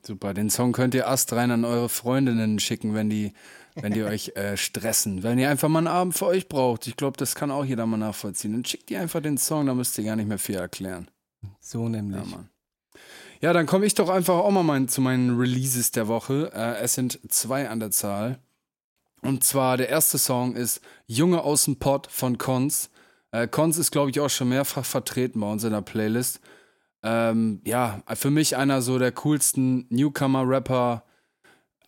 Super, 0.05 0.35
den 0.35 0.51
Song 0.51 0.73
könnt 0.73 0.95
ihr 0.97 1.09
astrein 1.09 1.53
an 1.53 1.65
eure 1.65 1.89
Freundinnen 1.89 2.59
schicken, 2.59 2.95
wenn 2.95 3.11
die, 3.11 3.33
wenn 3.83 3.93
die 3.93 4.03
euch 4.03 4.37
äh, 4.37 4.57
stressen. 4.57 5.23
Wenn 5.23 5.39
ihr 5.39 5.51
einfach 5.51 5.69
mal 5.69 5.79
einen 5.79 5.89
Abend 5.89 6.15
für 6.15 6.27
euch 6.27 6.49
braucht. 6.49 6.87
Ich 6.87 6.97
glaube, 6.97 7.17
das 7.17 7.35
kann 7.35 7.51
auch 7.51 7.65
jeder 7.65 7.87
mal 7.87 7.97
nachvollziehen. 7.97 8.53
Dann 8.53 8.65
schickt 8.65 8.91
ihr 8.91 9.01
einfach 9.01 9.21
den 9.21 9.39
Song, 9.39 9.67
da 9.67 9.75
müsst 9.75 9.99
ihr 9.99 10.05
gar 10.05 10.17
nicht 10.17 10.29
mehr 10.29 10.39
viel 10.39 10.57
erklären. 10.57 11.09
So 11.61 11.89
nämlich. 11.89 12.21
Ja, 12.21 12.37
Mann. 12.37 12.49
Ja, 13.41 13.53
dann 13.55 13.67
komme 13.67 13.87
ich 13.87 13.95
doch 13.95 14.11
einfach 14.11 14.35
auch 14.35 14.51
mal 14.51 14.63
mein, 14.63 14.89
zu 14.89 15.01
meinen 15.01 15.39
Releases 15.39 15.93
der 15.93 16.09
Woche. 16.09 16.51
Äh, 16.55 16.83
es 16.83 16.95
sind 16.95 17.19
zwei 17.29 17.69
an 17.69 17.81
der 17.81 17.91
Zahl. 17.91 18.39
Und 19.23 19.45
zwar 19.45 19.77
der 19.77 19.89
erste 19.89 20.19
Song 20.19 20.57
ist 20.57 20.81
Junge 21.07 21.43
aus 21.43 21.65
dem 21.65 21.77
Pott 21.77 22.07
von 22.11 22.37
Cons. 22.39 22.91
Äh, 23.33 23.49
Cons 23.49 23.79
ist, 23.79 23.91
glaube 23.91 24.11
ich, 24.11 24.21
auch 24.21 24.29
schon 24.29 24.51
mehrfach 24.51 24.85
vertreten 24.85 25.41
bei 25.41 25.51
uns 25.51 25.65
in 25.65 25.73
der 25.73 25.83
Playlist. 25.83 26.41
Ähm, 27.03 27.61
ja, 27.65 28.03
für 28.15 28.31
mich 28.31 28.57
einer 28.57 28.83
so 28.83 28.99
der 28.99 29.13
coolsten 29.13 29.87
Newcomer-Rapper. 29.89 31.05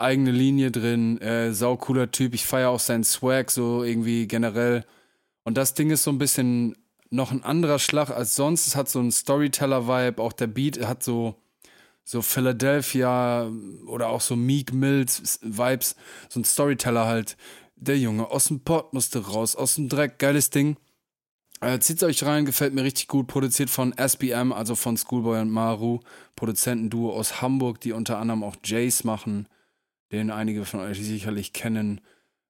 Eigene 0.03 0.31
Linie 0.31 0.71
drin, 0.71 1.21
äh, 1.21 1.53
saucooler 1.53 2.11
Typ. 2.11 2.35
Ich 2.35 2.45
feiere 2.45 2.71
auch 2.71 2.81
seinen 2.81 3.05
Swag 3.05 3.51
so 3.51 3.85
irgendwie 3.85 4.27
generell. 4.27 4.85
Und 5.45 5.57
das 5.57 5.75
Ding 5.75 5.91
ist 5.91 6.05
so 6.05 6.11
ein 6.11 6.19
bisschen 6.19 6.77
noch 7.11 7.31
ein 7.31 7.45
anderer 7.45 7.79
Schlag 7.79 8.11
als 8.11 8.35
sonst. 8.35 8.67
Es 8.67 8.77
hat 8.77 8.89
so 8.89 8.99
einen 8.99 9.13
Storyteller-Vibe. 9.13 10.23
Auch 10.23 10.33
der 10.33 10.47
Beat 10.47 10.85
hat 10.87 11.03
so, 11.03 11.37
so 12.05 12.23
Philadelphia 12.23 13.51
oder 13.87 14.09
auch 14.09 14.21
so 14.21 14.35
Meek 14.35 14.73
Mills 14.73 15.39
Vibes. 15.43 15.97
So 16.29 16.41
ein 16.41 16.45
Storyteller 16.45 17.07
halt. 17.07 17.37
Der 17.77 17.99
Junge 17.99 18.31
aus 18.31 18.47
dem 18.47 18.61
Pott 18.61 18.93
musste 18.95 19.27
raus, 19.27 19.57
aus 19.57 19.75
dem 19.75 19.89
Dreck. 19.89 20.19
Geiles 20.19 20.51
Ding. 20.51 20.77
Äh, 21.61 21.79
zieht's 21.79 22.03
euch 22.03 22.25
rein, 22.25 22.45
gefällt 22.45 22.75
mir 22.75 22.83
richtig 22.83 23.09
gut. 23.09 23.29
Produziert 23.29 23.71
von 23.71 23.93
SBM, 23.97 24.53
also 24.53 24.75
von 24.75 24.97
Schoolboy 24.97 25.41
und 25.41 25.51
Maru. 25.51 26.01
Produzentenduo 26.35 27.13
aus 27.13 27.43
Hamburg, 27.43 27.81
die 27.81 27.93
unter 27.93 28.19
anderem 28.19 28.43
auch 28.43 28.57
Jace 28.65 29.05
machen. 29.05 29.47
Den 30.13 30.31
einige 30.31 30.65
von 30.67 30.81
euch 30.81 30.99
sicherlich 30.99 31.53
kennen. 31.53 32.01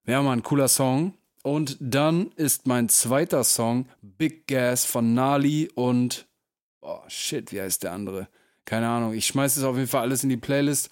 Ja, 0.05 0.21
mal 0.21 0.33
ein 0.33 0.43
cooler 0.43 0.69
Song. 0.69 1.15
Und 1.45 1.77
dann 1.81 2.33
ist 2.33 2.67
mein 2.67 2.89
zweiter 2.89 3.45
Song 3.45 3.87
Big 4.03 4.47
Gas 4.49 4.85
von 4.85 5.15
Nali 5.15 5.71
und. 5.75 6.27
Oh, 6.81 6.99
shit, 7.07 7.53
wie 7.53 7.61
heißt 7.61 7.85
der 7.85 7.93
andere? 7.93 8.29
Keine 8.65 8.89
Ahnung. 8.89 9.15
Ich 9.15 9.27
schmeiße 9.27 9.61
es 9.61 9.65
auf 9.65 9.77
jeden 9.77 9.89
Fall 9.89 10.03
alles 10.03 10.25
in 10.25 10.29
die 10.29 10.37
Playlist. 10.37 10.91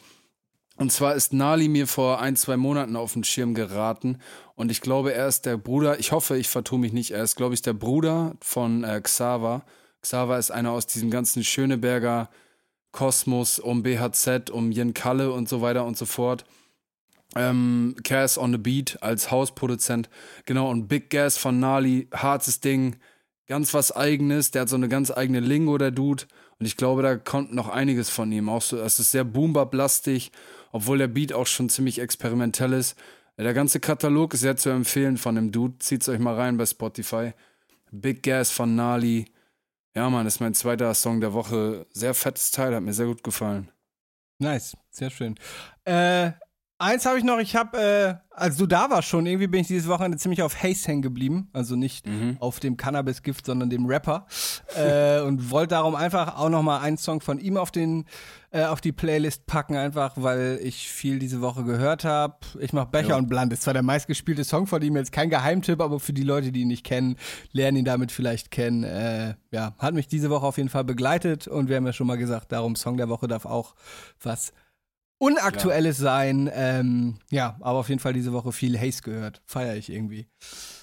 Und 0.77 0.93
zwar 0.93 1.15
ist 1.15 1.33
Nali 1.33 1.69
mir 1.69 1.87
vor 1.87 2.21
ein, 2.21 2.37
zwei 2.37 2.57
Monaten 2.57 2.97
auf 2.97 3.13
den 3.13 3.25
Schirm 3.25 3.55
geraten. 3.55 4.19
Und 4.55 4.71
ich 4.71 4.81
glaube, 4.81 5.13
er 5.13 5.27
ist 5.27 5.47
der 5.47 5.57
Bruder, 5.57 5.99
ich 5.99 6.13
hoffe, 6.13 6.39
ich 6.39 6.49
vertue 6.49 6.79
mich 6.79 6.93
nicht, 6.93 7.11
er 7.11 7.23
ist, 7.23 7.37
glaube 7.37 7.55
ich, 7.55 7.63
der 7.63 7.75
Bruder 7.75 8.37
von 8.41 8.85
äh, 8.85 9.01
Xaver. 9.01 9.65
Xaver 10.01 10.39
ist 10.39 10.51
einer 10.51 10.71
aus 10.71 10.87
diesem 10.87 11.11
ganzen 11.11 11.45
Schöneberger 11.45 12.31
Kosmos 12.93 13.59
um 13.59 13.83
BHZ, 13.83 14.51
um 14.51 14.73
Jen 14.73 14.95
Kalle 14.95 15.33
und 15.33 15.49
so 15.49 15.61
weiter 15.61 15.85
und 15.85 15.99
so 15.99 16.07
fort. 16.07 16.45
Ähm, 17.37 17.95
Cass 18.03 18.39
on 18.39 18.53
the 18.53 18.59
Beat 18.59 19.03
als 19.03 19.31
Hausproduzent. 19.31 20.09
Genau, 20.47 20.71
und 20.71 20.89
Big 20.89 21.11
Gas 21.11 21.39
von 21.39 21.61
Nali, 21.61 22.09
hartes 22.13 22.61
Ding, 22.61 22.97
ganz 23.47 23.73
was 23.75 23.93
eigenes. 23.93 24.51
Der 24.51 24.63
hat 24.63 24.69
so 24.69 24.77
eine 24.77 24.89
ganz 24.89 25.11
eigene 25.11 25.41
Lingo, 25.41 25.79
der 25.79 25.91
Dude. 25.91 26.25
Und 26.59 26.67
ich 26.67 26.77
glaube, 26.77 27.03
da 27.03 27.17
kommt 27.17 27.55
noch 27.55 27.69
einiges 27.69 28.11
von 28.11 28.31
ihm. 28.33 28.49
Auch 28.49 28.63
so, 28.63 28.79
es 28.79 28.99
ist 28.99 29.13
sehr 29.13 29.25
boombap-lastig, 29.25 30.33
obwohl 30.73 30.99
der 30.99 31.09
Beat 31.09 31.33
auch 31.33 31.47
schon 31.47 31.69
ziemlich 31.69 32.01
experimentell 32.01 32.73
ist. 32.73 32.97
Der 33.39 33.55
ganze 33.55 33.81
Katalog 33.81 34.35
ist 34.35 34.41
sehr 34.41 34.57
zu 34.57 34.69
empfehlen 34.69 35.17
von 35.17 35.35
dem 35.35 35.51
Dude. 35.51 35.79
Zieht's 35.79 36.09
euch 36.09 36.19
mal 36.19 36.35
rein 36.35 36.59
bei 36.59 36.67
Spotify. 36.67 37.33
Big 37.91 38.23
Gas 38.23 38.51
von 38.51 38.75
Nali. 38.75 39.27
Ja, 39.95 40.11
Mann, 40.11 40.27
ist 40.27 40.41
mein 40.41 40.55
zweiter 40.55 40.93
Song 40.95 41.21
der 41.21 41.33
Woche. 41.33 41.87
Sehr 41.91 42.15
fettes 42.15 42.51
Teil, 42.51 42.75
hat 42.75 42.83
mir 42.83 42.93
sehr 42.93 43.07
gut 43.07 43.25
gefallen. 43.25 43.71
Nice, 44.39 44.77
sehr 44.91 45.11
schön. 45.11 45.37
Äh, 45.85 46.33
eins 46.81 47.07
habe 47.07 47.19
ich 47.19 47.25
noch, 47.25 47.39
ich 47.39 47.55
habe, 47.55 47.79
äh, 47.79 48.15
als 48.31 48.57
du 48.57 48.67
da 48.67 48.91
warst 48.91 49.09
schon, 49.09 49.27
irgendwie 49.27 49.47
bin 49.47 49.61
ich 49.61 49.67
dieses 49.69 49.87
Wochenende 49.89 50.17
ziemlich 50.19 50.43
auf 50.43 50.61
Haze 50.63 50.89
hängen 50.89 51.03
geblieben. 51.03 51.49
Also 51.53 51.77
nicht 51.77 52.07
auf 52.41 52.59
dem 52.59 52.77
Cannabis-Gift, 52.77 53.47
sondern 53.47 53.71
dem 53.71 53.87
Rapper. 53.87 54.27
äh, 54.77 55.21
und 55.27 55.51
wollte 55.51 55.75
darum 55.75 55.95
einfach 55.95 56.37
auch 56.39 56.49
noch 56.49 56.63
mal 56.63 56.81
einen 56.81 56.97
Song 56.97 57.21
von 57.21 57.39
ihm 57.39 57.57
auf 57.57 57.71
den 57.71 58.07
äh, 58.53 58.65
auf 58.65 58.81
die 58.81 58.91
Playlist 58.91 59.47
packen, 59.47 59.77
einfach 59.77 60.15
weil 60.17 60.59
ich 60.63 60.89
viel 60.91 61.21
diese 61.21 61.41
Woche 61.41 61.63
gehört 61.63 62.03
habe. 62.05 62.35
Ich 62.59 62.73
mach 62.73 62.87
Becher 62.87 63.11
Ja. 63.11 63.17
und 63.17 63.29
Blunt. 63.29 63.53
Ist 63.53 63.63
zwar 63.63 63.75
der 63.75 63.83
meistgespielte 63.85 64.43
Song 64.43 64.67
von 64.67 64.83
ihm, 64.83 64.97
jetzt 64.97 65.13
kein 65.13 65.31
Geheimtipp, 65.31 65.81
aber 65.81 66.01
für 66.01 66.13
die 66.13 66.25
Leute, 66.25 66.51
die 66.51 66.63
ihn 66.63 66.69
nicht 66.69 66.85
kennen, 66.85 67.17
lernen 67.53 67.77
ihn 67.79 67.85
damit 67.85 68.11
vielleicht 68.11 68.51
kennen. 68.51 68.83
Äh, 68.83 69.35
ja, 69.53 69.75
hat 69.79 69.95
mich 69.95 70.09
diese 70.09 70.31
Woche 70.31 70.47
auf 70.47 70.57
jeden 70.57 70.69
Fall 70.69 70.83
begleitet 70.85 71.47
und 71.47 71.69
wir 71.69 71.77
haben 71.77 71.87
ja 71.87 71.93
schon 71.93 72.09
mal 72.09 72.19
gesagt, 72.19 72.51
darum 72.51 72.75
Song 72.75 72.97
der 72.97 73.09
Woche 73.09 73.29
darf 73.29 73.45
auch 73.47 73.75
was 74.21 74.53
Unaktuelles 75.23 75.99
sein. 75.99 76.51
Ähm, 76.55 77.19
ja, 77.31 77.57
aber 77.61 77.81
auf 77.81 77.91
jeden 77.91 78.01
Fall 78.01 78.15
diese 78.15 78.33
Woche 78.33 78.53
viel 78.53 78.79
Haze 78.81 79.03
gehört. 79.03 79.43
Feier 79.45 79.77
ich 79.77 79.93
irgendwie. 79.93 80.27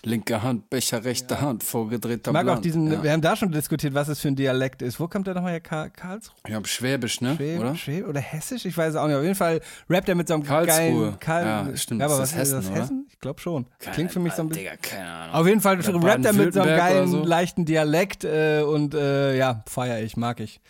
Linke 0.03 0.43
Hand, 0.43 0.69
Becher, 0.69 1.03
rechte 1.03 1.41
Hand, 1.41 1.63
vorgedrehter 1.63 2.29
Ich 2.29 2.33
mag 2.33 2.43
Plan. 2.45 2.57
auch 2.59 2.61
diesen, 2.61 2.91
Ja. 2.91 3.01
wir 3.01 3.11
haben 3.13 3.21
da 3.21 3.35
schon 3.35 3.51
diskutiert, 3.51 3.95
was 3.95 4.09
es 4.09 4.19
für 4.19 4.27
ein 4.27 4.35
Dialekt 4.35 4.83
ist. 4.83 4.99
Wo 4.99 5.07
kommt 5.07 5.25
der 5.25 5.33
nochmal 5.33 5.53
her? 5.53 5.59
Karl, 5.59 5.89
Karlsruhe? 5.89 6.35
Ich 6.47 6.53
hab 6.53 6.67
Schwäbisch, 6.67 7.19
ne? 7.19 7.35
Schwäb, 7.35 7.59
Oder? 7.59 7.75
Schwäb 7.75 8.07
oder 8.07 8.19
Hessisch? 8.21 8.65
Ich 8.65 8.77
weiß 8.77 8.91
es 8.91 8.95
auch 8.95 9.07
nicht. 9.07 9.15
Auf 9.17 9.23
jeden 9.23 9.33
Fall 9.35 9.59
rappt 9.89 10.07
er 10.07 10.13
mit 10.15 10.27
so 10.27 10.35
einem 10.35 10.43
Karlsruhe. 10.43 10.75
geilen 10.75 11.19
Karl 11.19 11.45
Ja, 11.45 11.75
stimmt. 11.75 12.03
aber 12.03 12.13
Ist 12.13 12.19
was 12.19 12.29
das 12.29 12.37
Hessen, 12.39 12.59
ist 12.59 12.65
das 12.67 12.71
oder? 12.71 12.81
Hessen? 12.83 13.07
Ich 13.11 13.19
glaube 13.19 13.41
schon. 13.41 13.65
Klingt 13.79 14.11
für 14.11 14.19
mich 14.19 14.33
so 14.33 14.43
ein 14.43 14.49
bisschen. 14.49 14.65
Digga, 14.65 14.77
keine 14.77 15.09
Ahnung. 15.11 15.35
Auf 15.35 15.47
jeden 15.47 15.61
Fall 15.61 15.75
rappt 15.81 16.25
er 16.25 16.33
mit 16.33 16.53
so 16.53 16.61
einem 16.61 16.77
geilen, 16.77 17.07
so. 17.07 17.23
leichten 17.25 17.65
Dialekt 17.65 18.23
äh, 18.23 18.61
und 18.61 18.93
äh, 18.93 19.35
ja, 19.35 19.63
feier 19.67 19.99
ich, 20.03 20.15
mag 20.15 20.39
ich. 20.39 20.61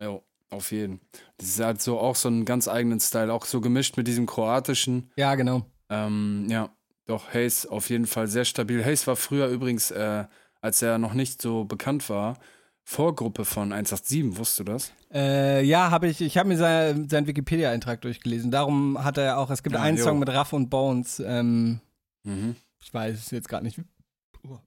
Jo, 0.00 0.22
auf 0.50 0.72
jeden. 0.72 1.00
Das 1.38 1.48
ist 1.48 1.60
halt 1.60 1.80
so 1.80 1.98
auch 1.98 2.16
so 2.16 2.28
einen 2.28 2.44
ganz 2.44 2.68
eigenen 2.68 3.00
Style, 3.00 3.32
auch 3.32 3.46
so 3.46 3.60
gemischt 3.60 3.96
mit 3.96 4.06
diesem 4.06 4.26
kroatischen. 4.26 5.10
Ja, 5.16 5.34
genau. 5.34 5.64
Ähm, 5.88 6.46
ja, 6.48 6.70
doch, 7.06 7.32
Hayes 7.32 7.66
auf 7.66 7.88
jeden 7.90 8.06
Fall 8.06 8.26
sehr 8.28 8.44
stabil. 8.44 8.84
Hayes 8.84 9.06
war 9.06 9.16
früher 9.16 9.48
übrigens, 9.48 9.90
äh, 9.90 10.24
als 10.60 10.82
er 10.82 10.98
noch 10.98 11.14
nicht 11.14 11.40
so 11.40 11.64
bekannt 11.64 12.08
war, 12.10 12.38
Vorgruppe 12.84 13.44
von 13.44 13.72
187, 13.72 14.36
wusstest 14.36 14.60
du 14.60 14.64
das? 14.64 14.92
Äh, 15.12 15.64
ja, 15.64 15.90
habe 15.90 16.08
ich, 16.08 16.20
ich 16.20 16.36
habe 16.38 16.48
mir 16.48 16.56
sein, 16.56 17.08
seinen 17.08 17.26
Wikipedia-Eintrag 17.28 18.00
durchgelesen. 18.00 18.50
Darum 18.50 19.02
hat 19.04 19.16
er 19.18 19.38
auch, 19.38 19.50
es 19.50 19.62
gibt 19.62 19.76
Ja, 19.76 19.82
einen 19.82 19.96
jo. 19.96 20.04
Song 20.04 20.18
mit 20.18 20.28
Raff 20.28 20.52
und 20.52 20.68
Bones. 20.70 21.20
Ähm, 21.24 21.80
Mhm. 22.24 22.56
ich 22.82 22.92
weiß 22.92 23.30
jetzt 23.30 23.48
gerade 23.48 23.64
nicht, 23.64 23.80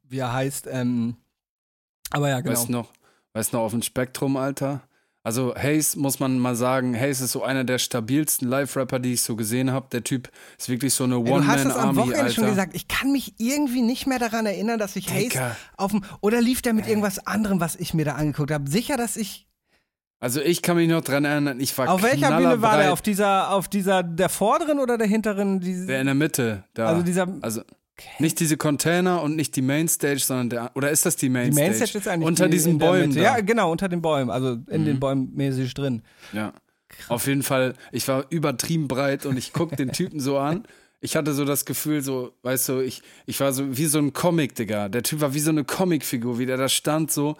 wie, 0.07 0.17
er 0.17 0.31
heißt. 0.33 0.67
Ähm, 0.71 1.17
aber 2.11 2.29
ja, 2.29 2.39
genau. 2.41 2.53
Weißt 2.55 2.67
du 2.67 2.71
noch, 2.71 2.93
weißt 3.33 3.53
noch, 3.53 3.61
auf 3.61 3.71
dem 3.71 3.81
Spektrum, 3.81 4.37
Alter? 4.37 4.81
Also 5.25 5.55
Hayes, 5.55 5.95
muss 5.95 6.19
man 6.19 6.37
mal 6.37 6.53
sagen, 6.55 6.99
Hayes 6.99 7.21
ist 7.21 7.31
so 7.31 7.43
einer 7.43 7.63
der 7.63 7.77
stabilsten 7.77 8.45
Live-Rapper, 8.49 8.99
die 8.99 9.13
ich 9.13 9.21
so 9.21 9.37
gesehen 9.37 9.71
habe. 9.71 9.87
Der 9.93 10.03
Typ 10.03 10.29
ist 10.57 10.67
wirklich 10.67 10.93
so 10.93 11.05
eine 11.05 11.15
Ey, 11.15 11.23
du 11.23 11.47
hast 11.47 11.59
es 11.61 11.65
am 11.67 11.71
One-Man-Army, 11.71 11.97
Wochenende 11.97 12.21
Alter. 12.23 12.33
schon 12.33 12.45
gesagt. 12.47 12.75
Ich 12.75 12.89
kann 12.89 13.11
mich 13.13 13.33
irgendwie 13.37 13.81
nicht 13.81 14.05
mehr 14.05 14.19
daran 14.19 14.45
erinnern, 14.45 14.79
dass 14.79 14.97
ich 14.97 15.07
Haze 15.09 15.19
Digga. 15.29 15.55
auf 15.77 15.91
dem. 15.91 16.03
Oder 16.19 16.41
lief 16.41 16.61
der 16.61 16.73
mit 16.73 16.87
irgendwas 16.87 17.25
anderem, 17.25 17.61
was 17.61 17.77
ich 17.77 17.93
mir 17.93 18.03
da 18.03 18.15
angeguckt 18.15 18.51
habe? 18.51 18.69
Sicher, 18.69 18.97
dass 18.97 19.15
ich. 19.15 19.47
Also 20.19 20.41
ich 20.41 20.61
kann 20.61 20.75
mich 20.77 20.89
noch 20.89 21.01
dran 21.01 21.23
erinnern, 21.25 21.59
ich 21.59 21.77
war 21.77 21.89
Auf 21.89 22.01
welcher 22.03 22.37
Bühne 22.37 22.61
war 22.61 22.77
der? 22.77 22.91
Auf 22.93 23.01
dieser, 23.01 23.51
auf 23.51 23.67
dieser, 23.69 24.03
der 24.03 24.29
vorderen 24.29 24.79
oder 24.79 24.97
der 24.97 25.07
hinteren? 25.07 25.59
Die, 25.61 25.85
Der 25.85 25.99
in 26.01 26.05
der 26.05 26.15
Mitte, 26.15 26.63
da. 26.73 26.87
also 26.87 27.01
dieser. 27.01 27.27
Also 27.41 27.61
nicht 28.19 28.39
diese 28.39 28.57
Container 28.57 29.21
und 29.21 29.35
nicht 29.35 29.55
die 29.55 29.61
Mainstage, 29.61 30.19
sondern 30.19 30.49
der. 30.49 30.71
Oder 30.75 30.89
ist 30.91 31.05
das 31.05 31.15
die 31.15 31.27
Die 31.27 31.29
Mainstage? 31.29 31.67
Mainstage 31.69 31.97
ist 31.97 32.07
eigentlich 32.07 32.27
Unter 32.27 32.45
die 32.45 32.51
diesen 32.51 32.77
Bäumen. 32.79 33.11
Ja, 33.13 33.39
genau, 33.41 33.71
unter 33.71 33.87
den 33.89 34.01
Bäumen. 34.01 34.29
Also 34.31 34.57
in 34.67 34.81
Mhm. 34.81 34.85
den 34.85 34.99
Bäumen 34.99 35.31
mäßig 35.35 35.73
drin. 35.73 36.01
Ja. 36.31 36.53
Auf 37.09 37.25
jeden 37.27 37.43
Fall, 37.43 37.73
ich 37.91 38.07
war 38.07 38.25
übertrieben 38.29 38.87
breit 38.87 39.25
und 39.25 39.37
ich 39.37 39.51
guck 39.53 39.75
den 39.77 39.91
Typen 39.91 40.19
so 40.19 40.37
an. 40.37 40.63
Ich 41.01 41.15
hatte 41.15 41.33
so 41.33 41.43
das 41.43 41.65
Gefühl, 41.65 42.01
so, 42.01 42.33
weißt 42.43 42.69
du, 42.69 42.79
ich, 42.79 43.01
ich 43.25 43.39
war 43.39 43.51
so 43.51 43.75
wie 43.77 43.87
so 43.87 43.97
ein 43.99 44.13
Comic, 44.13 44.55
Digga. 44.55 44.89
Der 44.89 45.03
Typ 45.03 45.19
war 45.21 45.33
wie 45.33 45.39
so 45.39 45.49
eine 45.49 45.63
Comicfigur, 45.63 46.39
wie 46.39 46.45
der 46.45 46.57
da 46.57 46.69
stand 46.69 47.11
so. 47.11 47.35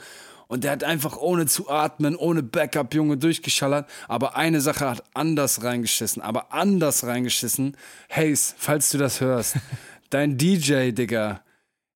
Und 0.48 0.64
der 0.66 0.72
hat 0.72 0.84
einfach 0.84 1.18
ohne 1.18 1.46
zu 1.46 1.70
atmen, 1.70 2.16
ohne 2.16 2.44
Backup, 2.44 2.94
Junge, 2.94 3.18
durchgeschallert. 3.18 3.88
Aber 4.08 4.36
eine 4.36 4.60
Sache 4.60 4.90
hat 4.90 5.04
anders 5.14 5.64
reingeschissen, 5.64 6.22
aber 6.22 6.52
anders 6.52 7.06
reingeschissen. 7.06 7.78
Haze, 8.12 8.54
falls 8.58 8.90
du 8.90 8.98
das 8.98 9.22
hörst, 9.22 9.56
dein 10.14 10.38
DJ, 10.38 10.92
Digga, 10.92 11.44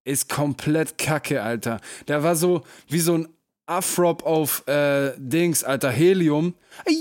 ist 0.03 0.29
komplett 0.29 0.97
kacke, 0.97 1.43
Alter. 1.43 1.79
Der 2.07 2.23
war 2.23 2.35
so 2.35 2.63
wie 2.87 2.99
so 2.99 3.15
ein 3.15 3.27
Afrop 3.65 4.23
auf 4.25 4.65
äh, 4.67 5.11
Dings, 5.17 5.63
Alter, 5.63 5.91
Helium. 5.91 6.55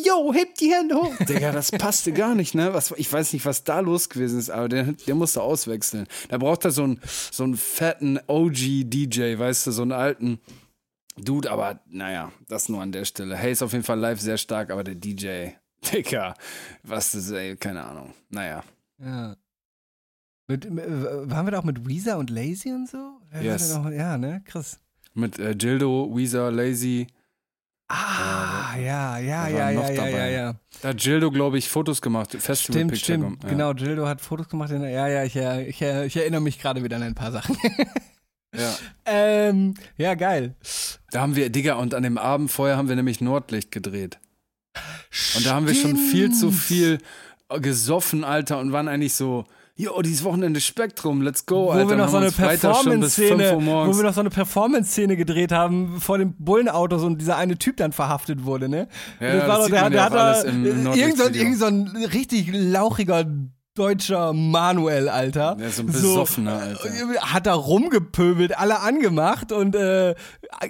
Yo, 0.05 0.33
heb 0.35 0.57
die 0.57 0.73
Hände 0.73 0.97
hoch. 0.97 1.15
Digga, 1.29 1.53
das 1.53 1.71
passte 1.71 2.13
gar 2.13 2.35
nicht, 2.35 2.57
ne? 2.57 2.75
Was, 2.75 2.93
ich 2.97 3.11
weiß 3.11 3.33
nicht, 3.33 3.47
was 3.47 3.63
da 3.63 3.79
los 3.79 4.09
gewesen 4.09 4.41
ist, 4.41 4.51
aber 4.51 4.69
der, 4.69 4.93
der 4.93 5.15
musste 5.15 5.43
auswechseln. 5.43 6.09
Da 6.29 6.39
braucht 6.39 6.65
er 6.65 6.73
so 6.73 6.83
einen, 6.83 7.01
so 7.31 7.45
einen 7.45 7.57
fetten 7.57 8.19
OG-DJ, 8.27 9.39
weißt 9.39 9.69
du, 9.69 9.71
so 9.71 9.83
einen 9.83 9.93
alten 9.93 10.41
Dude, 11.17 11.51
aber 11.51 11.81
naja, 11.87 12.33
das 12.49 12.69
nur 12.69 12.83
an 12.83 12.93
der 12.93 13.05
Stelle. 13.05 13.37
Hey, 13.37 13.53
ist 13.53 13.63
auf 13.63 13.73
jeden 13.73 13.85
Fall 13.85 13.99
live 13.99 14.21
sehr 14.21 14.37
stark, 14.37 14.71
aber 14.71 14.83
der 14.83 14.97
DJ, 14.97 15.51
Digga, 15.93 16.35
was 16.83 17.13
das, 17.13 17.31
ey, 17.31 17.57
keine 17.57 17.85
Ahnung. 17.85 18.13
Naja. 18.29 18.65
Ja. 18.99 19.37
Mit, 20.49 20.65
äh, 20.65 21.31
waren 21.31 21.47
wir 21.47 21.51
da 21.51 21.59
auch 21.59 21.65
mit 21.65 21.89
Weezer 21.89 22.19
und 22.19 22.31
Lazy 22.31 22.71
und 22.71 22.89
so? 22.89 23.21
Yes. 23.41 23.75
Noch, 23.75 23.91
ja, 23.91 24.17
ne? 24.17 24.43
Krass. 24.45 24.79
Mit 25.15 25.39
äh, 25.39 25.55
Gildo, 25.55 26.11
Weezer, 26.15 26.51
Lazy. 26.51 27.09
Ah, 27.89 28.77
ja, 28.77 29.19
ja, 29.19 29.19
ja, 29.19 29.49
ja, 29.49 29.71
ja, 29.71 29.91
ja, 29.91 29.95
dabei? 29.95 30.31
ja. 30.33 30.55
Da 30.83 30.89
hat 30.89 30.99
Gildo, 30.99 31.31
glaube 31.31 31.59
ich, 31.59 31.69
Fotos 31.69 32.03
gemacht. 32.03 32.33
Festival 32.33 32.81
Stimmt, 32.81 32.93
Picture 32.93 33.19
stimmt. 33.19 33.43
ja. 33.45 33.49
Genau, 33.49 33.75
Gildo 33.75 34.07
hat 34.07 34.21
Fotos 34.21 34.49
gemacht. 34.49 34.71
In, 34.73 34.83
ja, 34.83 35.09
ja, 35.09 35.25
ich, 35.25 35.37
äh, 35.37 35.67
ich, 35.69 35.81
äh, 35.83 36.07
ich 36.07 36.17
erinnere 36.17 36.41
mich 36.41 36.59
gerade 36.59 36.83
wieder 36.83 36.97
an 36.97 37.03
ein 37.03 37.15
paar 37.15 37.33
Sachen. 37.33 37.57
Ja. 38.55 38.77
ähm, 39.07 39.75
ja, 39.97 40.15
geil. 40.15 40.55
Da 41.13 41.21
haben 41.21 41.37
wir, 41.37 41.51
Digga, 41.51 41.75
und 41.75 41.95
an 41.95 42.03
dem 42.03 42.19
Abend 42.19 42.51
vorher 42.51 42.77
haben 42.77 42.89
wir 42.89 42.97
nämlich 42.97 43.21
Nordlicht 43.21 43.71
gedreht. 43.71 44.19
Und 45.37 45.47
da 45.47 45.55
haben 45.55 45.67
wir 45.67 45.75
schon 45.75 45.97
viel 45.97 46.33
zu 46.33 46.49
Stimmt. 46.49 46.63
viel 46.63 46.99
gesoffen, 47.61 48.25
Alter, 48.25 48.59
und 48.59 48.73
waren 48.73 48.89
eigentlich 48.89 49.15
so, 49.15 49.45
yo, 49.77 50.01
dieses 50.03 50.25
Wochenende 50.25 50.61
Spektrum, 50.61 51.21
let's 51.23 51.45
go, 51.47 51.67
Wo 51.67 51.71
Alter. 51.71 51.91
wir 51.91 51.97
noch 51.97 52.09
so 52.09 52.17
eine 52.17 52.27
uns 52.27 52.35
Freitag 52.37 52.77
schon 52.77 53.01
bis 53.01 53.15
5 53.17 53.29
Performance-Szene, 53.29 53.87
wo 53.93 53.97
wir 53.97 54.03
noch 54.03 54.15
so 54.15 54.21
eine 54.21 54.31
Performance-Szene 54.31 55.17
gedreht 55.17 55.53
haben 55.53 56.01
vor 56.01 56.19
den 56.19 56.35
Bullenautos 56.39 57.03
und 57.03 57.21
dieser 57.21 57.37
eine 57.37 57.59
Typ 57.59 57.77
dann 57.77 57.93
verhaftet 57.93 58.45
wurde, 58.45 58.69
ne? 58.69 58.89
Ja, 59.21 59.33
Und 59.33 59.39
das 59.41 59.47
doch- 59.59 59.65
sieht 59.67 59.75
man 59.75 59.93
ja 59.93 60.07
auch 60.07 60.11
da- 60.11 60.45
irgend, 60.45 61.19
so, 61.19 61.29
irgend 61.29 61.59
so 61.59 61.67
ein 61.67 61.89
richtig 62.13 62.49
lauchiger 62.53 63.25
deutscher 63.79 64.33
Manuel, 64.33 65.09
Alter. 65.09 65.55
Der 65.57 65.69
ist 65.69 65.77
so 65.77 65.83
ein 65.83 65.87
besoffener, 65.87 66.55
Alter. 66.59 66.89
Hat 67.21 67.47
da 67.47 67.55
rumgepöbelt, 67.55 68.59
alle 68.59 68.81
angemacht 68.81 69.53
und 69.53 69.75
äh, 69.77 70.15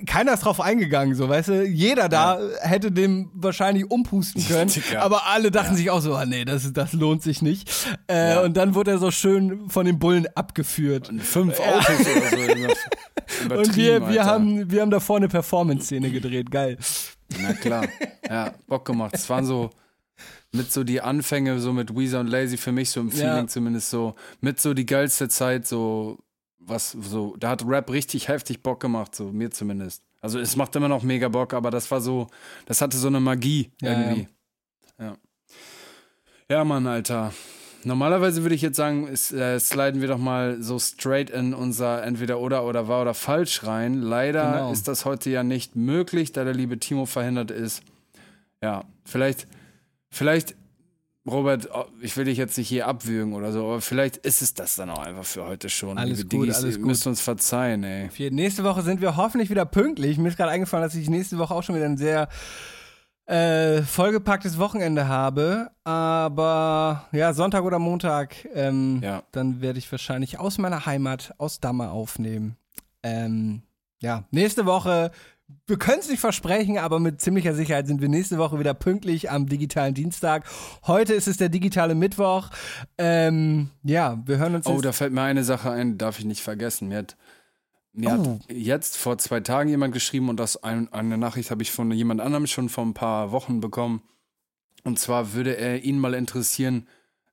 keiner 0.06 0.34
ist 0.34 0.40
drauf 0.44 0.60
eingegangen, 0.60 1.14
so, 1.14 1.28
weißt 1.28 1.48
du? 1.48 1.64
Jeder 1.64 2.08
da 2.08 2.38
hätte 2.60 2.92
dem 2.92 3.30
wahrscheinlich 3.34 3.90
umpusten 3.90 4.44
können, 4.48 4.70
aber 4.98 5.26
alle 5.26 5.50
dachten 5.50 5.76
sich 5.76 5.90
auch 5.90 6.00
so, 6.00 6.14
ah, 6.14 6.26
nee, 6.26 6.44
das, 6.44 6.72
das 6.72 6.92
lohnt 6.92 7.22
sich 7.22 7.42
nicht. 7.42 7.70
Äh, 8.08 8.34
Ja. 8.34 8.40
Und 8.42 8.56
dann 8.56 8.74
wurde 8.74 8.90
er 8.92 8.98
so 8.98 9.10
schön 9.10 9.68
von 9.70 9.86
den 9.86 9.98
Bullen 9.98 10.26
abgeführt. 10.34 11.08
Und 11.08 11.22
fünf 11.22 11.58
Autos 11.60 12.00
oder 12.00 12.30
so. 12.30 13.54
Und 13.56 13.76
wir, 13.76 14.00
wir, 14.08 14.20
Alter. 14.20 14.24
haben, 14.26 14.70
wir 14.70 14.80
haben 14.82 14.90
da 14.90 15.00
vorne 15.00 15.28
Performance-Szene 15.28 16.10
gedreht, 16.10 16.50
geil. 16.50 16.76
Na 17.40 17.52
klar. 17.54 17.84
Ja, 18.28 18.52
Bock 18.66 18.84
gemacht. 18.84 19.12
Es 19.14 19.28
waren 19.30 19.44
so 19.44 19.70
mit 20.56 20.72
so 20.72 20.84
die 20.84 21.00
Anfänge, 21.00 21.58
so 21.60 21.72
mit 21.72 21.94
Weezer 21.94 22.20
und 22.20 22.26
Lazy, 22.28 22.56
für 22.56 22.72
mich 22.72 22.90
so 22.90 23.00
im 23.00 23.10
Feeling 23.10 23.26
Ja. 23.28 23.46
zumindest 23.46 23.90
so, 23.90 24.14
mit 24.40 24.60
so 24.60 24.74
die 24.74 24.86
geilste 24.86 25.28
Zeit, 25.28 25.66
so, 25.66 26.18
was, 26.58 26.92
so, 26.92 27.36
da 27.38 27.50
hat 27.50 27.64
Rap 27.66 27.90
richtig 27.90 28.28
heftig 28.28 28.62
Bock 28.62 28.80
gemacht, 28.80 29.14
so, 29.14 29.30
mir 29.32 29.50
zumindest. 29.50 30.02
Also 30.20 30.38
es 30.40 30.56
macht 30.56 30.74
immer 30.74 30.88
noch 30.88 31.02
mega 31.02 31.28
Bock, 31.28 31.54
aber 31.54 31.70
das 31.70 31.90
war 31.90 32.00
so, 32.00 32.26
das 32.66 32.80
hatte 32.80 32.96
so 32.96 33.06
eine 33.08 33.20
Magie 33.20 33.70
Ja, 33.80 33.90
irgendwie. 33.92 34.28
Ja. 34.98 35.16
Ja, 36.48 36.64
Mann, 36.64 36.86
Alter. 36.86 37.32
Normalerweise 37.84 38.42
würde 38.42 38.54
ich 38.56 38.62
jetzt 38.62 38.76
sagen, 38.76 39.06
es, 39.12 39.30
äh, 39.32 39.60
sliden 39.60 40.00
wir 40.00 40.08
doch 40.08 40.18
mal 40.18 40.60
so 40.60 40.78
straight 40.78 41.30
in 41.30 41.54
unser 41.54 42.02
entweder 42.02 42.40
oder 42.40 42.64
oder 42.64 42.88
wahr 42.88 43.02
oder 43.02 43.14
falsch 43.14 43.62
rein. 43.64 44.00
Leider 44.00 44.52
Genau. 44.52 44.72
ist 44.72 44.88
das 44.88 45.04
heute 45.04 45.30
ja 45.30 45.44
nicht 45.44 45.76
möglich, 45.76 46.32
da 46.32 46.42
der 46.42 46.54
liebe 46.54 46.78
Timo 46.80 47.06
verhindert 47.06 47.52
ist. 47.52 47.82
Ja, 48.62 48.84
vielleicht, 49.04 49.46
vielleicht, 50.16 50.54
Robert, 51.26 51.68
oh, 51.74 51.84
ich 52.00 52.16
will 52.16 52.24
dich 52.24 52.38
jetzt 52.38 52.56
nicht 52.56 52.68
hier 52.68 52.86
abwürgen 52.86 53.32
oder 53.34 53.50
so, 53.52 53.64
aber 53.64 53.80
vielleicht 53.80 54.16
ist 54.18 54.42
es 54.42 54.54
das 54.54 54.76
dann 54.76 54.90
auch 54.90 54.98
einfach 55.04 55.24
für 55.24 55.44
heute 55.44 55.68
schon. 55.68 55.98
Alles 55.98 56.18
liebe 56.18 56.28
gut, 56.36 56.42
Diggis, 56.46 56.56
alles 56.62 56.74
ihr 56.76 56.78
gut. 56.80 56.86
müsst 56.86 57.06
uns 57.06 57.20
verzeihen, 57.20 57.82
ey. 57.82 58.08
Für 58.10 58.30
nächste 58.30 58.62
Woche 58.64 58.82
sind 58.82 59.00
wir 59.00 59.16
hoffentlich 59.16 59.50
wieder 59.50 59.64
pünktlich. 59.64 60.18
Mir 60.18 60.28
ist 60.28 60.36
gerade 60.36 60.52
eingefallen, 60.52 60.84
dass 60.84 60.94
ich 60.94 61.10
nächste 61.10 61.38
Woche 61.38 61.52
auch 61.54 61.62
schon 61.62 61.74
wieder 61.74 61.86
ein 61.86 61.96
sehr 61.96 62.28
äh, 63.26 63.82
vollgepacktes 63.82 64.58
Wochenende 64.58 65.08
habe. 65.08 65.70
Aber 65.82 67.08
ja, 67.10 67.32
Sonntag 67.32 67.64
oder 67.64 67.80
Montag, 67.80 68.36
ähm, 68.54 69.00
Ja. 69.02 69.22
dann 69.32 69.60
werde 69.60 69.80
ich 69.80 69.90
wahrscheinlich 69.90 70.38
aus 70.38 70.58
meiner 70.58 70.86
Heimat, 70.86 71.34
aus 71.38 71.58
Damme 71.58 71.90
aufnehmen. 71.90 72.56
Ähm, 73.02 73.62
ja, 74.00 74.24
nächste 74.30 74.64
Woche, 74.66 75.10
wir 75.66 75.78
können 75.78 76.00
es 76.00 76.08
nicht 76.08 76.20
versprechen, 76.20 76.78
aber 76.78 76.98
mit 77.00 77.20
ziemlicher 77.20 77.54
Sicherheit 77.54 77.86
sind 77.86 78.00
wir 78.00 78.08
nächste 78.08 78.38
Woche 78.38 78.58
wieder 78.58 78.74
pünktlich 78.74 79.30
am 79.30 79.48
digitalen 79.48 79.94
Dienstag. 79.94 80.44
Heute 80.86 81.14
ist 81.14 81.28
es 81.28 81.36
der 81.36 81.48
digitale 81.48 81.94
Mittwoch. 81.94 82.50
Ähm, 82.98 83.70
ja, 83.84 84.20
wir 84.26 84.38
hören 84.38 84.56
uns 84.56 84.66
Oh, 84.66 84.80
da 84.80 84.92
fällt 84.92 85.12
mir 85.12 85.22
eine 85.22 85.44
Sache 85.44 85.70
ein, 85.70 85.98
darf 85.98 86.18
ich 86.18 86.24
nicht 86.24 86.42
vergessen. 86.42 86.88
Mir 86.88 86.98
hat, 86.98 87.16
mir 87.92 88.10
Oh. 88.10 88.34
hat 88.40 88.52
jetzt 88.52 88.96
vor 88.96 89.18
zwei 89.18 89.40
Tagen 89.40 89.68
jemand 89.70 89.92
geschrieben 89.94 90.28
und 90.28 90.38
das 90.40 90.62
ein, 90.62 90.92
eine 90.92 91.16
Nachricht 91.18 91.50
habe 91.50 91.62
ich 91.62 91.70
von 91.70 91.90
jemand 91.92 92.20
anderem 92.20 92.46
schon 92.46 92.68
vor 92.68 92.84
ein 92.84 92.94
paar 92.94 93.30
Wochen 93.30 93.60
bekommen. 93.60 94.02
Und 94.84 94.98
zwar 94.98 95.32
würde 95.32 95.56
er 95.56 95.82
ihn 95.84 95.98
mal 95.98 96.14
interessieren, 96.14 96.86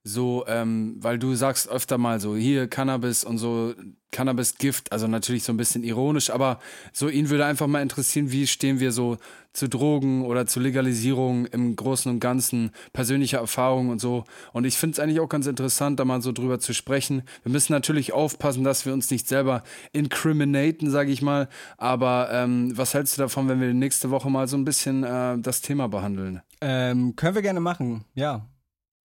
so, 0.04 0.44
ähm, 0.48 0.98
weil 1.00 1.18
du 1.18 1.34
sagst 1.36 1.70
öfter 1.70 1.98
mal 1.98 2.20
so, 2.20 2.36
hier 2.36 2.68
Cannabis 2.68 3.24
und 3.24 3.38
so, 3.38 3.74
Cannabis-Gift, 4.12 4.92
also 4.92 5.08
natürlich 5.08 5.44
so 5.44 5.54
ein 5.54 5.58
bisschen 5.58 5.84
ironisch, 5.84 6.30
aber 6.30 6.60
so 6.92 7.10
ihn 7.10 7.30
würde 7.30 7.46
einfach 7.46 7.68
mal 7.68 7.82
interessieren, 7.82 8.32
wie 8.32 8.46
stehen 8.48 8.80
wir 8.80 8.92
so 8.92 9.18
zu 9.54 9.70
Drogen 9.70 10.26
oder 10.26 10.46
zu 10.46 10.60
Legalisierung 10.60 11.46
im 11.48 11.76
Großen 11.76 12.12
und 12.12 12.20
Ganzen, 12.20 12.72
persönliche 12.92 13.38
Erfahrungen 13.38 13.92
und 13.92 14.00
so. 14.00 14.26
Und 14.52 14.66
ich 14.66 14.78
finde 14.78 14.94
es 14.94 15.00
eigentlich 15.00 15.20
auch 15.20 15.30
ganz 15.30 15.48
interessant, 15.48 16.00
da 16.00 16.06
mal 16.06 16.22
so 16.22 16.32
drüber 16.32 16.60
zu 16.60 16.74
sprechen. 16.74 17.24
Wir 17.44 17.52
müssen 17.52 17.72
natürlich 17.72 18.14
aufpassen, 18.14 18.64
dass 18.64 18.86
wir 18.86 18.94
uns 18.94 19.10
nicht 19.12 19.28
selber 19.28 19.64
incriminaten, 19.94 20.90
sage 20.90 21.12
ich 21.12 21.22
mal. 21.22 21.50
Aber 21.78 22.30
ähm, 22.32 22.76
was 22.76 22.94
hältst 22.94 23.18
du 23.18 23.22
davon, 23.22 23.48
wenn 23.48 23.62
wir 23.62 23.74
nächste 23.74 24.10
Woche 24.10 24.30
mal 24.30 24.48
so 24.48 24.58
ein 24.58 24.66
bisschen 24.66 25.04
äh, 25.04 25.38
das 25.40 25.62
Thema 25.62 25.88
behandeln? 25.88 26.42
Ähm, 26.62 27.16
können 27.16 27.36
wir 27.36 27.42
gerne 27.42 27.60
machen, 27.60 28.06
ja. 28.16 28.50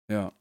Ja. 0.10 0.32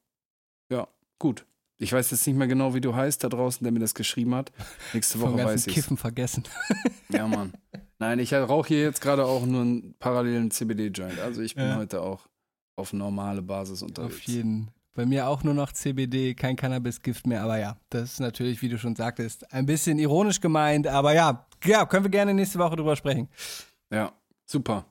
Gut. 1.19 1.47
Ich 1.79 1.93
weiß 1.93 2.11
jetzt 2.11 2.27
nicht 2.27 2.37
mehr 2.37 2.47
genau, 2.47 2.75
wie 2.75 2.81
du 2.81 2.95
heißt 2.95 3.23
da 3.23 3.29
draußen, 3.29 3.63
der 3.63 3.71
mir 3.73 3.81
das 3.81 3.95
geschrieben 3.95 4.35
hat. 4.35 4.51
Nächste 4.95 5.21
Woche 5.21 5.37
weiß 5.37 5.67
ich. 5.67 5.75
Kiffen 5.75 5.97
vergessen. 5.97 6.45
Ja, 7.09 7.29
Mann. 7.29 7.53
Nein, 8.01 8.19
ich 8.19 8.35
rauche 8.35 8.67
hier 8.69 8.81
jetzt 8.83 9.01
gerade 9.01 9.25
auch 9.25 9.47
nur 9.47 9.61
einen 9.61 9.95
parallelen 10.01 10.51
CBD-Joint. 10.51 11.21
Also 11.21 11.41
ich 11.41 11.55
bin 11.55 11.65
Ja. 11.67 11.77
heute 11.77 12.03
auch 12.03 12.27
auf 12.75 12.93
normale 12.93 13.43
Basis 13.43 13.81
Auf 13.83 13.89
unterwegs. 13.91 14.27
jeden. 14.27 14.71
Bei 14.93 15.07
mir 15.07 15.29
auch 15.29 15.45
nur 15.45 15.55
noch 15.55 15.71
CBD, 15.73 16.35
kein 16.35 16.57
Cannabis-Gift 16.57 17.27
mehr, 17.27 17.43
aber 17.43 17.59
ja, 17.59 17.77
das 17.91 18.15
ist 18.15 18.21
natürlich, 18.21 18.61
wie 18.61 18.69
du 18.71 18.77
schon 18.79 18.97
sagtest, 18.97 19.53
ein 19.53 19.67
bisschen 19.67 19.99
ironisch 20.01 20.41
gemeint, 20.41 20.87
aber 20.89 21.15
ja, 21.15 21.47
ja, 21.65 21.85
können 21.87 22.05
wir 22.05 22.11
gerne 22.11 22.35
nächste 22.35 22.59
Woche 22.59 22.75
drüber 22.77 22.97
sprechen. 22.97 23.29
Ja, 23.93 24.13
super. 24.47 24.87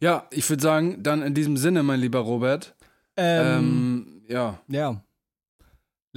Ja, 0.00 0.26
ich 0.30 0.48
würde 0.48 0.62
sagen, 0.62 1.02
dann 1.02 1.22
in 1.22 1.34
diesem 1.34 1.56
Sinne, 1.56 1.82
mein 1.82 2.00
lieber 2.00 2.20
Robert. 2.20 2.76
Ähm, 3.16 3.58
Ähm, 3.58 4.22
ja, 4.28 4.58
ja. 4.68 5.02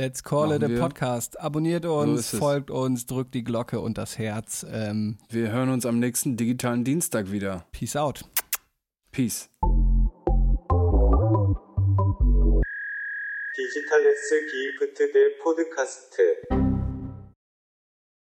Let's 0.00 0.22
call 0.22 0.48
Machen 0.48 0.56
it 0.56 0.64
a 0.64 0.68
wir. 0.68 0.80
Podcast. 0.80 1.40
Abonniert 1.40 1.84
So 1.84 1.96
uns, 1.98 2.20
ist 2.20 2.32
es. 2.34 2.38
folgt 2.38 2.70
uns, 2.70 3.06
drückt 3.06 3.34
die 3.34 3.42
Glocke 3.44 3.80
und 3.80 3.96
das 3.96 4.18
Herz. 4.18 4.66
Ähm, 4.70 5.16
wir 5.30 5.50
hören 5.50 5.70
uns 5.70 5.86
am 5.86 5.98
nächsten 5.98 6.36
digitalen 6.36 6.84
Dienstag 6.84 7.32
wieder. 7.32 7.64
peace 7.72 7.96
out. 7.96 8.24
Peace. 9.10 9.48
디지털 13.54 14.06
S 14.06 14.30
기프트 14.50 15.12
대 15.12 15.38
포드카스트 15.42 16.59